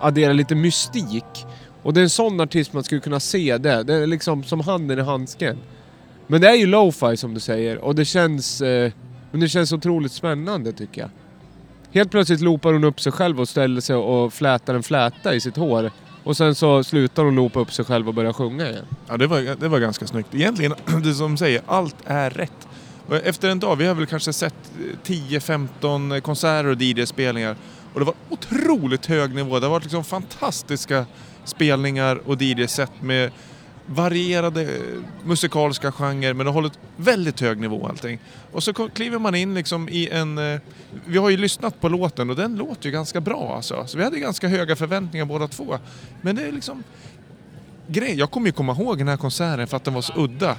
addera 0.00 0.32
lite 0.32 0.54
mystik. 0.54 1.46
Och 1.82 1.94
det 1.94 2.00
är 2.00 2.02
en 2.02 2.10
sån 2.10 2.40
artist 2.40 2.72
man 2.72 2.84
skulle 2.84 3.00
kunna 3.00 3.20
se 3.20 3.58
det. 3.58 3.82
Det 3.82 3.94
är 3.94 4.06
liksom 4.06 4.44
som 4.44 4.60
handen 4.60 4.98
i 4.98 5.02
handsken. 5.02 5.58
Men 6.26 6.40
det 6.40 6.48
är 6.48 6.54
ju 6.54 6.66
lo-fi 6.66 7.16
som 7.16 7.34
du 7.34 7.40
säger 7.40 7.78
och 7.78 7.94
det 7.94 8.04
känns... 8.04 8.60
Eh, 8.60 8.92
men 9.30 9.40
det 9.40 9.48
känns 9.48 9.72
otroligt 9.72 10.12
spännande 10.12 10.72
tycker 10.72 11.00
jag. 11.00 11.10
Helt 11.92 12.10
plötsligt 12.10 12.40
loopar 12.40 12.72
hon 12.72 12.84
upp 12.84 13.00
sig 13.00 13.12
själv 13.12 13.40
och 13.40 13.48
ställer 13.48 13.80
sig 13.80 13.96
och 13.96 14.32
flätar 14.32 14.74
en 14.74 14.82
fläta 14.82 15.34
i 15.34 15.40
sitt 15.40 15.56
hår. 15.56 15.90
Och 16.24 16.36
sen 16.36 16.54
så 16.54 16.84
slutar 16.84 17.24
hon 17.24 17.34
loopa 17.34 17.60
upp 17.60 17.72
sig 17.72 17.84
själv 17.84 18.08
och 18.08 18.14
börjar 18.14 18.32
sjunga 18.32 18.70
igen. 18.70 18.84
Ja, 19.08 19.16
det 19.16 19.26
var, 19.26 19.56
det 19.60 19.68
var 19.68 19.78
ganska 19.78 20.06
snyggt. 20.06 20.34
Egentligen, 20.34 20.74
det 21.04 21.14
som 21.14 21.36
säger, 21.36 21.62
allt 21.66 21.96
är 22.06 22.30
rätt. 22.30 22.68
Och 23.06 23.16
efter 23.16 23.48
en 23.48 23.60
dag, 23.60 23.76
vi 23.76 23.86
har 23.86 23.94
väl 23.94 24.06
kanske 24.06 24.32
sett 24.32 24.54
eh, 24.78 25.12
10-15 25.12 26.20
konserter 26.20 26.66
och 26.66 26.82
DJ-spelningar. 26.82 27.56
Och 27.94 28.00
det 28.00 28.06
var 28.06 28.14
otroligt 28.28 29.06
hög 29.06 29.34
nivå. 29.34 29.58
Det 29.58 29.66
har 29.66 29.70
varit 29.70 29.82
liksom 29.82 30.04
fantastiska 30.04 31.06
spelningar 31.44 32.20
och 32.26 32.42
DJ-set 32.42 32.92
med 33.00 33.30
varierade 33.92 34.80
musikaliska 35.24 35.92
genrer 35.92 36.34
men 36.34 36.46
det 36.46 36.52
har 36.52 36.54
hållit 36.54 36.78
väldigt 36.96 37.40
hög 37.40 37.58
nivå 37.58 37.86
allting. 37.86 38.18
Och 38.52 38.62
så 38.62 38.72
kliver 38.72 39.18
man 39.18 39.34
in 39.34 39.54
liksom 39.54 39.88
i 39.88 40.08
en... 40.08 40.38
Eh, 40.38 40.60
vi 41.06 41.18
har 41.18 41.30
ju 41.30 41.36
lyssnat 41.36 41.80
på 41.80 41.88
låten 41.88 42.30
och 42.30 42.36
den 42.36 42.56
låter 42.56 42.86
ju 42.86 42.92
ganska 42.92 43.20
bra 43.20 43.56
alltså. 43.56 43.86
Så 43.86 43.98
vi 43.98 44.04
hade 44.04 44.18
ganska 44.18 44.48
höga 44.48 44.76
förväntningar 44.76 45.24
båda 45.24 45.48
två. 45.48 45.78
Men 46.20 46.36
det 46.36 46.42
är 46.42 46.52
liksom 46.52 46.82
grej. 47.86 48.18
Jag 48.18 48.30
kommer 48.30 48.46
ju 48.46 48.52
komma 48.52 48.72
ihåg 48.72 48.98
den 48.98 49.08
här 49.08 49.16
konserten 49.16 49.66
för 49.66 49.76
att 49.76 49.84
den 49.84 49.94
var 49.94 50.02
så 50.02 50.12
udda. 50.16 50.56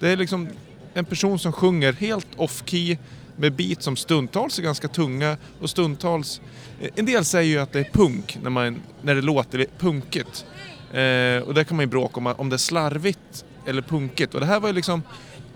Det 0.00 0.08
är 0.08 0.16
liksom 0.16 0.48
en 0.94 1.04
person 1.04 1.38
som 1.38 1.52
sjunger 1.52 1.92
helt 1.92 2.36
off-key 2.36 2.98
med 3.36 3.52
beat 3.52 3.82
som 3.82 3.96
stundtals 3.96 4.58
är 4.58 4.62
ganska 4.62 4.88
tunga 4.88 5.36
och 5.60 5.70
stundtals... 5.70 6.40
Eh, 6.80 6.90
en 6.94 7.06
del 7.06 7.24
säger 7.24 7.50
ju 7.50 7.58
att 7.58 7.72
det 7.72 7.80
är 7.80 7.90
punk 7.92 8.38
när, 8.42 8.50
man, 8.50 8.82
när 9.02 9.14
det 9.14 9.22
låter 9.22 9.66
punkigt. 9.78 10.46
Eh, 10.92 11.42
och 11.42 11.54
där 11.54 11.64
kan 11.64 11.76
man 11.76 11.84
ju 11.84 11.90
bråka 11.90 12.20
om, 12.20 12.26
om 12.26 12.48
det 12.48 12.56
är 12.56 12.58
slarvigt 12.58 13.44
eller 13.66 13.82
punkigt. 13.82 14.34
Och 14.34 14.40
det 14.40 14.46
här 14.46 14.60
var 14.60 14.68
ju 14.68 14.74
liksom... 14.74 15.02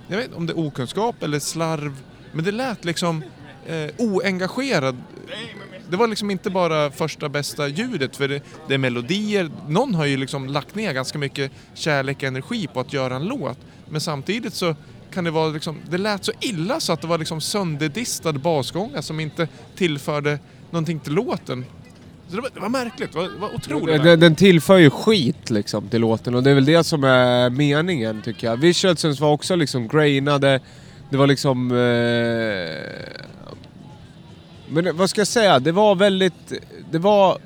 Jag 0.09 0.17
vet 0.17 0.27
inte 0.27 0.37
om 0.37 0.47
det 0.47 0.53
är 0.53 0.59
okunskap 0.59 1.23
eller 1.23 1.39
slarv. 1.39 2.03
Men 2.33 2.45
det 2.45 2.53
lät 2.53 2.85
liksom 2.85 3.25
eh, 3.67 3.91
oengagerad 3.99 4.97
det 5.91 5.97
var 5.97 6.07
liksom 6.07 6.31
inte 6.31 6.51
bara 6.51 6.91
första 6.91 7.29
bästa 7.29 7.69
ljudet, 7.69 8.17
för 8.17 8.29
det, 8.29 8.43
det 8.69 8.75
är 8.75 8.79
melodier. 8.79 9.51
Någon 9.69 9.95
har 9.95 10.05
ju 10.05 10.17
liksom 10.17 10.47
lagt 10.47 10.75
ner 10.75 10.93
ganska 10.93 11.19
mycket 11.19 11.53
kärlek 11.75 12.17
och 12.17 12.23
energi 12.23 12.67
på 12.67 12.81
att 12.81 12.93
göra 12.93 13.17
en 13.17 13.25
låt. 13.25 13.59
Men 13.89 14.01
samtidigt 14.01 14.55
så 14.55 14.75
kan 15.11 15.25
det 15.25 15.31
vara 15.31 15.49
liksom, 15.49 15.81
det 15.91 15.99
lät 15.99 16.25
så 16.25 16.33
illa 16.41 16.81
så 16.81 16.93
att 16.93 17.01
det 17.01 17.07
var 17.07 17.19
liksom 17.19 17.41
sönderdistad 17.41 18.33
basgångar 18.33 19.01
som 19.01 19.21
inte 19.21 19.49
tillförde 19.77 20.39
någonting 20.71 21.01
till 21.01 21.13
låten. 21.13 21.65
Så 22.29 22.37
det, 22.37 22.43
var, 22.43 22.51
det 22.55 22.61
var 22.61 22.69
märkligt, 22.69 23.13
det 23.13 23.19
var, 23.19 23.29
det 23.29 23.39
var 23.39 23.55
otroligt 23.55 24.03
Den, 24.03 24.21
den 24.21 24.35
tillför 24.35 24.77
ju 24.77 24.91
skit 24.91 25.51
liksom 25.51 25.89
till 25.89 26.01
låten 26.01 26.35
och 26.35 26.43
det 26.43 26.51
är 26.51 26.55
väl 26.55 26.65
det 26.65 26.85
som 26.85 27.05
är 27.05 27.51
meningen 27.51 28.23
tycker 28.23 28.47
jag. 28.47 28.57
Visualsen 28.57 29.15
var 29.15 29.31
också 29.31 29.57
liksom 29.57 29.89
grainade. 29.89 30.61
Det 31.11 31.17
var 31.17 31.27
liksom... 31.27 31.71
Eh, 31.71 31.77
men 34.69 34.97
vad 34.97 35.11
ska 35.11 35.21
jag 35.21 35.29
säga? 35.29 35.59
Det 35.59 35.73
var 35.73 35.95
väldigt... 35.95 36.53
Det 36.91 36.99
var 36.99 37.39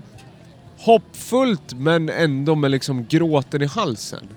hoppfullt 0.79 1.75
men 1.75 2.09
ändå 2.09 2.55
med 2.55 2.71
liksom 2.71 3.07
gråten 3.07 3.63
i 3.63 3.67
halsen. 3.67 4.29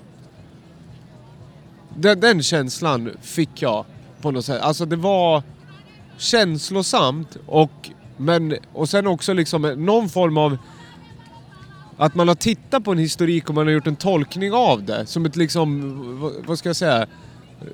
Den, 1.96 2.20
den 2.20 2.42
känslan 2.42 3.10
fick 3.22 3.62
jag 3.62 3.84
på 4.20 4.30
något 4.30 4.44
sätt. 4.44 4.60
Alltså 4.60 4.86
det 4.86 4.96
var 4.96 5.42
känslosamt 6.18 7.36
och, 7.46 7.90
men, 8.16 8.54
och 8.72 8.88
sen 8.88 9.06
också 9.06 9.32
liksom 9.32 9.62
någon 9.62 10.08
form 10.08 10.38
av 10.38 10.58
att 11.96 12.14
man 12.14 12.28
har 12.28 12.34
tittat 12.34 12.84
på 12.84 12.92
en 12.92 12.98
historik 12.98 13.48
och 13.48 13.54
man 13.54 13.66
har 13.66 13.72
gjort 13.72 13.86
en 13.86 13.96
tolkning 13.96 14.52
av 14.52 14.82
det. 14.82 15.06
Som 15.06 15.26
ett 15.26 15.36
liksom, 15.36 16.42
vad, 16.46 16.58
ska 16.58 16.68
jag 16.68 16.76
säga, 16.76 17.06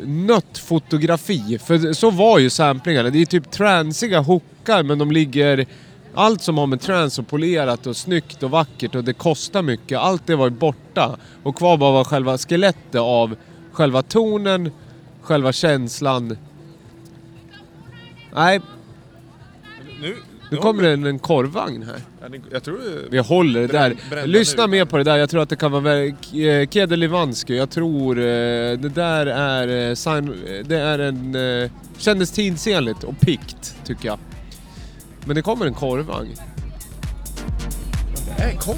nött 0.01 0.59
fotografi. 0.59 1.59
För 1.59 1.93
så 1.93 2.11
var 2.11 2.39
ju 2.39 2.51
samplingarna. 2.51 3.11
Det 3.11 3.23
är 3.23 3.27
typ 3.27 3.51
transiga 3.51 4.21
hookar 4.21 4.83
men 4.83 4.99
de 4.99 5.13
ligger... 5.13 5.67
Allt 6.15 6.43
som 6.43 6.59
har 6.59 6.67
med 6.67 6.81
trance 6.81 7.21
och 7.21 7.29
polerat 7.29 7.87
och 7.87 7.97
snyggt 7.97 8.43
och 8.43 8.51
vackert 8.51 8.95
och 8.95 9.05
det 9.05 9.13
kostar 9.13 9.63
mycket. 9.63 9.99
Allt 9.99 10.27
det 10.27 10.37
var 10.37 10.47
ju 10.47 10.51
borta. 10.51 11.17
Och 11.43 11.57
kvar 11.57 11.77
bara 11.77 11.93
var 11.93 12.05
själva 12.05 12.39
skelettet 12.39 13.01
av 13.01 13.37
själva 13.73 14.03
tonen, 14.03 14.71
själva 15.23 15.53
känslan. 15.53 16.37
Nej, 18.35 18.61
Nu, 20.01 20.17
nu 20.51 20.57
kommer 20.57 20.83
det 20.83 20.91
en, 20.93 21.05
en 21.07 21.19
korvvagn 21.19 21.83
här. 21.83 22.01
Ja, 22.33 22.39
Jag 22.53 22.63
tror. 22.63 22.79
Vi 23.11 23.19
håller 23.19 23.61
det 23.61 23.67
där. 23.67 24.27
Lyssna 24.27 24.67
nu. 24.67 24.71
mer 24.71 24.85
på 24.85 24.97
det 24.99 25.05
där. 25.05 25.17
Jag 25.17 25.31
tror 25.31 25.43
att 25.43 25.49
det 25.49 25.57
kan 25.57 25.73
vara 25.73 25.83
väl- 25.83 26.11
K- 26.13 26.67
Kede 26.71 26.97
Livansky. 26.97 27.57
Jag 27.57 27.71
tror 27.71 28.19
eh, 28.19 28.25
det 28.25 28.93
där 28.95 29.27
är... 29.27 29.89
eh, 29.89 29.95
sign, 29.95 30.29
eh, 30.47 30.67
det 30.67 30.77
är 30.79 30.99
en... 30.99 31.35
eh, 31.63 31.71
Kändes 31.99 32.31
tidsenligt 32.31 33.05
och 33.05 33.21
pikt, 33.21 33.75
tycker 33.85 34.07
jag. 34.07 34.19
Men 35.25 35.37
det 35.37 35.43
kommer 35.43 35.67
en 35.67 35.75
korvvagn. 35.75 36.35
Det 38.37 38.43
är 38.43 38.57
korv. 38.57 38.77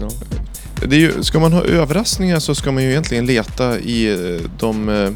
Ja. 0.00 0.08
Det 0.86 0.96
är 0.96 1.00
ju, 1.00 1.22
ska 1.22 1.40
man 1.40 1.52
ha 1.52 1.62
överraskningar 1.62 2.38
så 2.38 2.54
ska 2.54 2.72
man 2.72 2.82
ju 2.82 2.90
egentligen 2.90 3.26
leta 3.26 3.78
i 3.78 4.12
eh, 4.12 4.50
de 4.58 4.88
eh, 4.88 5.10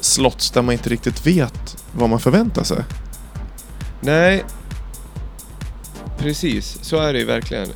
slots 0.00 0.50
där 0.50 0.62
man 0.62 0.72
inte 0.72 0.88
riktigt 0.88 1.26
vet 1.26 1.84
vad 1.92 2.10
man 2.10 2.20
förväntar 2.20 2.64
sig. 2.64 2.82
Nej, 4.00 4.44
precis. 6.18 6.78
Så 6.82 6.96
är 6.96 7.12
det 7.12 7.18
ju 7.18 7.24
verkligen. 7.24 7.68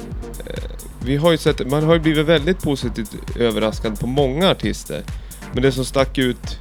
Eh, 0.47 0.71
vi 1.05 1.17
har 1.17 1.31
ju 1.31 1.39
sett, 1.39 1.71
man 1.71 1.85
har 1.85 1.95
ju 1.95 2.01
blivit 2.01 2.27
väldigt 2.27 2.63
positivt 2.63 3.37
överraskad 3.37 4.01
på 4.01 4.07
många 4.07 4.51
artister. 4.51 5.03
Men 5.53 5.63
det 5.63 5.73
som 5.73 5.85
stack 5.85 6.19
ut 6.19 6.59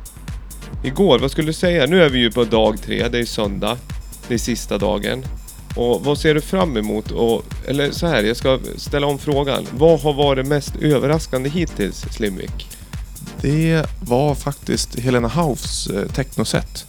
igår, 0.83 1.19
vad 1.19 1.31
skulle 1.31 1.47
du 1.47 1.53
säga? 1.53 1.85
Nu 1.85 2.03
är 2.03 2.09
vi 2.09 2.19
ju 2.19 2.31
på 2.31 2.43
dag 2.43 2.81
tre, 2.81 3.07
det 3.07 3.19
är 3.19 3.25
söndag. 3.25 3.77
Det 4.27 4.33
är 4.33 4.37
sista 4.37 4.77
dagen. 4.77 5.25
Och 5.79 6.05
vad 6.05 6.17
ser 6.17 6.33
du 6.33 6.41
fram 6.41 6.77
emot? 6.77 7.11
Och, 7.11 7.45
eller 7.67 7.91
så 7.91 8.07
här, 8.07 8.23
jag 8.23 8.37
ska 8.37 8.59
ställa 8.77 9.07
om 9.07 9.19
frågan. 9.19 9.67
Vad 9.77 9.99
har 9.99 10.13
varit 10.13 10.47
mest 10.47 10.75
överraskande 10.75 11.49
hittills, 11.49 12.05
Slimvik? 12.11 12.67
Det 13.41 13.85
var 14.01 14.35
faktiskt 14.35 14.99
Helena 14.99 15.27
Haufs 15.27 15.87
eh, 15.87 16.07
technoset. 16.07 16.85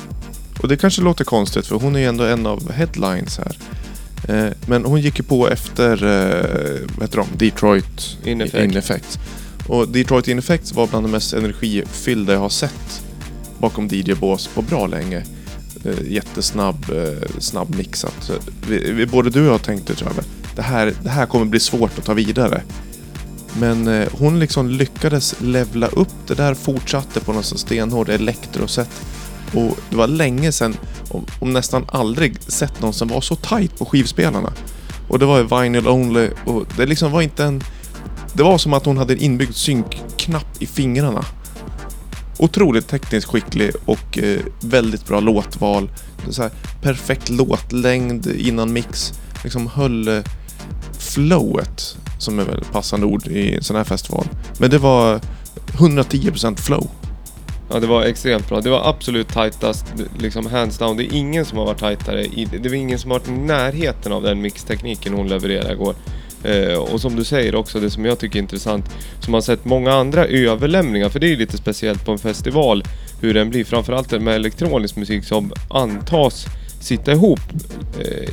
Och 0.62 0.68
det 0.68 0.76
kanske 0.76 1.02
låter 1.02 1.24
konstigt 1.24 1.66
för 1.66 1.76
hon 1.76 1.96
är 1.96 2.00
ju 2.00 2.06
ändå 2.06 2.24
en 2.24 2.46
av 2.46 2.72
headlines 2.72 3.38
här. 3.38 3.56
Eh, 4.28 4.52
men 4.66 4.84
hon 4.84 5.00
gick 5.00 5.18
ju 5.18 5.24
på 5.24 5.48
efter, 5.48 5.92
eh, 5.92 6.88
vad 6.96 7.08
heter 7.08 7.16
de, 7.16 7.46
Detroit 7.46 8.16
In 8.24 8.40
Effect. 8.40 8.64
In 8.64 8.76
Effect. 8.76 9.18
Och 9.68 9.88
Detroit 9.88 10.28
In 10.28 10.38
Effect 10.38 10.72
var 10.72 10.86
bland 10.86 11.04
de 11.04 11.10
mest 11.10 11.32
energifyllda 11.32 12.32
jag 12.32 12.40
har 12.40 12.48
sett 12.48 13.02
bakom 13.58 13.88
DJ-bås 13.88 14.46
på 14.54 14.62
bra 14.62 14.86
länge. 14.86 15.24
Eh, 15.84 16.12
jättesnabb, 16.12 16.86
eh, 16.90 17.28
snabb 17.38 17.74
mixat. 17.74 18.30
Eh, 18.30 18.36
vi, 18.68 18.92
vi, 18.92 19.06
både 19.06 19.30
du 19.30 19.46
och 19.46 19.54
jag 19.54 19.62
tänkte 19.62 19.94
tror 19.94 20.12
jag, 20.16 20.24
det 20.56 20.62
här, 20.62 20.94
det 21.02 21.10
här 21.10 21.26
kommer 21.26 21.44
bli 21.44 21.60
svårt 21.60 21.98
att 21.98 22.04
ta 22.04 22.14
vidare. 22.14 22.62
Men 23.58 24.06
hon 24.12 24.38
liksom 24.38 24.68
lyckades 24.68 25.34
levla 25.40 25.86
upp 25.86 26.14
det 26.26 26.34
där, 26.34 26.54
fortsatte 26.54 27.20
på 27.20 27.32
något 27.32 27.58
stenhårt 27.58 28.08
elektrosätt. 28.08 28.90
Och 29.54 29.78
det 29.90 29.96
var 29.96 30.06
länge 30.06 30.52
sedan, 30.52 30.76
om, 31.08 31.26
om 31.40 31.52
nästan 31.52 31.84
aldrig, 31.88 32.42
sett 32.42 32.80
någon 32.82 32.92
som 32.92 33.08
var 33.08 33.20
så 33.20 33.36
tight 33.36 33.78
på 33.78 33.84
skivspelarna. 33.84 34.52
Och 35.08 35.18
det 35.18 35.26
var 35.26 35.38
ju 35.38 35.44
vinyl 35.44 35.88
only 35.88 36.30
och 36.44 36.66
det 36.76 36.86
liksom 36.86 37.12
var 37.12 37.22
inte 37.22 37.44
en... 37.44 37.62
Det 38.32 38.42
var 38.42 38.58
som 38.58 38.72
att 38.72 38.84
hon 38.84 38.98
hade 38.98 39.12
en 39.12 39.20
inbyggd 39.20 39.54
synkknapp 39.54 40.62
i 40.62 40.66
fingrarna. 40.66 41.24
Otroligt 42.42 42.88
tekniskt 42.88 43.26
skicklig 43.26 43.70
och 43.84 44.18
eh, 44.18 44.40
väldigt 44.60 45.06
bra 45.06 45.20
låtval. 45.20 45.90
Så 46.30 46.42
här, 46.42 46.50
perfekt 46.82 47.28
låtlängd 47.28 48.26
innan 48.26 48.72
mix. 48.72 49.12
Liksom 49.44 49.66
höll 49.66 50.08
eh, 50.08 50.22
flowet, 50.98 51.96
som 52.18 52.38
är 52.38 52.44
väl 52.44 52.62
ett 52.62 52.72
passande 52.72 53.06
ord 53.06 53.26
i 53.26 53.54
en 53.54 53.62
sån 53.62 53.76
här 53.76 53.84
festival. 53.84 54.26
Men 54.58 54.70
det 54.70 54.78
var 54.78 55.20
110% 55.72 56.56
flow. 56.56 56.88
Ja, 57.72 57.80
det 57.80 57.86
var 57.86 58.02
extremt 58.02 58.48
bra. 58.48 58.60
Det 58.60 58.70
var 58.70 58.88
absolut 58.88 59.28
tightast, 59.28 59.84
liksom 60.18 60.46
hands 60.46 60.78
down. 60.78 60.96
Det 60.96 61.04
är 61.04 61.12
ingen 61.16 61.44
som 61.44 61.58
har 61.58 61.64
varit 61.66 61.78
tightare. 61.78 62.24
i- 62.24 62.48
Det 62.62 62.68
var 62.68 62.76
ingen 62.76 62.98
som 62.98 63.10
har 63.10 63.18
varit 63.18 63.28
i 63.28 63.32
närheten 63.32 64.12
av 64.12 64.22
den 64.22 64.40
mixtekniken 64.40 65.14
hon 65.14 65.28
levererade 65.28 65.72
igår. 65.72 65.94
Eh, 66.44 66.78
och 66.78 67.00
som 67.00 67.16
du 67.16 67.24
säger 67.24 67.54
också, 67.54 67.80
det 67.80 67.90
som 67.90 68.04
jag 68.04 68.18
tycker 68.18 68.38
är 68.38 68.42
intressant, 68.42 68.84
som 69.20 69.34
har 69.34 69.40
sett 69.40 69.64
många 69.64 69.92
andra 69.92 70.26
överlämningar, 70.26 71.08
för 71.08 71.20
det 71.20 71.26
är 71.26 71.30
ju 71.30 71.36
lite 71.36 71.56
speciellt 71.56 72.04
på 72.04 72.12
en 72.12 72.18
festival 72.18 72.84
hur 73.20 73.34
den 73.34 73.50
blir, 73.50 73.64
framförallt 73.64 74.10
med 74.10 74.34
elektronisk 74.34 74.96
musik 74.96 75.24
som 75.24 75.52
antas 75.70 76.46
sitta 76.80 77.12
ihop 77.12 77.40
eh, 77.98 78.30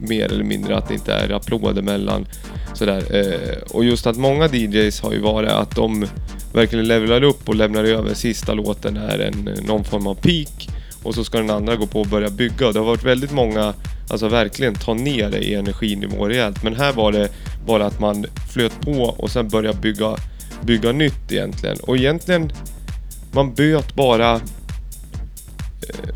mer 0.00 0.24
eller 0.24 0.44
mindre, 0.44 0.76
att 0.76 0.88
det 0.88 0.94
inte 0.94 1.12
är 1.12 1.30
applåder 1.30 1.82
mellan 1.82 2.26
sådär. 2.74 3.04
Eh, 3.10 3.62
och 3.70 3.84
just 3.84 4.06
att 4.06 4.16
många 4.16 4.48
DJs 4.48 5.00
har 5.00 5.12
ju 5.12 5.20
varit 5.20 5.50
att 5.50 5.76
de 5.76 6.06
verkligen 6.52 6.88
levlar 6.88 7.22
upp 7.22 7.48
och 7.48 7.54
lämnar 7.54 7.84
över 7.84 8.14
sista 8.14 8.54
låten 8.54 8.96
är 8.96 9.18
en, 9.18 9.48
någon 9.66 9.84
form 9.84 10.06
av 10.06 10.14
peak 10.14 10.68
och 11.02 11.14
så 11.14 11.24
ska 11.24 11.38
den 11.38 11.50
andra 11.50 11.76
gå 11.76 11.86
på 11.86 12.00
och 12.00 12.06
börja 12.06 12.30
bygga. 12.30 12.66
Och 12.66 12.72
Det 12.72 12.78
har 12.78 12.86
varit 12.86 13.04
väldigt 13.04 13.32
många, 13.32 13.74
alltså 14.12 14.28
verkligen 14.28 14.74
ta 14.74 14.94
ner 14.94 15.30
det 15.30 15.38
i 15.38 15.54
energinivå 15.54 16.28
rejält. 16.28 16.62
Men 16.62 16.76
här 16.76 16.92
var 16.92 17.12
det 17.12 17.28
bara 17.66 17.86
att 17.86 18.00
man 18.00 18.26
flöt 18.52 18.80
på 18.80 19.02
och 19.02 19.30
sen 19.30 19.48
började 19.48 19.78
bygga, 19.78 20.16
bygga 20.62 20.92
nytt 20.92 21.32
egentligen. 21.32 21.76
Och 21.82 21.96
egentligen, 21.96 22.52
man 23.32 23.54
böt 23.54 23.94
bara 23.94 24.34
eh, 24.34 24.40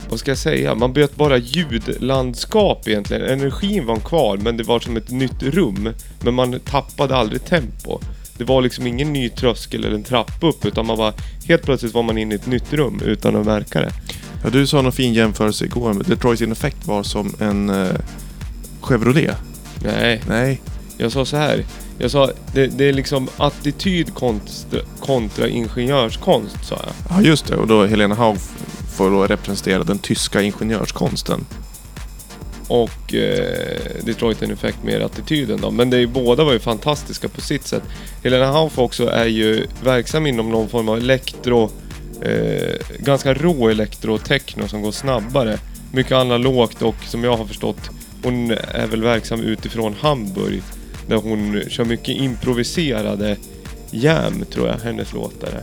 vad 0.08 0.18
ska 0.18 0.30
jag 0.30 0.38
säga? 0.38 0.74
Man 0.74 0.92
böt 0.92 1.16
bara 1.16 1.36
ljudlandskap 1.36 2.88
egentligen. 2.88 3.22
Energin 3.22 3.86
var 3.86 3.96
kvar 3.96 4.36
men 4.36 4.56
det 4.56 4.64
var 4.64 4.80
som 4.80 4.96
ett 4.96 5.10
nytt 5.10 5.42
rum. 5.42 5.88
Men 6.20 6.34
man 6.34 6.60
tappade 6.60 7.16
aldrig 7.16 7.44
tempo. 7.44 8.00
Det 8.38 8.44
var 8.44 8.62
liksom 8.62 8.86
ingen 8.86 9.12
ny 9.12 9.28
tröskel 9.28 9.84
eller 9.84 9.94
en 9.94 10.02
trappa 10.02 10.46
upp 10.46 10.64
utan 10.64 10.86
man 10.86 10.98
var 10.98 11.12
helt 11.48 11.62
plötsligt 11.62 11.94
var 11.94 12.02
man 12.02 12.18
inne 12.18 12.34
i 12.34 12.38
ett 12.38 12.46
nytt 12.46 12.72
rum 12.72 13.00
utan 13.04 13.36
att 13.36 13.46
märka 13.46 13.80
det. 13.80 13.92
Ja, 14.44 14.50
du 14.50 14.66
sa 14.66 14.82
någon 14.82 14.92
fin 14.92 15.14
jämförelse 15.14 15.64
igår. 15.64 15.92
med 15.92 16.06
Detroit 16.06 16.40
In 16.40 16.52
Effect 16.52 16.86
var 16.86 17.02
som 17.02 17.34
en 17.38 17.70
eh, 17.70 17.88
Chevrolet. 18.80 19.36
Nej, 19.84 20.22
Nej, 20.28 20.60
jag 20.96 21.12
sa 21.12 21.24
så 21.24 21.36
här. 21.36 21.64
Jag 21.98 22.10
sa, 22.10 22.30
det, 22.54 22.66
det 22.66 22.84
är 22.84 22.92
liksom 22.92 23.28
attityd 23.36 24.14
kontra, 24.14 24.80
kontra 25.00 25.48
ingenjörskonst, 25.48 26.64
sa 26.64 26.74
jag. 26.74 27.18
Ja, 27.18 27.22
just 27.22 27.46
det. 27.46 27.56
Och 27.56 27.66
då 27.66 27.86
Helena 27.86 28.14
Hauf 28.14 28.52
får 28.96 29.10
då 29.10 29.26
representera 29.26 29.84
den 29.84 29.98
tyska 29.98 30.42
ingenjörskonsten. 30.42 31.46
Och 32.68 33.14
eh, 33.14 33.78
Detroit 34.02 34.42
Effect 34.42 34.82
mer 34.82 35.00
attityden 35.00 35.60
då. 35.60 35.70
Men 35.70 35.90
det 35.90 35.96
är 35.96 36.00
ju, 36.00 36.06
båda 36.06 36.44
var 36.44 36.52
ju 36.52 36.58
fantastiska 36.58 37.28
på 37.28 37.40
sitt 37.40 37.66
sätt. 37.66 37.82
Helena 38.24 38.46
Hauf 38.46 38.78
också 38.78 39.08
är 39.08 39.26
ju 39.26 39.66
verksam 39.84 40.26
inom 40.26 40.50
någon 40.50 40.68
form 40.68 40.88
av 40.88 40.96
elektro... 40.98 41.70
Eh, 42.22 42.74
ganska 42.98 43.34
rå 43.34 43.68
elektro-techno 43.68 44.68
som 44.68 44.82
går 44.82 44.92
snabbare. 44.92 45.58
Mycket 45.92 46.12
analogt 46.12 46.82
och 46.82 46.94
som 47.06 47.24
jag 47.24 47.36
har 47.36 47.44
förstått, 47.44 47.90
hon 48.22 48.50
är 48.50 48.86
väl 48.86 49.02
verksam 49.02 49.40
utifrån 49.40 49.94
Hamburg. 50.00 50.62
Där 51.08 51.16
hon 51.16 51.62
kör 51.68 51.84
mycket 51.84 52.08
improviserade 52.16 53.36
jam, 53.90 54.44
tror 54.52 54.68
jag, 54.68 54.74
hennes 54.78 55.12
låtar 55.12 55.48
är. 55.48 55.62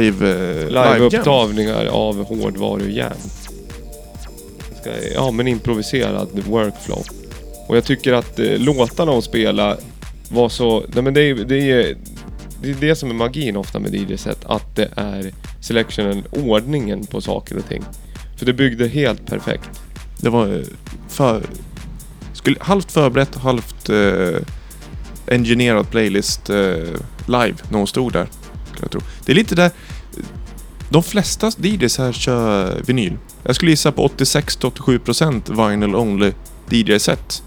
Live... 0.00 0.30
Eh, 0.30 0.68
Live-upptagningar 0.68 1.86
av 1.86 2.24
hårdvarujärn. 2.24 3.12
Ska- 4.80 4.90
Ja, 5.14 5.30
men 5.30 5.48
improviserad 5.48 6.28
workflow. 6.48 7.02
Och 7.68 7.76
jag 7.76 7.84
tycker 7.84 8.12
att 8.12 8.38
eh, 8.38 8.58
låtarna 8.58 9.12
hon 9.12 9.22
spelar 9.22 9.76
var 10.30 10.48
så... 10.48 10.84
Nej 10.94 11.02
men 11.04 11.14
det 11.14 11.20
är, 11.22 11.34
det 11.34 11.70
är 11.70 11.96
det 12.62 12.70
är 12.70 12.74
det 12.74 12.96
som 12.96 13.10
är 13.10 13.14
magin 13.14 13.56
ofta 13.56 13.78
med 13.78 13.94
DJ-set. 13.94 14.44
Att 14.44 14.76
det 14.76 14.90
är 14.96 15.32
selectionen, 15.60 16.24
ordningen 16.30 17.06
på 17.06 17.20
saker 17.20 17.56
och 17.58 17.68
ting. 17.68 17.84
För 18.36 18.46
det 18.46 18.52
byggde 18.52 18.88
helt 18.88 19.26
perfekt. 19.26 19.70
Det 20.20 20.30
var 20.30 20.46
eh, 20.46 20.64
för, 21.08 21.42
skulle, 22.32 22.56
halvt 22.60 22.92
förberett, 22.92 23.34
halvt 23.34 23.88
eh, 23.88 24.40
engineerad 25.26 25.90
playlist 25.90 26.50
eh, 26.50 26.56
live 27.26 27.54
när 27.70 27.78
hon 27.78 27.86
stod 27.86 28.12
där. 28.12 28.28
Jag 28.80 28.90
tro. 28.90 29.00
Det 29.24 29.32
är 29.32 29.36
lite 29.36 29.54
där... 29.54 29.70
De 30.90 31.02
flesta 31.02 31.50
DJs 31.58 31.98
här 31.98 32.12
kör 32.12 32.82
vinyl. 32.86 33.16
Jag 33.42 33.56
skulle 33.56 33.70
gissa 33.70 33.92
på 33.92 34.08
86-87% 34.08 35.70
vinyl 35.70 35.94
only 35.94 36.32
DJ-set. 36.70 37.42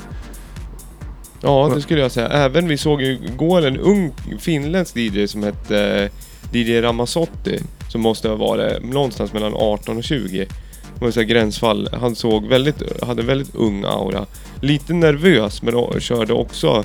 Ja, 1.41 1.71
det 1.75 1.81
skulle 1.81 2.01
jag 2.01 2.11
säga. 2.11 2.27
Även 2.27 2.67
vi 2.67 2.77
såg 2.77 3.01
ju 3.01 3.11
igår 3.11 3.65
en 3.65 3.77
ung 3.77 4.11
finländsk 4.39 4.97
DJ 4.97 5.27
som 5.27 5.43
hette 5.43 6.11
eh, 6.51 6.57
DJ 6.57 6.81
Ramazotti. 6.81 7.59
Som 7.89 8.01
måste 8.01 8.29
ha 8.29 8.35
varit 8.35 8.83
någonstans 8.83 9.33
mellan 9.33 9.53
18 9.55 9.97
och 9.97 10.03
20. 10.03 10.47
Det 10.95 11.05
var 11.05 11.11
så 11.11 11.21
gränsfall. 11.21 11.89
Han 11.93 12.15
såg 12.15 12.47
väldigt, 12.47 13.03
hade 13.03 13.21
en 13.21 13.27
väldigt 13.27 13.55
ung 13.55 13.83
aura. 13.83 14.25
Lite 14.61 14.93
nervös 14.93 15.61
men 15.61 16.01
körde 16.01 16.33
också 16.33 16.83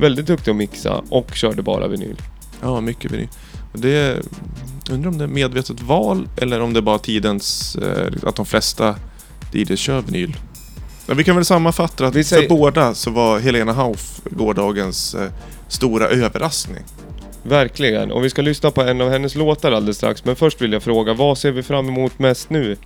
väldigt 0.00 0.26
duktig 0.26 0.50
att 0.50 0.56
mixa 0.56 1.02
och 1.08 1.34
körde 1.34 1.62
bara 1.62 1.88
vinyl. 1.88 2.16
Ja, 2.62 2.80
mycket 2.80 3.10
vinyl. 3.10 3.28
Det, 3.72 4.18
undrar 4.90 5.10
om 5.10 5.18
det 5.18 5.24
är 5.24 5.28
medvetet 5.28 5.80
val 5.80 6.28
eller 6.36 6.60
om 6.60 6.72
det 6.72 6.80
är 6.80 6.82
bara 6.82 6.98
tidens... 6.98 7.76
Eh, 7.76 8.28
att 8.28 8.36
de 8.36 8.46
flesta 8.46 8.96
DJs 9.52 9.80
kör 9.80 10.00
vinyl. 10.00 10.36
Men 11.06 11.16
vi 11.16 11.24
kan 11.24 11.36
väl 11.36 11.44
sammanfatta 11.44 12.06
att 12.06 12.14
Vi 12.14 12.24
säger- 12.24 12.42
för 12.42 12.56
båda 12.56 12.94
så 12.94 13.10
var 13.10 13.38
Helena 13.38 13.72
Hauf 13.72 14.20
gårdagens 14.30 15.14
eh, 15.14 15.30
stora 15.68 16.08
överraskning. 16.08 16.82
Verkligen. 17.42 18.12
Och 18.12 18.24
vi 18.24 18.30
ska 18.30 18.42
lyssna 18.42 18.70
på 18.70 18.82
en 18.82 19.00
av 19.00 19.10
hennes 19.10 19.34
låtar 19.34 19.72
alldeles 19.72 19.96
strax. 19.96 20.24
Men 20.24 20.36
först 20.36 20.60
vill 20.62 20.72
jag 20.72 20.82
fråga, 20.82 21.14
vad 21.14 21.38
ser 21.38 21.50
vi 21.52 21.62
fram 21.62 21.88
emot 21.88 22.18
mest 22.18 22.50
nu? 22.50 22.76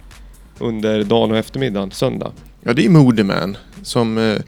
Under 0.58 1.04
dagen 1.04 1.30
och 1.30 1.36
eftermiddagen, 1.36 1.90
söndag? 1.90 2.32
Ja, 2.62 2.72
det 2.72 2.84
är 2.86 2.88
Moody 2.90 3.22
Man 3.22 3.56
som 3.82 4.18
eh, 4.18 4.38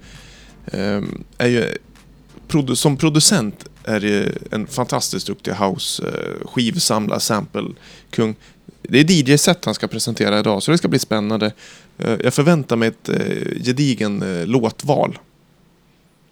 ehm, 0.73 1.25
är 1.39 1.49
ju... 1.49 1.65
Produ- 2.49 2.75
som 2.75 2.97
producent 2.97 3.65
är 3.85 4.01
det 4.01 4.33
en 4.51 4.67
fantastiskt 4.67 5.27
duktig 5.27 5.53
house 5.53 6.03
eh, 6.07 6.47
skivsamlare, 6.49 7.21
sample, 7.21 7.69
kung. 8.11 8.35
Det 8.83 8.99
är 9.01 9.11
DJ-set 9.11 9.65
han 9.65 9.75
ska 9.75 9.87
presentera 9.89 10.39
idag, 10.39 10.63
så 10.63 10.71
det 10.71 10.79
ska 10.79 10.89
bli 10.89 10.99
spännande. 10.99 11.53
Eh, 11.99 12.17
jag 12.25 12.35
förväntar 12.35 12.77
mig 12.77 12.89
ett 12.89 13.09
eh, 13.09 13.65
gedigen 13.65 14.23
eh, 14.23 14.47
låtval. 14.47 15.19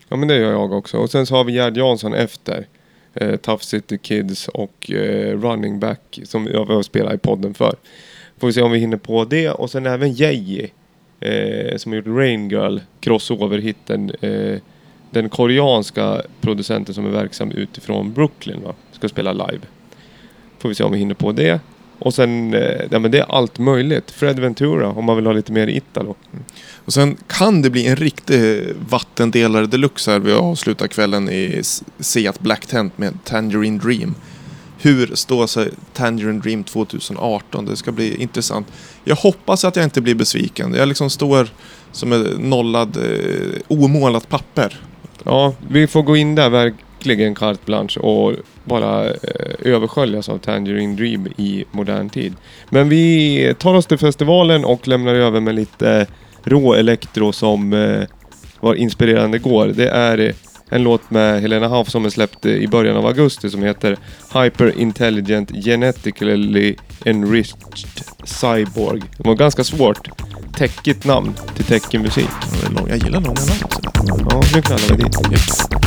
Ja 0.08 0.16
men 0.16 0.28
det 0.28 0.36
gör 0.36 0.52
jag 0.52 0.72
också. 0.72 0.98
Och 0.98 1.10
sen 1.10 1.26
så 1.26 1.34
har 1.34 1.44
vi 1.44 1.52
Gerd 1.52 1.76
Jansson 1.76 2.14
efter. 2.14 2.66
Eh, 3.14 3.36
Tough 3.36 3.62
City 3.62 3.98
Kids 3.98 4.48
och 4.48 4.90
eh, 4.90 5.40
Running 5.40 5.80
Back 5.80 6.20
som 6.24 6.46
jag 6.46 6.64
har 6.64 6.82
spelat 6.82 7.14
i 7.14 7.18
podden 7.18 7.54
för. 7.54 7.74
Får 8.38 8.46
vi 8.46 8.52
se 8.52 8.62
om 8.62 8.72
vi 8.72 8.78
hinner 8.78 8.96
på 8.96 9.24
det. 9.24 9.50
Och 9.50 9.70
sen 9.70 9.86
även 9.86 10.08
Yeji. 10.08 10.72
Eh, 11.20 11.76
som 11.76 11.92
har 11.92 11.96
gjort 11.96 12.06
Rain 12.06 12.50
Girl, 12.50 12.78
crossover-hitten. 13.00 14.12
Eh, 14.20 14.58
den 15.10 15.28
koreanska 15.28 16.22
producenten 16.40 16.94
som 16.94 17.06
är 17.06 17.10
verksam 17.10 17.50
utifrån 17.50 18.12
Brooklyn 18.12 18.62
va? 18.62 18.74
Ska 18.92 19.08
spela 19.08 19.32
live. 19.32 19.60
Får 20.58 20.68
vi 20.68 20.74
se 20.74 20.84
om 20.84 20.92
vi 20.92 20.98
hinner 20.98 21.14
på 21.14 21.32
det. 21.32 21.60
Och 22.00 22.14
sen, 22.14 22.54
eh, 22.54 22.82
ja 22.90 22.98
men 22.98 23.10
det 23.10 23.18
är 23.18 23.34
allt 23.34 23.58
möjligt. 23.58 24.10
Fred 24.10 24.38
Ventura 24.38 24.88
om 24.88 25.04
man 25.04 25.16
vill 25.16 25.26
ha 25.26 25.32
lite 25.32 25.52
mer 25.52 25.66
Italo. 25.66 26.14
Och 26.84 26.92
sen 26.92 27.16
kan 27.26 27.62
det 27.62 27.70
bli 27.70 27.86
en 27.86 27.96
riktig 27.96 28.64
vattendelare 28.88 29.66
deluxe 29.66 30.10
här. 30.10 30.18
Vi 30.18 30.32
avslutar 30.32 30.86
kvällen 30.86 31.28
i 31.28 31.62
Seat 31.98 32.40
Black 32.40 32.66
Tent 32.66 32.98
med 32.98 33.24
Tangerine 33.24 33.78
Dream. 33.78 34.14
Hur 34.78 35.14
står 35.14 35.46
sig 35.46 35.70
Tangerine 35.92 36.40
Dream 36.40 36.64
2018? 36.64 37.66
Det 37.66 37.76
ska 37.76 37.92
bli 37.92 38.22
intressant. 38.22 38.66
Jag 39.04 39.16
hoppas 39.16 39.64
att 39.64 39.76
jag 39.76 39.84
inte 39.84 40.00
blir 40.00 40.14
besviken. 40.14 40.74
Jag 40.74 40.88
liksom 40.88 41.10
står 41.10 41.48
som 41.92 42.12
en 42.12 42.22
nollad, 42.22 42.96
eh, 42.96 43.60
omålat 43.68 44.28
papper. 44.28 44.80
Ja, 45.24 45.54
vi 45.68 45.86
får 45.86 46.02
gå 46.02 46.16
in 46.16 46.34
där 46.34 46.50
verkligen 47.00 47.34
carte 47.34 47.60
blanche 47.64 48.00
och 48.00 48.34
bara 48.64 49.06
eh, 49.06 49.14
översköljas 49.58 50.28
av 50.28 50.38
Tangerine 50.38 50.96
Dream 50.96 51.26
i 51.26 51.64
modern 51.70 52.08
tid. 52.08 52.34
Men 52.70 52.88
vi 52.88 53.54
tar 53.58 53.74
oss 53.74 53.86
till 53.86 53.98
festivalen 53.98 54.64
och 54.64 54.88
lämnar 54.88 55.14
över 55.14 55.40
med 55.40 55.54
lite 55.54 56.06
rå 56.44 56.74
elektro 56.74 57.32
som 57.32 57.72
eh, 57.72 58.02
var 58.60 58.74
inspirerande 58.74 59.36
igår. 59.36 59.66
Det 59.66 59.88
är 59.88 60.18
eh, 60.18 60.34
en 60.68 60.82
låt 60.82 61.10
med 61.10 61.40
Helena 61.40 61.68
Hauf 61.68 61.88
som 61.88 62.04
är 62.04 62.10
släppt 62.10 62.46
eh, 62.46 62.52
i 62.52 62.68
början 62.68 62.96
av 62.96 63.06
augusti 63.06 63.50
som 63.50 63.62
heter 63.62 63.96
Hyper 64.34 64.78
Intelligent 64.78 65.50
Genetically 65.64 66.76
Enriched 67.04 67.56
Cyborg. 68.24 69.02
Det 69.16 69.28
var 69.28 69.34
ganska 69.34 69.64
svårt. 69.64 70.08
Täckigt 70.56 71.04
namn 71.04 71.34
till 71.56 71.64
teckenmusik. 71.64 72.28
Jag 72.88 72.96
gillar 72.98 73.20
långa 73.20 73.40
namn. 73.40 74.26
Ja, 74.30 74.42
nu 74.54 74.62
knallar 74.62 74.96
vi 74.96 75.02
dit. 75.02 75.79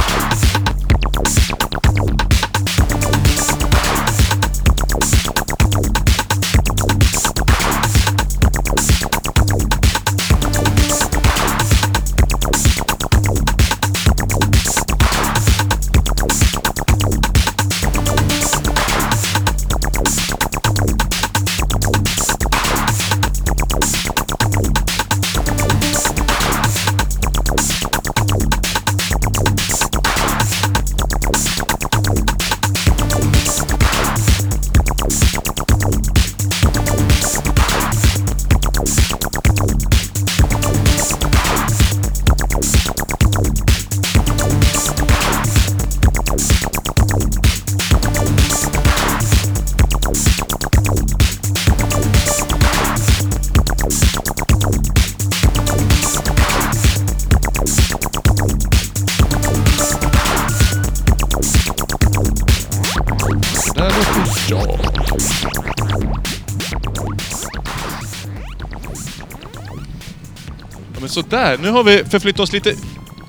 Sådär, 71.13 71.57
nu 71.57 71.69
har 71.69 71.83
vi 71.83 72.03
förflyttat 72.03 72.39
oss 72.39 72.53
lite 72.53 72.75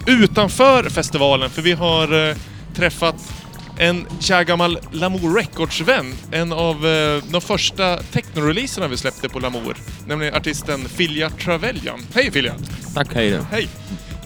utanför 0.07 0.91
festivalen 0.91 1.51
för 1.51 1.63
vi 1.63 1.73
har 1.73 2.29
eh, 2.29 2.37
träffat 2.75 3.17
en 3.79 4.07
kär 4.21 4.45
gammal 4.45 4.79
Lamour 4.93 5.37
Records-vän. 5.37 6.15
En 6.33 6.53
av 6.53 6.87
eh, 6.87 7.23
de 7.29 7.41
första 7.41 7.97
techno-releaserna 7.97 8.89
vi 8.89 8.97
släppte 8.97 9.29
på 9.29 9.39
Lamour. 9.39 9.77
Nämligen 10.07 10.35
artisten 10.35 10.89
Filja 10.89 11.31
Traveljan. 11.31 12.01
Hej 12.15 12.31
Filja! 12.31 12.55
Tack, 12.95 13.15
hej 13.15 13.31
då. 13.31 13.47
Hej! 13.51 13.69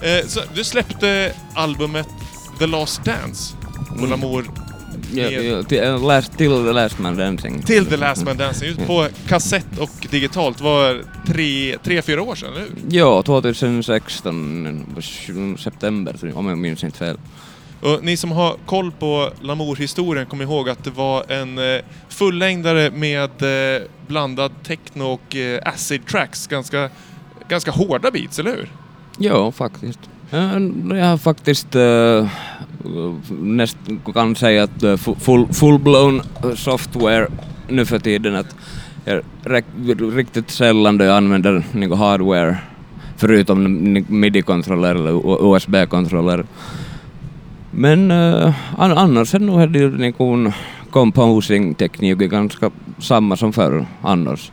Eh, 0.01 0.27
så, 0.27 0.41
du 0.55 0.63
släppte 0.63 1.33
albumet 1.53 2.07
The 2.59 2.67
Last 2.67 3.03
Dance. 3.03 3.55
på 3.99 4.05
Lamour 4.05 4.58
Ja, 5.13 5.29
ja, 5.29 5.63
till, 5.63 5.83
äh, 5.83 6.07
last, 6.07 6.37
till 6.37 6.49
The 6.65 6.71
Last 6.73 6.99
Man 6.99 7.17
Dancing. 7.17 7.61
till 7.61 7.85
The 7.85 7.97
Last 7.97 8.25
Man 8.25 8.37
Dancing 8.37 8.69
ut 8.69 8.87
på 8.87 9.07
kassett 9.27 9.77
och 9.79 10.07
digitalt 10.09 10.61
var 10.61 11.01
tre, 11.27 11.77
tre 11.83 12.01
fyra 12.01 12.21
år 12.21 12.35
sedan, 12.35 12.49
eller 12.53 12.61
hur? 12.61 12.69
Ja, 12.89 13.21
2016, 13.23 14.85
september 15.59 16.13
tror 16.13 16.29
jag, 16.29 16.37
om 16.37 16.47
jag 16.47 16.57
minns 16.57 16.83
inte 16.83 16.97
fel. 16.97 17.17
Och 17.81 18.03
ni 18.03 18.17
som 18.17 18.31
har 18.31 18.55
koll 18.65 18.91
på 18.91 19.29
Lamour-historien 19.41 20.25
kommer 20.25 20.43
ihåg 20.43 20.69
att 20.69 20.83
det 20.83 20.89
var 20.91 21.31
en 21.31 21.57
eh, 21.57 21.81
fullängdare 22.09 22.91
med 22.91 23.75
eh, 23.75 23.81
blandad 24.07 24.51
techno 24.63 25.03
och 25.03 25.35
eh, 25.35 25.61
acid 25.65 26.05
tracks. 26.07 26.47
Ganska, 26.47 26.89
ganska 27.47 27.71
hårda 27.71 28.11
beats, 28.11 28.39
eller 28.39 28.51
hur? 28.51 28.71
Ja, 29.17 29.51
faktiskt. 29.51 29.99
Eh, 30.31 30.57
Jag 30.97 31.05
har 31.05 31.17
faktiskt 31.17 31.75
näst, 33.29 33.77
kan 34.13 34.35
säga 34.35 34.63
att 34.63 34.83
eh, 34.83 34.97
full, 34.97 35.47
full-blown 35.53 36.21
eh, 36.43 36.55
software 36.55 37.27
nu 37.67 37.85
för 37.85 37.99
tiden 37.99 38.35
att 38.35 38.55
jag 39.05 39.21
riktigt 40.17 40.49
sällan 40.49 40.97
då 40.97 41.05
jag 41.05 41.17
använder 41.17 41.63
niinku 41.71 41.95
hardware 41.95 42.57
förutom 43.17 43.63
midi-kontroller 44.07 44.95
eller 44.95 45.55
USB-kontroller. 45.55 46.45
Men 47.71 48.11
uh, 48.11 48.53
annars 48.77 49.35
är 49.35 49.39
nog 49.39 49.71
det 49.71 49.79
ju 49.79 49.97
niinku 49.97 50.51
composing-teknik 50.91 52.17
ganska 52.17 52.71
samma 52.99 53.37
som 53.37 53.53
förr 53.53 53.85
annars. 54.01 54.51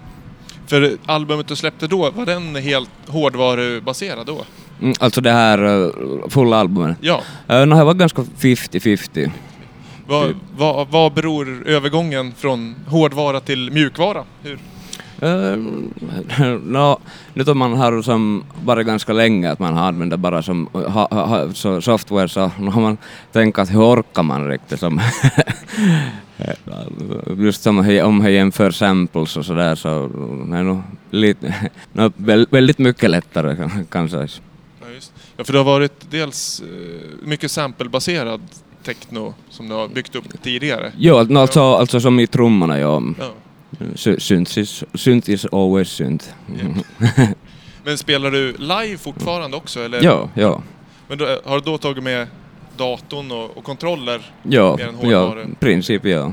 För 0.66 0.96
albumet 1.06 1.48
du 1.48 1.56
släppte 1.56 1.86
då, 1.86 2.10
var 2.10 2.26
den 2.26 2.56
helt 2.56 2.90
hårdvarubaserad 3.06 4.26
då? 4.26 4.44
Mm, 4.80 4.94
alltså 5.00 5.20
det 5.20 5.32
här 5.32 5.64
uh, 5.64 5.90
fulla 6.28 6.56
albumet. 6.56 6.96
Ja. 7.00 7.22
Uh, 7.50 7.66
no, 7.66 7.74
det 7.74 7.84
var 7.84 7.94
ganska 7.94 8.22
50-50. 8.22 9.30
Vad, 10.06 10.28
Typ. 10.28 10.36
vad, 10.56 10.88
vad 10.88 11.12
beror 11.12 11.66
övergången 11.66 12.32
från 12.36 12.74
hårdvara 12.86 13.40
till 13.40 13.70
mjukvara? 13.70 14.24
Hur? 14.42 14.58
Uh, 15.22 15.56
no, 16.64 16.98
nyt 17.34 17.48
om 17.48 17.58
man 17.58 17.72
har 17.72 18.02
som 18.02 18.44
varit 18.64 18.86
ganska 18.86 19.12
länge 19.12 19.50
att 19.50 19.58
man 19.58 19.74
har 19.76 19.88
använt 19.88 20.16
bara 20.16 20.42
som 20.42 20.68
ha, 20.72 21.08
ha, 21.10 21.26
ha, 21.26 21.52
så 21.52 21.80
software 21.80 22.28
så 22.28 22.50
nu 22.58 22.70
har 22.70 22.80
man 22.80 22.96
tänkt 23.32 23.58
att 23.58 23.70
hur 23.74 23.80
orkar 23.80 24.22
man 24.22 24.48
riktigt 24.48 24.80
som 24.80 25.00
just 27.36 27.62
som 27.62 27.78
om 27.78 28.20
jag 28.22 28.32
jämför 28.32 28.70
samples 28.70 29.36
och 29.36 29.44
sådär 29.46 29.74
så 29.74 30.08
det 30.50 30.56
är 30.56 30.62
nog 30.62 30.82
lite, 31.10 31.54
no, 31.92 32.12
väl- 32.16 32.46
väldigt 32.50 32.78
mycket 32.78 33.10
lättare 33.10 33.56
kan, 33.56 33.84
kan 33.90 34.08
sägas. 34.08 34.40
Ja, 35.36 35.40
ja, 35.40 35.44
för 35.44 35.52
det 35.52 35.58
har 35.58 35.64
varit 35.64 36.10
dels 36.10 36.60
eh, 36.60 36.66
mycket 37.26 37.50
samplebaserad 37.50 38.40
techno 38.84 39.34
som 39.50 39.68
du 39.68 39.74
har 39.74 39.88
byggt 39.88 40.14
upp 40.16 40.42
tidigare. 40.42 40.92
Jo, 40.98 41.16
alltså, 41.16 41.60
alltså 41.62 42.00
som 42.00 42.20
i 42.20 42.26
trummorna 42.26 42.78
ja. 42.78 43.02
Ja. 43.18 43.30
Sy- 43.94 44.20
Synth 44.20 44.58
is, 44.58 44.84
synth 44.94 45.30
is 45.30 45.46
always 45.52 45.88
synth. 45.88 46.24
Men 47.84 47.98
spelar 47.98 48.30
du 48.30 48.52
live 48.58 48.98
fortfarande 48.98 49.56
också? 49.56 49.80
Eller? 49.80 50.02
Ja, 50.02 50.28
ja. 50.34 50.62
Men 51.08 51.18
då, 51.18 51.26
har 51.44 51.54
du 51.54 51.60
då 51.70 51.78
tagit 51.78 52.04
med 52.04 52.26
datorn 52.76 53.30
och, 53.30 53.56
och 53.56 53.64
kontroller? 53.64 54.20
Ja, 54.42 54.78
ja, 55.02 55.34
princip 55.60 56.04
ja. 56.04 56.32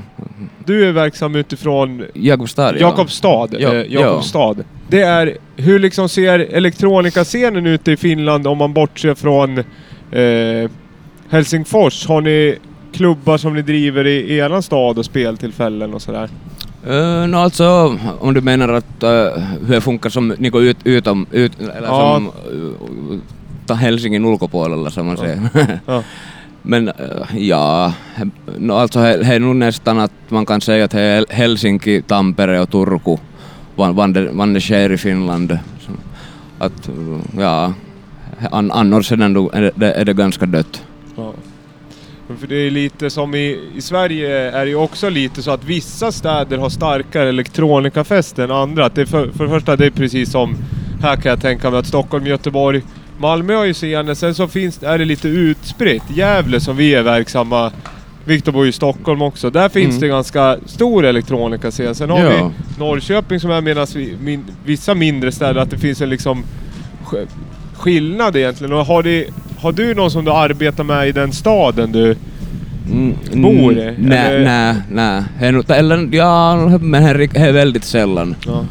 Du 0.65 0.85
är 0.87 0.91
verksam 0.91 1.35
utifrån 1.35 2.05
Jakobstad 2.13 2.73
ja. 2.77 2.79
Jakobstad. 2.89 3.47
Ja, 3.51 3.73
eh, 3.73 3.93
Jakobstad. 3.93 4.55
Det 4.93 5.01
är, 5.01 5.37
hur 5.55 5.79
liksom 5.79 6.09
ser 6.09 6.39
elektronikascenen 6.39 7.67
ut 7.67 7.87
i 7.87 7.97
Finland 7.97 8.47
om 8.47 8.57
man 8.57 8.73
bortser 8.73 9.15
från 9.15 9.57
eh, 10.11 10.71
Helsingfors? 11.29 12.07
Har 12.07 12.21
ni 12.21 12.57
klubbar 12.91 13.37
som 13.37 13.53
ni 13.53 13.61
driver 13.61 14.07
i, 14.07 14.37
eran 14.37 14.63
stad 14.63 14.97
och 14.97 15.05
speltillfällen 15.05 15.93
och 15.93 16.01
sådär? 16.01 16.29
Uh, 16.87 17.27
no, 17.27 17.35
alltså, 17.35 17.97
om 18.19 18.33
du 18.33 18.41
menar 18.41 18.69
att 18.69 19.03
uh, 19.03 19.09
hur 19.65 19.73
det 19.73 19.81
funkar 19.81 20.09
som 20.09 20.27
niinku 20.27 20.59
ut, 20.59 20.77
utom, 20.83 21.25
ut, 21.31 21.61
eller 21.61 21.87
Ja. 21.87 22.13
som 22.15 22.27
uh, 22.27 23.19
ta 23.65 23.73
Helsingin 23.73 24.25
ulkopuolella 24.25 24.89
som 24.89 25.05
man 25.05 25.17
säger. 25.17 25.49
Ja. 25.85 26.03
Men 26.61 26.87
uh, 26.87 27.37
ja, 27.37 27.93
no, 28.57 28.73
alltså 28.73 28.99
det 28.99 29.25
är 29.25 29.39
nog 29.39 29.55
nästan 29.55 29.99
att 29.99 30.11
man 30.27 30.45
kan 30.45 30.61
säga 30.61 30.85
att 30.85 31.29
Helsinki, 31.29 32.01
Tampere 32.01 32.61
och 32.61 32.71
Turku 32.71 33.17
vad, 33.75 34.13
det, 34.13 34.61
sker 34.61 34.91
i 34.91 34.97
Finland. 34.97 35.57
Att 36.59 36.89
ja, 37.37 37.73
an, 38.51 38.71
annars 38.71 39.11
är 39.11 39.17
det, 39.17 39.25
ändå, 39.25 39.51
är, 39.53 39.71
det, 39.75 39.91
är 39.91 40.05
det 40.05 40.13
ganska 40.13 40.45
dött. 40.45 40.83
Ja. 41.15 41.33
För 42.39 42.47
det 42.47 42.55
är 42.55 42.71
lite 42.71 43.09
som 43.09 43.35
i, 43.35 43.59
i 43.75 43.81
Sverige 43.81 44.51
är 44.51 44.65
det 44.65 44.69
ju 44.69 44.75
också 44.75 45.09
lite 45.09 45.43
så 45.43 45.51
att 45.51 45.63
vissa 45.63 46.11
städer 46.11 46.57
har 46.57 46.69
starkare 46.69 47.29
elektronikafest 47.29 48.39
än 48.39 48.51
andra. 48.51 48.85
Att 48.85 48.95
det 48.95 49.01
är 49.01 49.05
för, 49.05 49.31
för 49.31 49.43
det 49.43 49.49
första, 49.49 49.75
det 49.75 49.85
är 49.85 49.91
precis 49.91 50.31
som 50.31 50.55
här 51.01 51.15
kan 51.15 51.29
jag 51.29 51.41
tänka 51.41 51.69
mig 51.69 51.79
att 51.79 51.87
Stockholm, 51.87 52.27
Göteborg, 52.27 52.81
Malmö 53.17 53.55
har 53.55 53.65
ju 53.65 53.73
scener. 53.73 54.13
Sen 54.13 54.35
så 54.35 54.47
finns, 54.47 54.83
är 54.83 54.97
det 54.97 55.05
lite 55.05 55.27
utspritt. 55.27 56.03
Gävle 56.09 56.59
som 56.59 56.77
vi 56.77 56.95
är 56.95 57.03
verksamma. 57.03 57.71
Viktor 58.25 58.51
bor 58.51 58.67
i 58.67 58.71
Stockholm 58.71 59.21
också. 59.21 59.49
Där 59.49 59.69
finns 59.69 59.89
Mm. 59.89 60.01
det 60.01 60.07
ganska 60.07 60.57
stor 60.65 61.05
elektronikascen. 61.05 61.95
Sen 61.95 62.09
har 62.09 62.19
Ja. 62.19 62.29
vi 62.29 62.79
Norrköping 62.79 63.39
som 63.39 63.51
är 63.51 63.61
medan 63.61 63.87
vi, 63.95 64.15
min, 64.21 64.43
vissa 64.65 64.93
mindre 64.95 65.31
städer 65.31 65.61
att 65.61 65.69
det 65.69 65.77
finns 65.77 66.01
en 66.01 66.09
liksom 66.09 66.43
sk- 67.05 67.27
skillnad 67.77 68.35
egentligen. 68.35 68.73
Och 68.73 68.85
har, 68.85 69.03
det, 69.03 69.25
har 69.57 69.71
du 69.71 69.93
någon 69.95 70.11
som 70.11 70.25
du 70.25 70.31
arbetar 70.31 70.83
med 70.83 71.07
i 71.07 71.11
den 71.11 71.31
staden 71.31 71.91
du... 71.91 72.15
Mm, 72.91 73.13
Bor 73.41 73.71
det, 73.71 73.95
Nej, 73.99 74.43
nej, 74.45 74.75
nej. 74.91 75.23
Eller 75.39 76.15
ja, 76.15 76.55
men 76.81 77.03
det 77.17 77.35
är 77.37 77.51
väldigt 77.51 77.83
sällan. 77.83 78.35
Ja. 78.45 78.65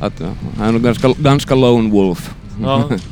Att, 0.00 0.22
han 0.58 0.68
är 0.68 0.72
nog 0.72 0.82
ganska, 0.82 1.08
ganska 1.18 1.54
lone 1.54 1.90
wolf. 1.90 2.34
ja. 2.62 2.90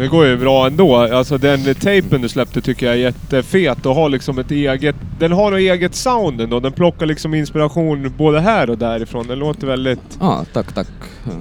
Det 0.00 0.08
går 0.08 0.26
ju 0.26 0.36
bra 0.36 0.66
ändå. 0.66 0.96
Alltså 0.96 1.38
den 1.38 1.74
tejpen 1.74 2.22
du 2.22 2.28
släppte 2.28 2.60
tycker 2.60 2.86
jag 2.86 2.94
är 2.94 2.98
jättefet 2.98 3.86
och 3.86 3.94
har 3.94 4.08
liksom 4.08 4.38
ett 4.38 4.50
eget... 4.50 4.96
Den 5.18 5.32
har 5.32 5.50
något 5.50 5.60
eget 5.60 5.94
sound 5.94 6.40
ändå. 6.40 6.60
Den 6.60 6.72
plockar 6.72 7.06
liksom 7.06 7.34
inspiration 7.34 8.12
både 8.16 8.40
här 8.40 8.70
och 8.70 8.78
därifrån. 8.78 9.26
Den 9.26 9.38
låter 9.38 9.66
väldigt... 9.66 10.18
Ja, 10.20 10.44
tack, 10.52 10.72
tack. 10.74 10.88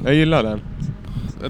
Jag 0.05 0.15
gillar 0.15 0.43
den. 0.43 0.61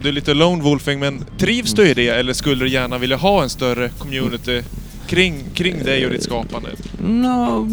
Du 0.02 0.10
är 0.10 0.14
lite 0.14 0.34
lone 0.34 0.64
wolfing, 0.64 1.00
men 1.00 1.26
trivs 1.38 1.74
du 1.74 1.90
i 1.90 1.94
det 1.94 2.10
eller 2.10 2.34
skulle 2.34 2.66
du 2.66 2.72
gärna 2.72 2.98
vilja 2.98 3.18
ha 3.18 3.44
en 3.44 3.50
större 3.50 3.90
community 3.90 4.62
kring, 5.08 5.44
kring 5.54 5.84
dig 5.84 6.06
och 6.06 6.12
ditt 6.12 6.24
skapande? 6.24 6.70
No, 7.08 7.68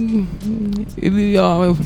ja, 1.35 1.77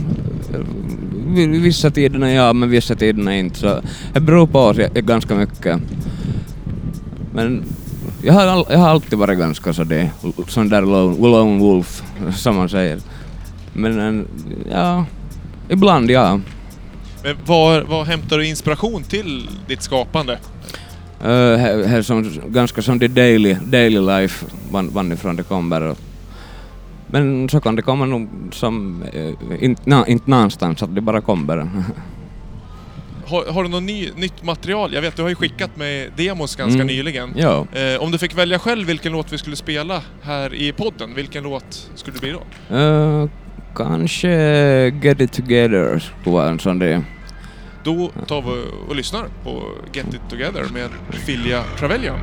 vissa 1.49 1.91
tiderna 1.91 2.33
ja, 2.33 2.53
men 2.53 2.71
vissa 2.71 2.95
tiderna 2.95 3.37
inte. 3.37 3.59
Så 3.59 3.81
det 4.13 4.21
beror 4.21 4.47
på 4.47 4.59
oss 4.59 4.77
ganska 4.95 5.35
mycket. 5.35 5.81
Men 7.33 7.65
jag 8.23 8.33
har, 8.33 8.47
all, 8.47 8.65
jag 8.71 8.79
har 8.79 8.89
alltid 8.89 9.19
varit 9.19 9.39
ganska 9.39 9.73
så 9.73 9.85
det, 9.85 10.11
sån 10.49 10.69
där 10.69 10.83
lone, 10.83 11.29
lone 11.29 11.61
wolf, 11.61 12.03
som 12.37 12.57
man 12.57 12.69
säger. 12.69 12.99
Men 13.73 14.01
en- 14.01 14.29
ja, 14.71 15.05
ibland 15.69 16.11
ja. 16.11 16.41
Men 17.23 17.37
var, 17.47 17.83
var 17.83 18.05
hämtar 18.05 18.39
du 18.39 18.47
inspiration 18.47 19.03
till 19.03 19.49
ditt 19.69 19.83
skapande? 19.83 20.39
Uh, 21.25 21.57
här, 21.57 21.85
här 21.87 22.03
som, 22.03 22.31
ganska 22.49 22.83
som 22.83 22.99
det 22.99 23.09
daily, 23.09 23.57
daily 23.65 24.01
life 24.01 24.47
vanifrån 24.71 25.37
det 25.37 25.43
kommer. 25.43 25.95
Men 27.07 27.49
så 27.49 27.61
kan 27.61 27.77
det 27.77 27.83
komma 27.83 28.07
nog 28.07 28.29
som, 28.53 29.03
uh, 29.15 29.65
inte 29.65 29.83
na, 29.85 30.07
inte 30.07 30.31
någonstans, 30.31 30.83
att 30.83 30.95
det 30.95 31.01
bara 31.01 31.21
kommer. 31.21 31.69
Har, 33.31 33.53
har 33.53 33.63
du 33.63 33.69
något 33.69 33.83
ny, 33.83 34.11
nytt 34.17 34.43
material? 34.43 34.95
Jag 34.95 35.03
vet, 35.03 35.17
du 35.17 35.23
har 35.23 35.29
ju 35.29 35.35
skickat 35.35 35.77
mig 35.77 36.11
demos 36.17 36.57
ganska 36.57 36.75
Mm. 36.83 36.87
nyligen. 36.87 37.33
ja. 37.37 37.67
Eh, 37.73 38.03
om 38.03 38.11
du 38.11 38.19
fick 38.19 38.35
välja 38.39 38.59
själv 38.59 38.87
vilken 38.87 39.13
låt 39.13 39.33
vi 39.33 39.39
skulle 39.39 39.57
spela 39.57 40.03
här 40.23 40.55
i 40.55 40.73
podden, 40.73 41.15
vilken 41.15 41.43
låt 41.45 41.91
skulle 41.95 42.17
det 42.17 42.21
bli 42.21 42.31
då? 42.69 42.77
Uh, 42.77 43.29
kanske 43.77 44.29
Get 45.03 45.21
It 45.21 45.33
Together 45.33 45.99
skulle 46.21 46.37
vara 46.37 46.49
en 46.49 46.59
sån 46.59 46.79
där. 46.79 47.03
Då 47.85 48.11
tar 48.27 48.43
vi 48.43 48.65
och 48.89 48.97
lyssnar 48.97 49.25
på 49.45 49.63
Get 49.93 50.15
It 50.15 50.21
Together 50.31 50.65
med 50.73 50.89
Filja 51.27 51.63
Travellian. 51.79 52.19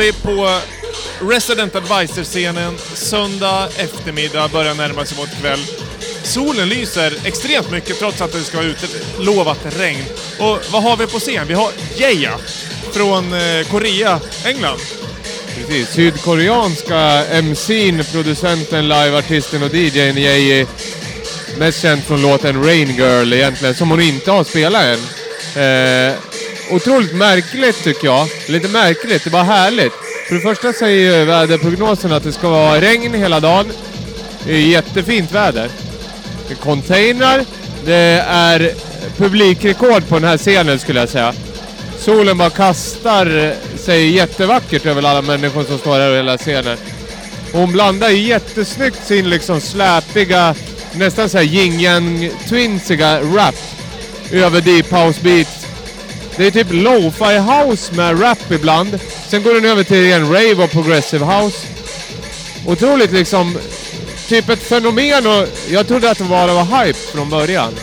Vi 0.00 0.12
på 0.12 0.60
Resident 1.30 1.74
Advisor-scenen. 1.74 2.78
Söndag 2.94 3.68
eftermiddag, 3.76 4.48
börjar 4.48 4.74
närma 4.74 5.04
sig 5.04 5.18
mot 5.18 5.40
kväll. 5.40 5.58
Solen 6.22 6.68
lyser 6.68 7.14
extremt 7.24 7.70
mycket 7.70 7.98
trots 7.98 8.20
att 8.20 8.32
det 8.32 8.40
ska 8.40 8.56
vara 8.56 8.66
utlovat 8.66 9.58
regn. 9.78 10.04
Och 10.38 10.58
vad 10.72 10.82
har 10.82 10.96
vi 10.96 11.06
på 11.06 11.18
scen? 11.18 11.46
Vi 11.46 11.54
har 11.54 11.70
Jeja 11.96 12.38
från 12.92 13.32
eh, 13.32 13.66
Korea, 13.70 14.20
England. 14.44 14.78
Precis. 15.56 15.88
Sydkoreanska 15.88 17.24
MC'n, 17.30 18.12
producenten, 18.12 18.88
liveartisten 18.88 19.62
och 19.62 19.74
DJn 19.74 20.18
Yeji. 20.18 20.66
Mest 21.58 21.82
känd 21.82 22.04
från 22.04 22.22
låten 22.22 22.64
Rain 22.64 22.96
Girl 22.96 23.32
egentligen, 23.32 23.74
som 23.74 23.90
hon 23.90 24.00
inte 24.00 24.30
har 24.30 24.44
spelat 24.44 24.82
än. 24.82 25.00
Eh, 25.62 26.29
otroligt 26.70 27.14
märkligt 27.14 27.84
tycker 27.84 28.06
jag. 28.06 28.28
Lite 28.46 28.68
märkligt, 28.68 29.24
det 29.24 29.30
var 29.30 29.44
härligt. 29.44 29.92
För 30.28 30.34
det 30.34 30.40
första 30.40 30.72
säger 30.72 31.18
ju 31.18 31.24
väderprognosen 31.24 32.12
att 32.12 32.22
det 32.22 32.32
ska 32.32 32.48
vara 32.48 32.80
regn 32.80 33.14
hela 33.14 33.40
dagen. 33.40 33.72
Det 34.44 34.52
är 34.52 34.60
jättefint 34.60 35.32
väder. 35.32 35.68
Det 36.48 36.54
är 36.54 36.58
containrar. 36.58 37.44
Det 37.84 38.24
är 38.28 38.74
publikrekord 39.16 40.08
på 40.08 40.14
den 40.14 40.24
här 40.24 40.38
scenen 40.38 40.78
skulle 40.78 41.00
jag 41.00 41.08
säga. 41.08 41.34
Solen 41.98 42.38
bara 42.38 42.50
kastar 42.50 43.54
sig 43.76 44.10
jättevackert 44.10 44.86
över 44.86 45.02
alla 45.02 45.22
människor 45.22 45.64
som 45.64 45.78
står 45.78 45.92
här 45.92 46.10
och 46.10 46.16
hela 46.16 46.38
scenen. 46.38 46.78
Hon 47.52 47.72
blandar 47.72 48.08
jättesnyggt 48.08 49.06
sin 49.06 49.30
liksom 49.30 49.60
släpiga, 49.60 50.54
nästan 50.92 51.28
såhär 51.28 51.44
yin 51.44 51.80
yang 51.80 52.30
twinsiga 52.48 53.20
rap 53.20 53.54
över 54.32 54.60
deep 54.60 54.92
house 54.92 55.20
beats. 55.22 55.59
Det 56.40 56.46
är 56.46 56.50
typ 56.50 56.66
lo-fi 56.70 57.38
house 57.38 57.94
med 57.94 58.22
rap 58.22 58.50
ibland. 58.50 58.98
Sen 59.28 59.42
går 59.42 59.54
den 59.54 59.64
över 59.64 59.84
till 59.84 60.12
en 60.12 60.32
rave 60.32 60.64
och 60.64 60.70
progressive 60.70 61.24
house. 61.24 61.66
Otroligt 62.66 63.12
liksom, 63.12 63.58
typ 64.28 64.48
ett 64.48 64.62
fenomen 64.62 65.26
och 65.26 65.48
jag 65.70 65.88
trodde 65.88 66.10
att 66.10 66.18
det 66.18 66.24
bara 66.24 66.54
var 66.54 66.84
hype 66.84 66.98
från 66.98 67.30
början. 67.30 67.74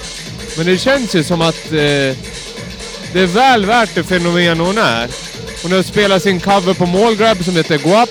Men 0.57 0.65
det 0.65 0.77
känns 0.77 1.15
ju 1.15 1.23
som 1.23 1.41
att 1.41 1.65
eh, 1.65 2.15
det 3.13 3.19
är 3.19 3.25
väl 3.25 3.65
värt 3.65 3.95
det 3.95 4.03
fenomen 4.03 4.59
hon 4.59 4.77
är. 4.77 5.07
Hon 5.63 5.71
har 5.71 5.83
spelat 5.83 6.23
sin 6.23 6.39
cover 6.39 6.73
på 6.73 6.85
Mallgrab 6.85 7.43
som 7.43 7.55
heter 7.55 7.77
Guap. 7.77 8.09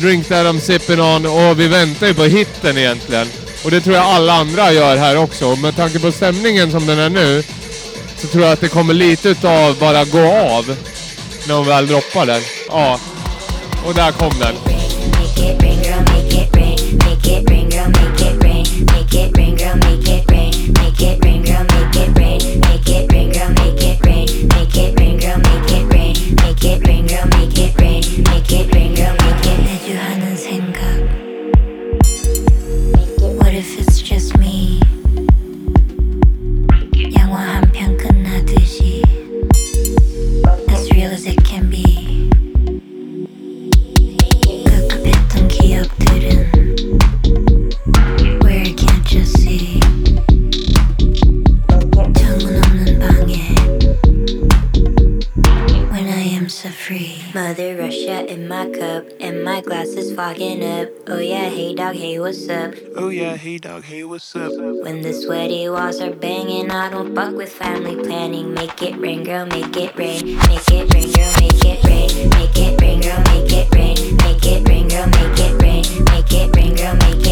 Drink 0.00 0.28
that 0.28 0.46
I'm 0.46 0.60
sipping 0.60 1.00
on 1.00 1.26
och 1.26 1.60
vi 1.60 1.68
väntar 1.68 2.06
ju 2.06 2.14
på 2.14 2.24
hitten 2.24 2.78
egentligen. 2.78 3.28
Och 3.64 3.70
det 3.70 3.80
tror 3.80 3.96
jag 3.96 4.04
alla 4.04 4.32
andra 4.32 4.72
gör 4.72 4.96
här 4.96 5.16
också. 5.16 5.56
Med 5.56 5.76
tanke 5.76 5.98
på 5.98 6.12
stämningen 6.12 6.70
som 6.70 6.86
den 6.86 6.98
är 6.98 7.10
nu 7.10 7.42
så 8.20 8.26
tror 8.26 8.44
jag 8.44 8.52
att 8.52 8.60
det 8.60 8.68
kommer 8.68 8.94
lite 8.94 9.28
utav 9.28 9.76
bara 9.78 10.04
gå 10.04 10.32
av 10.32 10.76
när 11.48 11.54
hon 11.54 11.66
väl 11.66 11.86
droppar 11.86 12.26
den. 12.26 12.42
Ja. 12.68 13.00
Och 13.86 13.94
där 13.94 14.12
kom 14.12 14.32
den. 14.38 14.54
Make 14.54 15.52
it 15.52 15.62
ring, 15.62 15.82
girl, 15.82 15.98
make 15.98 16.42
it 16.42 16.54
ring. 16.54 16.98
Make 16.98 17.38
it 17.38 17.50
ring, 17.50 17.70
girl, 17.70 17.88
make 17.88 18.24
it 20.10 20.30
ring. 20.30 20.74
Make 20.74 21.12
it 21.12 21.24
ring. 21.24 21.27
What's 62.28 62.46
up. 62.50 62.74
Oh 62.94 63.08
yeah, 63.08 63.36
hey 63.36 63.56
dog, 63.56 63.84
hey, 63.84 64.04
what's 64.04 64.36
up? 64.36 64.52
When 64.52 65.00
the 65.00 65.14
sweaty 65.14 65.66
walls 65.70 65.98
are 66.02 66.12
banging 66.12 66.70
I 66.70 66.90
don't 66.90 67.14
fuck 67.14 67.34
with 67.34 67.50
family 67.50 67.96
planning. 67.96 68.52
Make 68.52 68.82
it 68.82 68.98
rain, 68.98 69.24
girl, 69.24 69.46
make 69.46 69.74
it 69.74 69.96
rain. 69.96 70.36
Make 70.36 70.68
it 70.68 70.92
rain, 70.92 71.10
girl, 71.10 71.32
make 71.40 71.64
it 71.64 71.82
rain. 71.84 72.28
Make 72.28 72.58
it 72.58 72.80
rain, 72.82 73.00
girl, 73.00 73.22
make 73.32 73.50
it 73.50 73.74
rain. 73.74 74.16
Make 74.18 74.44
it 74.44 74.68
rain, 74.68 74.88
girl, 74.88 75.06
make 75.06 75.40
it 75.40 75.62
rain. 75.62 76.04
Make 76.04 76.32
it 76.32 76.54
rain, 76.54 76.76
girl, 76.76 76.96
make 76.96 77.16
it 77.16 77.24
rain 77.24 77.27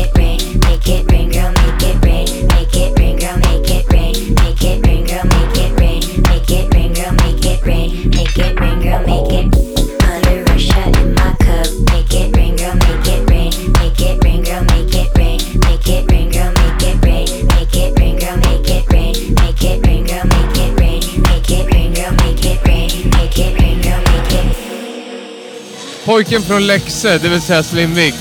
Pojken 26.16 26.42
från 26.42 26.66
Läxö, 26.66 27.18
det 27.18 27.28
vill 27.28 27.40
säga 27.40 27.62
Slimvik, 27.62 28.14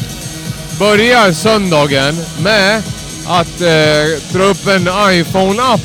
börjar 0.80 1.32
söndagen 1.32 2.16
med 2.40 2.84
att 3.26 3.62
eh, 3.62 4.22
dra 4.32 4.44
upp 4.44 4.68
en 4.68 4.88
iPhone-app 4.88 5.82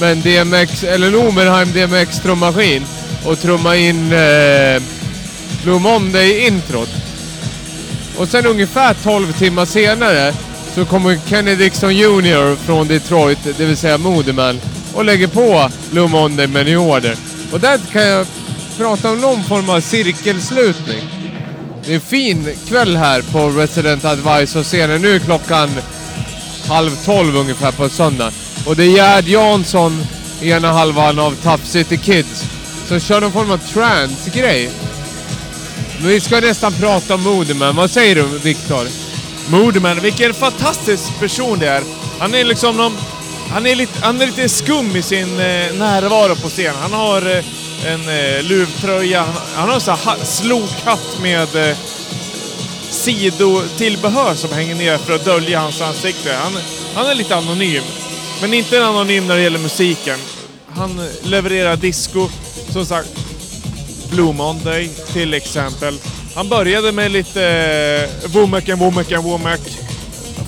med 0.00 0.12
en 0.12 0.20
DMX, 0.20 0.84
eller 0.84 1.06
en 1.06 1.14
Omerheim 1.14 1.72
DMX 1.72 2.18
trummaskin 2.18 2.84
och 3.24 3.40
trumma 3.40 3.76
in 3.76 4.12
eh, 4.12 4.82
Blue 5.62 5.78
Monday-introt. 5.78 6.88
Och 8.16 8.28
sen 8.28 8.46
ungefär 8.46 8.94
12 8.94 9.32
timmar 9.32 9.64
senare 9.64 10.34
så 10.74 10.84
kommer 10.84 11.18
Kenny 11.26 11.54
Dixon 11.54 11.96
Jr 11.96 12.56
från 12.56 12.88
Detroit, 12.88 13.38
det 13.58 13.64
vill 13.64 13.76
säga 13.76 13.98
Modeman, 13.98 14.60
och 14.94 15.04
lägger 15.04 15.26
på 15.26 15.70
Blue 15.90 16.08
Monday 16.08 16.46
med 16.46 16.66
New 16.66 16.78
Order. 16.78 17.16
Och 17.52 17.60
där 17.60 17.78
kan 17.92 18.06
jag 18.06 18.26
prata 18.76 19.10
om 19.10 19.20
någon 19.20 19.44
form 19.44 19.70
av 19.70 19.80
cirkelslutning. 19.80 21.15
Det 21.86 21.92
är 21.92 21.94
en 21.94 22.00
fin 22.00 22.48
kväll 22.68 22.96
här 22.96 23.22
på 23.22 23.48
Resident 23.48 24.04
Advisor-scenen. 24.04 25.02
Nu 25.02 25.14
är 25.14 25.18
klockan 25.18 25.70
halv 26.68 26.90
tolv 27.04 27.36
ungefär 27.36 27.72
på 27.72 27.88
söndag. 27.88 28.32
Och 28.66 28.76
det 28.76 28.84
är 28.84 28.88
Gerd 28.88 29.28
Jansson, 29.28 30.06
ena 30.42 30.72
halvan 30.72 31.18
av 31.18 31.34
Top 31.42 31.60
City 31.64 31.96
Kids, 31.96 32.44
som 32.88 33.00
kör 33.00 33.20
någon 33.20 33.32
form 33.32 33.50
av 33.50 33.58
trance-grej. 33.58 34.70
Men 35.98 36.08
vi 36.08 36.20
ska 36.20 36.40
nästan 36.40 36.72
prata 36.72 37.14
om 37.14 37.22
Modeman. 37.22 37.76
Vad 37.76 37.90
säger 37.90 38.14
du, 38.14 38.22
Viktor? 38.22 38.86
Modeman, 39.48 40.00
vilken 40.00 40.34
fantastisk 40.34 41.20
person 41.20 41.58
det 41.58 41.68
är. 41.68 41.82
Han 42.18 42.34
är 42.34 42.44
liksom 42.44 42.76
någon, 42.76 42.96
han, 43.50 43.66
är 43.66 43.74
lite, 43.74 43.98
han 44.00 44.20
är 44.20 44.26
lite 44.26 44.48
skum 44.48 44.96
i 44.96 45.02
sin 45.02 45.40
eh, 45.40 45.74
närvaro 45.74 46.36
på 46.36 46.48
scen. 46.48 46.74
Han 46.80 46.92
har 46.92 47.36
eh, 47.36 47.44
en 47.86 48.08
eh, 48.08 48.42
luvtröja, 48.42 49.20
han, 49.20 49.34
han 49.54 49.68
har 49.68 49.74
en 49.74 49.80
sån 49.80 49.96
här 50.04 50.24
slokhatt 50.24 51.18
med 51.22 51.56
eh, 51.56 51.76
sidotillbehör 52.90 54.34
som 54.34 54.52
hänger 54.52 54.74
ner 54.74 54.98
för 54.98 55.14
att 55.14 55.24
dölja 55.24 55.60
hans 55.60 55.80
ansikte. 55.80 56.34
Han, 56.34 56.52
han 56.94 57.06
är 57.06 57.14
lite 57.14 57.36
anonym. 57.36 57.82
Men 58.40 58.54
inte 58.54 58.86
anonym 58.86 59.26
när 59.26 59.36
det 59.36 59.42
gäller 59.42 59.58
musiken. 59.58 60.18
Han 60.68 61.08
levererar 61.22 61.76
disco, 61.76 62.28
som 62.72 62.86
sagt, 62.86 63.08
Blue 64.10 64.32
Monday 64.32 64.90
till 65.12 65.34
exempel. 65.34 65.98
Han 66.34 66.48
började 66.48 66.92
med 66.92 67.10
lite 67.10 67.44
eh, 68.22 68.30
Womack 68.30 68.68
and 68.68 68.80
Womack 68.80 69.12
and 69.12 69.24
Womack. 69.24 69.60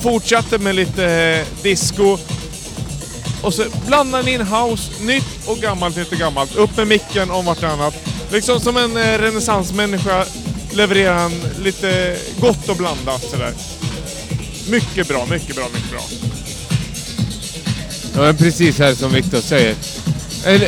Fortsatte 0.03 0.59
med 0.59 0.75
lite 0.75 1.05
eh, 1.05 1.63
disco. 1.63 2.19
Och 3.43 3.55
så 3.55 3.65
blandar 3.87 4.23
ni 4.23 4.35
in 4.35 4.41
house, 4.41 4.93
nytt 5.03 5.47
och 5.47 5.59
gammalt, 5.59 5.97
nytt 5.97 6.13
och 6.13 6.19
gammalt. 6.19 6.57
Upp 6.57 6.77
med 6.77 6.87
micken 6.87 7.31
om 7.31 7.45
vartannat. 7.45 7.95
Liksom 8.33 8.61
som 8.61 8.77
en 8.77 8.97
eh, 8.97 9.19
renässansmänniska 9.19 10.25
levererar 10.73 11.15
han 11.15 11.33
lite 11.59 12.17
gott 12.41 12.69
och 12.69 12.77
blandat 12.77 13.31
sådär. 13.31 13.53
Mycket 14.69 15.09
bra, 15.09 15.27
mycket 15.31 15.57
bra, 15.57 15.65
mycket 15.75 15.91
bra. 15.91 16.01
Ja, 18.15 18.21
men 18.21 18.37
precis 18.37 18.79
här 18.79 18.95
som 18.95 19.13
Viktor 19.13 19.41
säger. 19.41 19.75
En, 20.47 20.61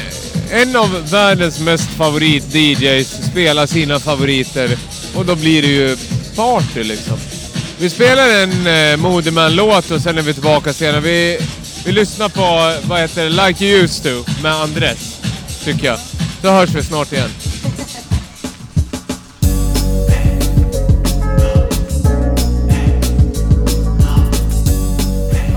en 0.50 0.76
av 0.76 1.10
världens 1.10 1.60
mest 1.60 1.88
favorit-DJs 1.90 3.30
spelar 3.30 3.66
sina 3.66 4.00
favoriter 4.00 4.78
och 5.14 5.26
då 5.26 5.34
blir 5.34 5.62
det 5.62 5.68
ju 5.68 5.96
party 6.36 6.82
liksom. 6.82 7.16
Vi 7.78 7.90
spelar 7.90 8.28
en 8.28 8.66
eh, 8.66 8.96
Modeman-låt 8.96 9.90
och 9.90 10.00
sen 10.00 10.18
är 10.18 10.22
vi 10.22 10.34
tillbaka 10.34 10.72
senare. 10.72 11.00
Vi, 11.00 11.38
Vi 11.84 11.92
lyssnar 11.92 12.28
på, 12.28 12.40
eh, 12.40 12.88
vad 12.88 13.00
heter 13.00 13.30
Like 13.30 13.64
You 13.64 13.84
Used 13.84 14.02
To 14.04 14.32
med 14.42 14.52
Andres, 14.52 15.20
tycker 15.64 15.86
jag. 15.86 15.98
Då 16.42 16.48
hörs 16.48 16.70
vi 16.70 16.82
snart 16.82 17.12
igen. 17.12 17.30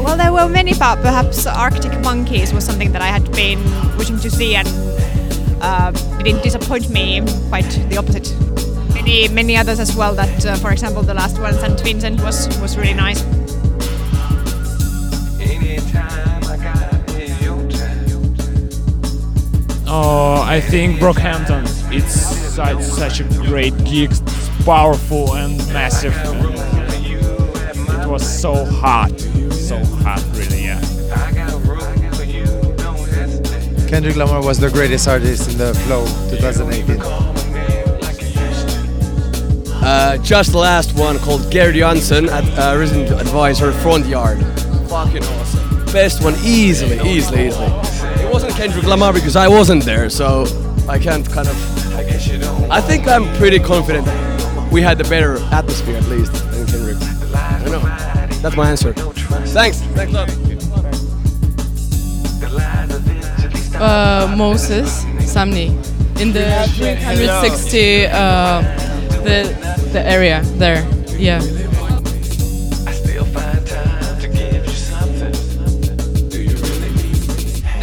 Well, 0.05 0.17
there 0.17 0.31
were 0.31 0.47
many, 0.47 0.71
but 0.71 1.03
perhaps 1.03 1.47
Arctic 1.47 1.91
Monkeys 2.03 2.53
was 2.53 2.65
something 2.65 2.93
that 2.93 3.01
I 3.01 3.11
had 3.11 3.31
been 3.35 3.59
wishing 3.97 4.19
to 4.19 4.29
see 4.29 4.55
and 4.55 4.67
uh, 5.61 5.91
it 6.19 6.23
didn't 6.23 6.43
disappoint 6.43 6.89
me, 6.89 7.21
quite 7.49 7.89
the 7.89 7.97
opposite. 7.97 8.33
Many, 8.93 9.27
many 9.27 9.57
others 9.57 9.79
as 9.79 9.95
well 9.95 10.15
that, 10.15 10.45
uh, 10.45 10.55
for 10.55 10.71
example, 10.71 11.03
the 11.03 11.13
last 11.13 11.41
one, 11.41 11.53
St. 11.53 11.81
Vincent, 11.81 12.21
was, 12.21 12.47
was 12.61 12.77
really 12.77 12.93
nice. 12.93 13.42
Oh, 19.95 20.41
I 20.41 20.59
think 20.59 20.97
Brockhampton. 20.97 21.67
It's 21.93 22.15
such, 22.15 22.81
such 22.81 23.19
a 23.19 23.25
great 23.45 23.77
gig, 23.85 24.09
it's 24.09 24.21
powerful 24.65 25.35
and 25.35 25.55
massive. 25.71 26.15
And 26.15 28.01
it 28.01 28.09
was 28.09 28.25
so 28.27 28.65
hot, 28.65 29.11
so 29.51 29.77
hot, 30.01 30.25
really. 30.33 30.63
Yeah. 30.63 30.81
Kendrick 33.87 34.15
Lamar 34.15 34.43
was 34.43 34.57
the 34.57 34.71
greatest 34.71 35.07
artist 35.07 35.51
in 35.51 35.59
the 35.59 35.75
Flow 35.85 36.07
2018. 36.31 36.99
Uh, 39.83 40.17
just 40.23 40.53
the 40.53 40.57
last 40.57 40.97
one 40.97 41.19
called 41.19 41.51
Gary 41.51 41.77
Johnson 41.77 42.29
at 42.29 42.43
uh, 42.57 42.75
Resident 42.75 43.11
Advisor 43.21 43.71
Front 43.71 44.07
Yard. 44.07 44.39
Fucking 44.89 45.23
awesome. 45.23 45.85
Best 45.93 46.23
one 46.23 46.33
easily, 46.43 46.99
easily, 47.07 47.49
easily. 47.49 47.92
Wasn't 48.33 48.53
Kendrick 48.55 48.85
Lamar 48.85 49.13
because 49.13 49.35
I 49.35 49.47
wasn't 49.47 49.83
there, 49.85 50.09
so 50.09 50.45
I 50.89 50.97
can't 50.97 51.29
kind 51.29 51.47
of. 51.47 51.55
I 52.71 52.81
think 52.81 53.07
I'm 53.07 53.25
pretty 53.37 53.59
confident 53.59 54.07
we 54.71 54.81
had 54.81 54.97
the 54.97 55.03
better 55.03 55.37
atmosphere 55.53 55.97
at 55.97 56.07
least 56.07 56.33
than 56.51 56.65
Kendrick. 56.65 56.97
I 57.35 57.63
know. 57.65 57.79
That's 58.41 58.55
my 58.55 58.71
answer. 58.71 58.93
Thanks. 58.93 59.79
Thanks 59.81 60.11
a 60.11 60.15
lot. 60.15 60.29
uh, 63.79 64.33
Moses 64.35 65.03
Samni 65.19 65.69
in 66.19 66.31
the 66.33 66.45
360 66.75 68.05
uh, 68.07 68.61
the 69.23 69.89
the 69.93 70.01
area 70.09 70.41
there. 70.57 70.83
Yeah. 71.17 71.39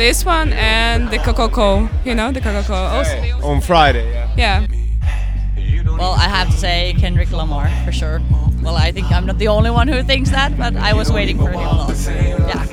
This 0.01 0.25
one 0.25 0.55
and 0.55 1.11
the 1.11 1.19
Coco, 1.19 1.87
you 2.07 2.15
know 2.15 2.33
the 2.33 2.41
Coco. 2.41 2.73
Also, 2.73 3.21
On 3.43 3.61
Friday, 3.61 4.11
yeah. 4.11 4.65
yeah. 4.65 4.67
Well, 5.99 6.13
I 6.13 6.27
have 6.27 6.49
to 6.49 6.57
say 6.57 6.95
Kendrick 6.99 7.31
Lamar 7.31 7.69
for 7.85 7.93
sure. 7.93 8.23
Well, 8.63 8.77
I 8.77 8.93
think 8.93 9.13
I'm 9.13 9.27
not 9.27 9.37
the 9.37 9.49
only 9.49 9.69
one 9.69 9.89
who 9.89 10.03
thinks 10.03 10.31
that, 10.31 10.57
but 10.57 10.75
I 10.75 10.95
was 10.95 11.13
waiting 11.13 11.37
for 11.37 11.51
him 11.51 11.61
a 11.61 11.73
lot. 11.77 11.99
Yeah. 12.07 12.67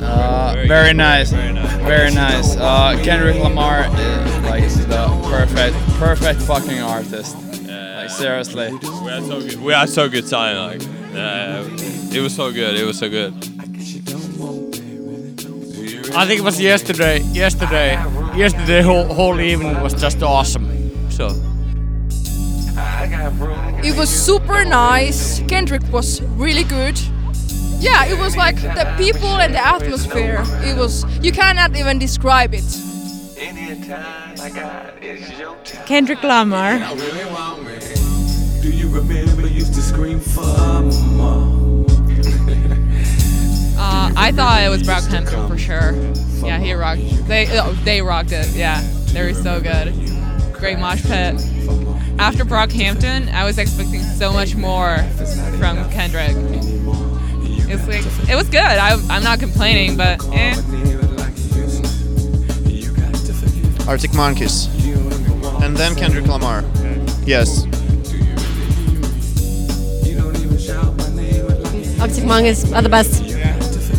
Uh, 0.00 0.64
very 0.68 0.94
nice, 0.94 1.32
very 1.32 2.14
nice. 2.14 2.54
Uh, 2.56 2.96
Kendrick 3.02 3.42
Lamar 3.42 3.86
is 3.86 4.38
like 4.44 4.88
the 4.88 5.08
perfect, 5.28 5.76
perfect 5.98 6.42
fucking 6.42 6.78
artist. 6.78 7.36
like 7.66 8.08
seriously. 8.08 8.70
We 8.70 9.10
had 9.10 9.24
so 9.24 9.40
good. 9.40 9.60
We 9.60 9.72
had 9.72 9.88
so 9.88 10.08
good 10.08 10.28
time. 10.28 10.78
Like, 10.78 10.82
uh, 11.16 11.66
it 12.14 12.20
was 12.20 12.36
so 12.36 12.52
good. 12.52 12.76
It 12.76 12.84
was 12.84 13.00
so 13.00 13.10
good. 13.10 13.51
I 16.14 16.26
think 16.26 16.40
it 16.40 16.44
was 16.44 16.60
yesterday. 16.60 17.20
Yesterday. 17.32 17.94
Yesterday, 18.36 18.82
whole, 18.82 19.04
whole 19.04 19.40
evening 19.40 19.80
was 19.80 19.94
just 19.94 20.22
awesome. 20.22 20.66
So. 21.10 21.28
It 23.82 23.96
was 23.96 24.10
super 24.10 24.64
nice. 24.64 25.40
Kendrick 25.48 25.82
was 25.90 26.20
really 26.36 26.64
good. 26.64 27.00
Yeah, 27.80 28.04
it 28.04 28.18
was 28.18 28.36
like 28.36 28.56
the 28.56 28.94
people 28.98 29.40
and 29.40 29.54
the 29.54 29.66
atmosphere. 29.66 30.44
It 30.62 30.76
was 30.76 31.04
you 31.24 31.32
cannot 31.32 31.76
even 31.76 31.98
describe 31.98 32.52
it. 32.54 32.64
Kendrick 35.86 36.22
Lamar. 36.22 36.78
Uh, 44.02 44.12
I 44.16 44.32
thought 44.32 44.60
it 44.64 44.68
was 44.68 44.82
Brockhampton 44.82 45.46
for 45.46 45.56
sure. 45.56 45.92
Yeah, 46.44 46.58
he 46.58 46.72
rocked. 46.72 47.02
They 47.28 47.46
oh, 47.60 47.72
they 47.84 48.02
rocked 48.02 48.32
it. 48.32 48.48
Yeah, 48.48 48.80
they 49.12 49.22
were 49.22 49.32
so 49.32 49.60
good. 49.60 49.94
Great 50.52 50.76
mosh 50.76 51.02
pit. 51.02 51.36
After 52.18 52.44
Brockhampton, 52.44 53.32
I 53.32 53.44
was 53.44 53.58
expecting 53.58 54.00
so 54.00 54.32
much 54.32 54.56
more 54.56 54.98
from 55.56 55.88
Kendrick. 55.92 56.34
It's 57.70 57.86
like 57.86 58.28
it 58.28 58.34
was 58.34 58.48
good. 58.48 58.60
I, 58.60 58.94
I'm 59.08 59.22
not 59.22 59.38
complaining, 59.38 59.96
but 59.96 60.20
eh. 60.32 60.56
Arctic 63.86 64.14
Monkeys. 64.14 64.66
And 65.62 65.76
then 65.76 65.94
Kendrick 65.94 66.26
Lamar. 66.26 66.64
Yes. 67.24 67.66
Arctic 72.00 72.24
Monkeys 72.24 72.72
are 72.72 72.82
the 72.82 72.88
best. 72.88 73.31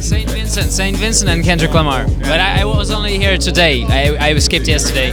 Saint 0.04 0.30
Vincent, 0.30 0.70
Saint 0.70 0.98
Vincent, 0.98 1.30
and 1.30 1.46
Kendrick 1.46 1.74
Lamar. 1.74 2.06
But 2.20 2.42
I, 2.42 2.62
I 2.62 2.66
was 2.66 2.92
only 2.92 3.18
here 3.18 3.38
today. 3.38 3.86
I, 3.86 4.18
I 4.32 4.38
skipped 4.38 4.68
yesterday. 4.68 5.12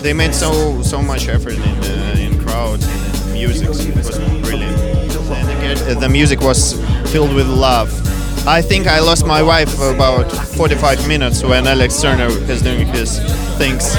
They 0.00 0.14
made 0.14 0.34
so 0.34 0.80
so 0.82 1.02
much 1.02 1.28
effort 1.28 1.52
in 1.52 1.60
uh, 1.60 2.16
in 2.18 2.38
crowds 2.42 2.86
and 2.86 3.26
in 3.28 3.32
music. 3.34 3.68
It 3.68 3.94
was 3.94 4.18
brilliant. 4.48 4.78
And 4.78 5.48
again, 5.50 5.96
uh, 5.96 6.00
the 6.00 6.08
music 6.08 6.40
was 6.40 6.80
filled 7.12 7.34
with 7.34 7.46
love. 7.46 7.92
I 8.48 8.62
think 8.62 8.86
I 8.86 9.00
lost 9.00 9.26
my 9.26 9.42
wife 9.42 9.68
for 9.74 9.92
about 9.92 10.30
45 10.32 11.06
minutes 11.06 11.42
when 11.42 11.66
Alex 11.66 12.00
Turner 12.00 12.28
is 12.50 12.62
doing 12.62 12.86
his 12.86 13.18
things. 13.58 13.92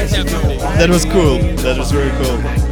That 0.79 0.89
was 0.89 1.05
cool. 1.05 1.37
That 1.57 1.77
was 1.77 1.91
very 1.91 2.09
cool. 2.23 2.66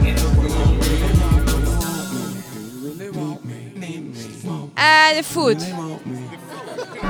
The 5.15 5.23
food. 5.23 5.61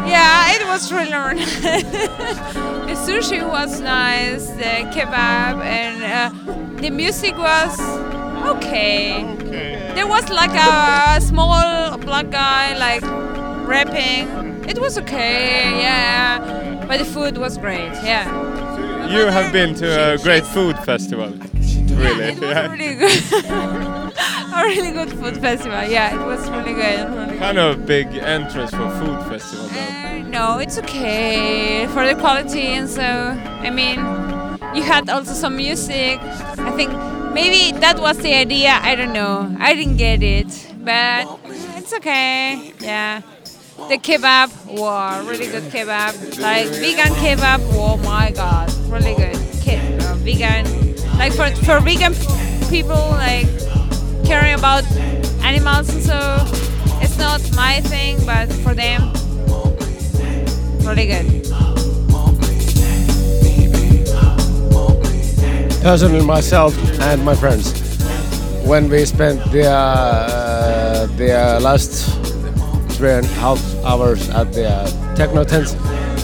Yeah, 0.06 0.54
it 0.56 0.68
was 0.68 0.92
really 0.92 1.10
nice. 1.10 1.62
the 1.62 2.96
sushi 3.06 3.42
was 3.48 3.82
nice, 3.82 4.48
the 4.50 4.74
kebab, 4.94 5.64
and 5.64 6.04
uh, 6.04 6.82
the 6.82 6.92
music 6.92 7.36
was 7.38 7.80
okay. 8.54 9.24
There 9.96 10.08
was 10.08 10.30
like 10.30 10.54
a 10.54 11.20
small 11.22 11.98
black 11.98 12.30
guy 12.30 12.78
like 12.78 13.04
rapping. 13.68 14.28
It 14.70 14.78
was 14.78 14.98
okay, 15.00 15.72
yeah. 15.82 16.86
But 16.88 17.00
the 17.00 17.06
food 17.06 17.38
was 17.38 17.58
great, 17.58 17.94
yeah. 18.04 18.26
You 19.10 19.28
have 19.28 19.52
been 19.52 19.74
to 19.76 20.14
a 20.14 20.18
great 20.18 20.46
food 20.46 20.78
festival. 20.80 21.34
Really? 21.96 22.34
Yeah. 22.34 22.72
Really 22.72 22.96
good. 22.96 24.14
a 24.60 24.64
really 24.64 24.92
good 24.92 25.10
food 25.10 25.38
festival. 25.38 25.84
Yeah, 25.84 26.16
it 26.16 26.26
was 26.26 26.50
really 26.50 26.74
good. 26.74 27.10
Really 27.14 27.38
Kind 27.38 27.58
of 27.58 27.86
big 27.86 28.08
entrance 28.16 28.72
for 28.72 28.90
food 29.00 29.20
festival 29.28 29.68
though. 29.68 30.22
No, 30.30 30.60
it's 30.60 30.78
okay 30.78 31.88
for 31.88 32.06
the 32.06 32.16
quality 32.16 32.62
and 32.62 32.90
so. 32.90 33.02
I 33.02 33.70
mean, 33.70 34.00
you 34.76 34.84
had 34.84 35.10
also 35.10 35.34
some 35.34 35.58
music. 35.58 36.20
I 36.22 36.72
think 36.72 36.92
maybe 37.34 37.78
that 37.80 38.00
was 38.00 38.18
the 38.18 38.34
idea. 38.34 38.80
I 38.82 38.96
don't 38.96 39.14
know. 39.14 39.54
I 39.60 39.74
didn't 39.76 39.98
get 39.98 40.24
it, 40.24 40.48
but 40.80 41.28
it's 41.78 41.94
okay. 41.94 42.74
Yeah. 42.80 43.22
The 43.90 43.98
kebab, 43.98 44.50
wow, 44.80 45.22
really 45.28 45.48
good 45.48 45.64
kebab. 45.64 46.40
Like 46.40 46.68
vegan 46.68 47.12
kebab, 47.20 47.60
oh 47.74 47.98
my 47.98 48.32
god, 48.32 48.72
really 48.88 49.16
good. 49.16 49.36
Ke- 49.64 49.84
uh, 50.02 50.16
vegan, 50.24 50.66
like 51.18 51.34
for 51.34 51.50
for 51.66 51.82
vegan 51.82 52.14
people, 52.70 52.96
like 53.20 53.48
caring 54.26 54.54
about 54.56 54.84
animals 55.44 55.90
and 55.94 56.04
so. 56.04 56.20
It's 57.02 57.18
not 57.18 57.42
my 57.56 57.82
thing, 57.82 58.18
but 58.26 58.52
for 58.64 58.74
them, 58.74 59.12
really 60.86 61.08
good. 61.08 61.46
personally 65.82 66.26
myself 66.26 66.74
and 67.02 67.24
my 67.24 67.36
friends 67.36 67.72
when 68.66 68.90
we 68.90 69.06
spent 69.06 69.40
the 69.52 69.66
uh, 69.70 71.06
the 71.18 71.32
uh, 71.32 71.60
last 71.60 71.92
three 72.98 73.12
and 73.12 73.26
a 73.26 73.30
half 73.44 73.62
hours 73.86 74.30
at 74.30 74.52
the 74.54 74.68
uh, 74.68 75.16
techno 75.16 75.44
tent 75.44 75.68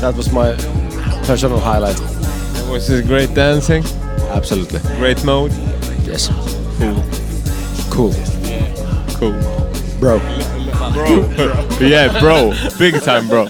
that 0.01 0.15
was 0.15 0.31
my 0.31 0.53
personal 1.27 1.59
highlight 1.59 1.99
It 1.99 2.71
Was 2.71 2.89
it 2.89 3.05
great 3.05 3.33
dancing? 3.35 3.83
absolutely 4.31 4.79
Great 4.97 5.23
mode? 5.23 5.51
yes 6.09 6.29
Cool. 6.79 7.03
Cool 7.91 8.13
Cool. 9.19 9.33
bro 9.99 10.17
Bro. 10.17 10.17
yeah, 11.79 12.19
bro. 12.19 12.53
Big 12.79 12.99
time, 13.03 13.27
bro. 13.27 13.49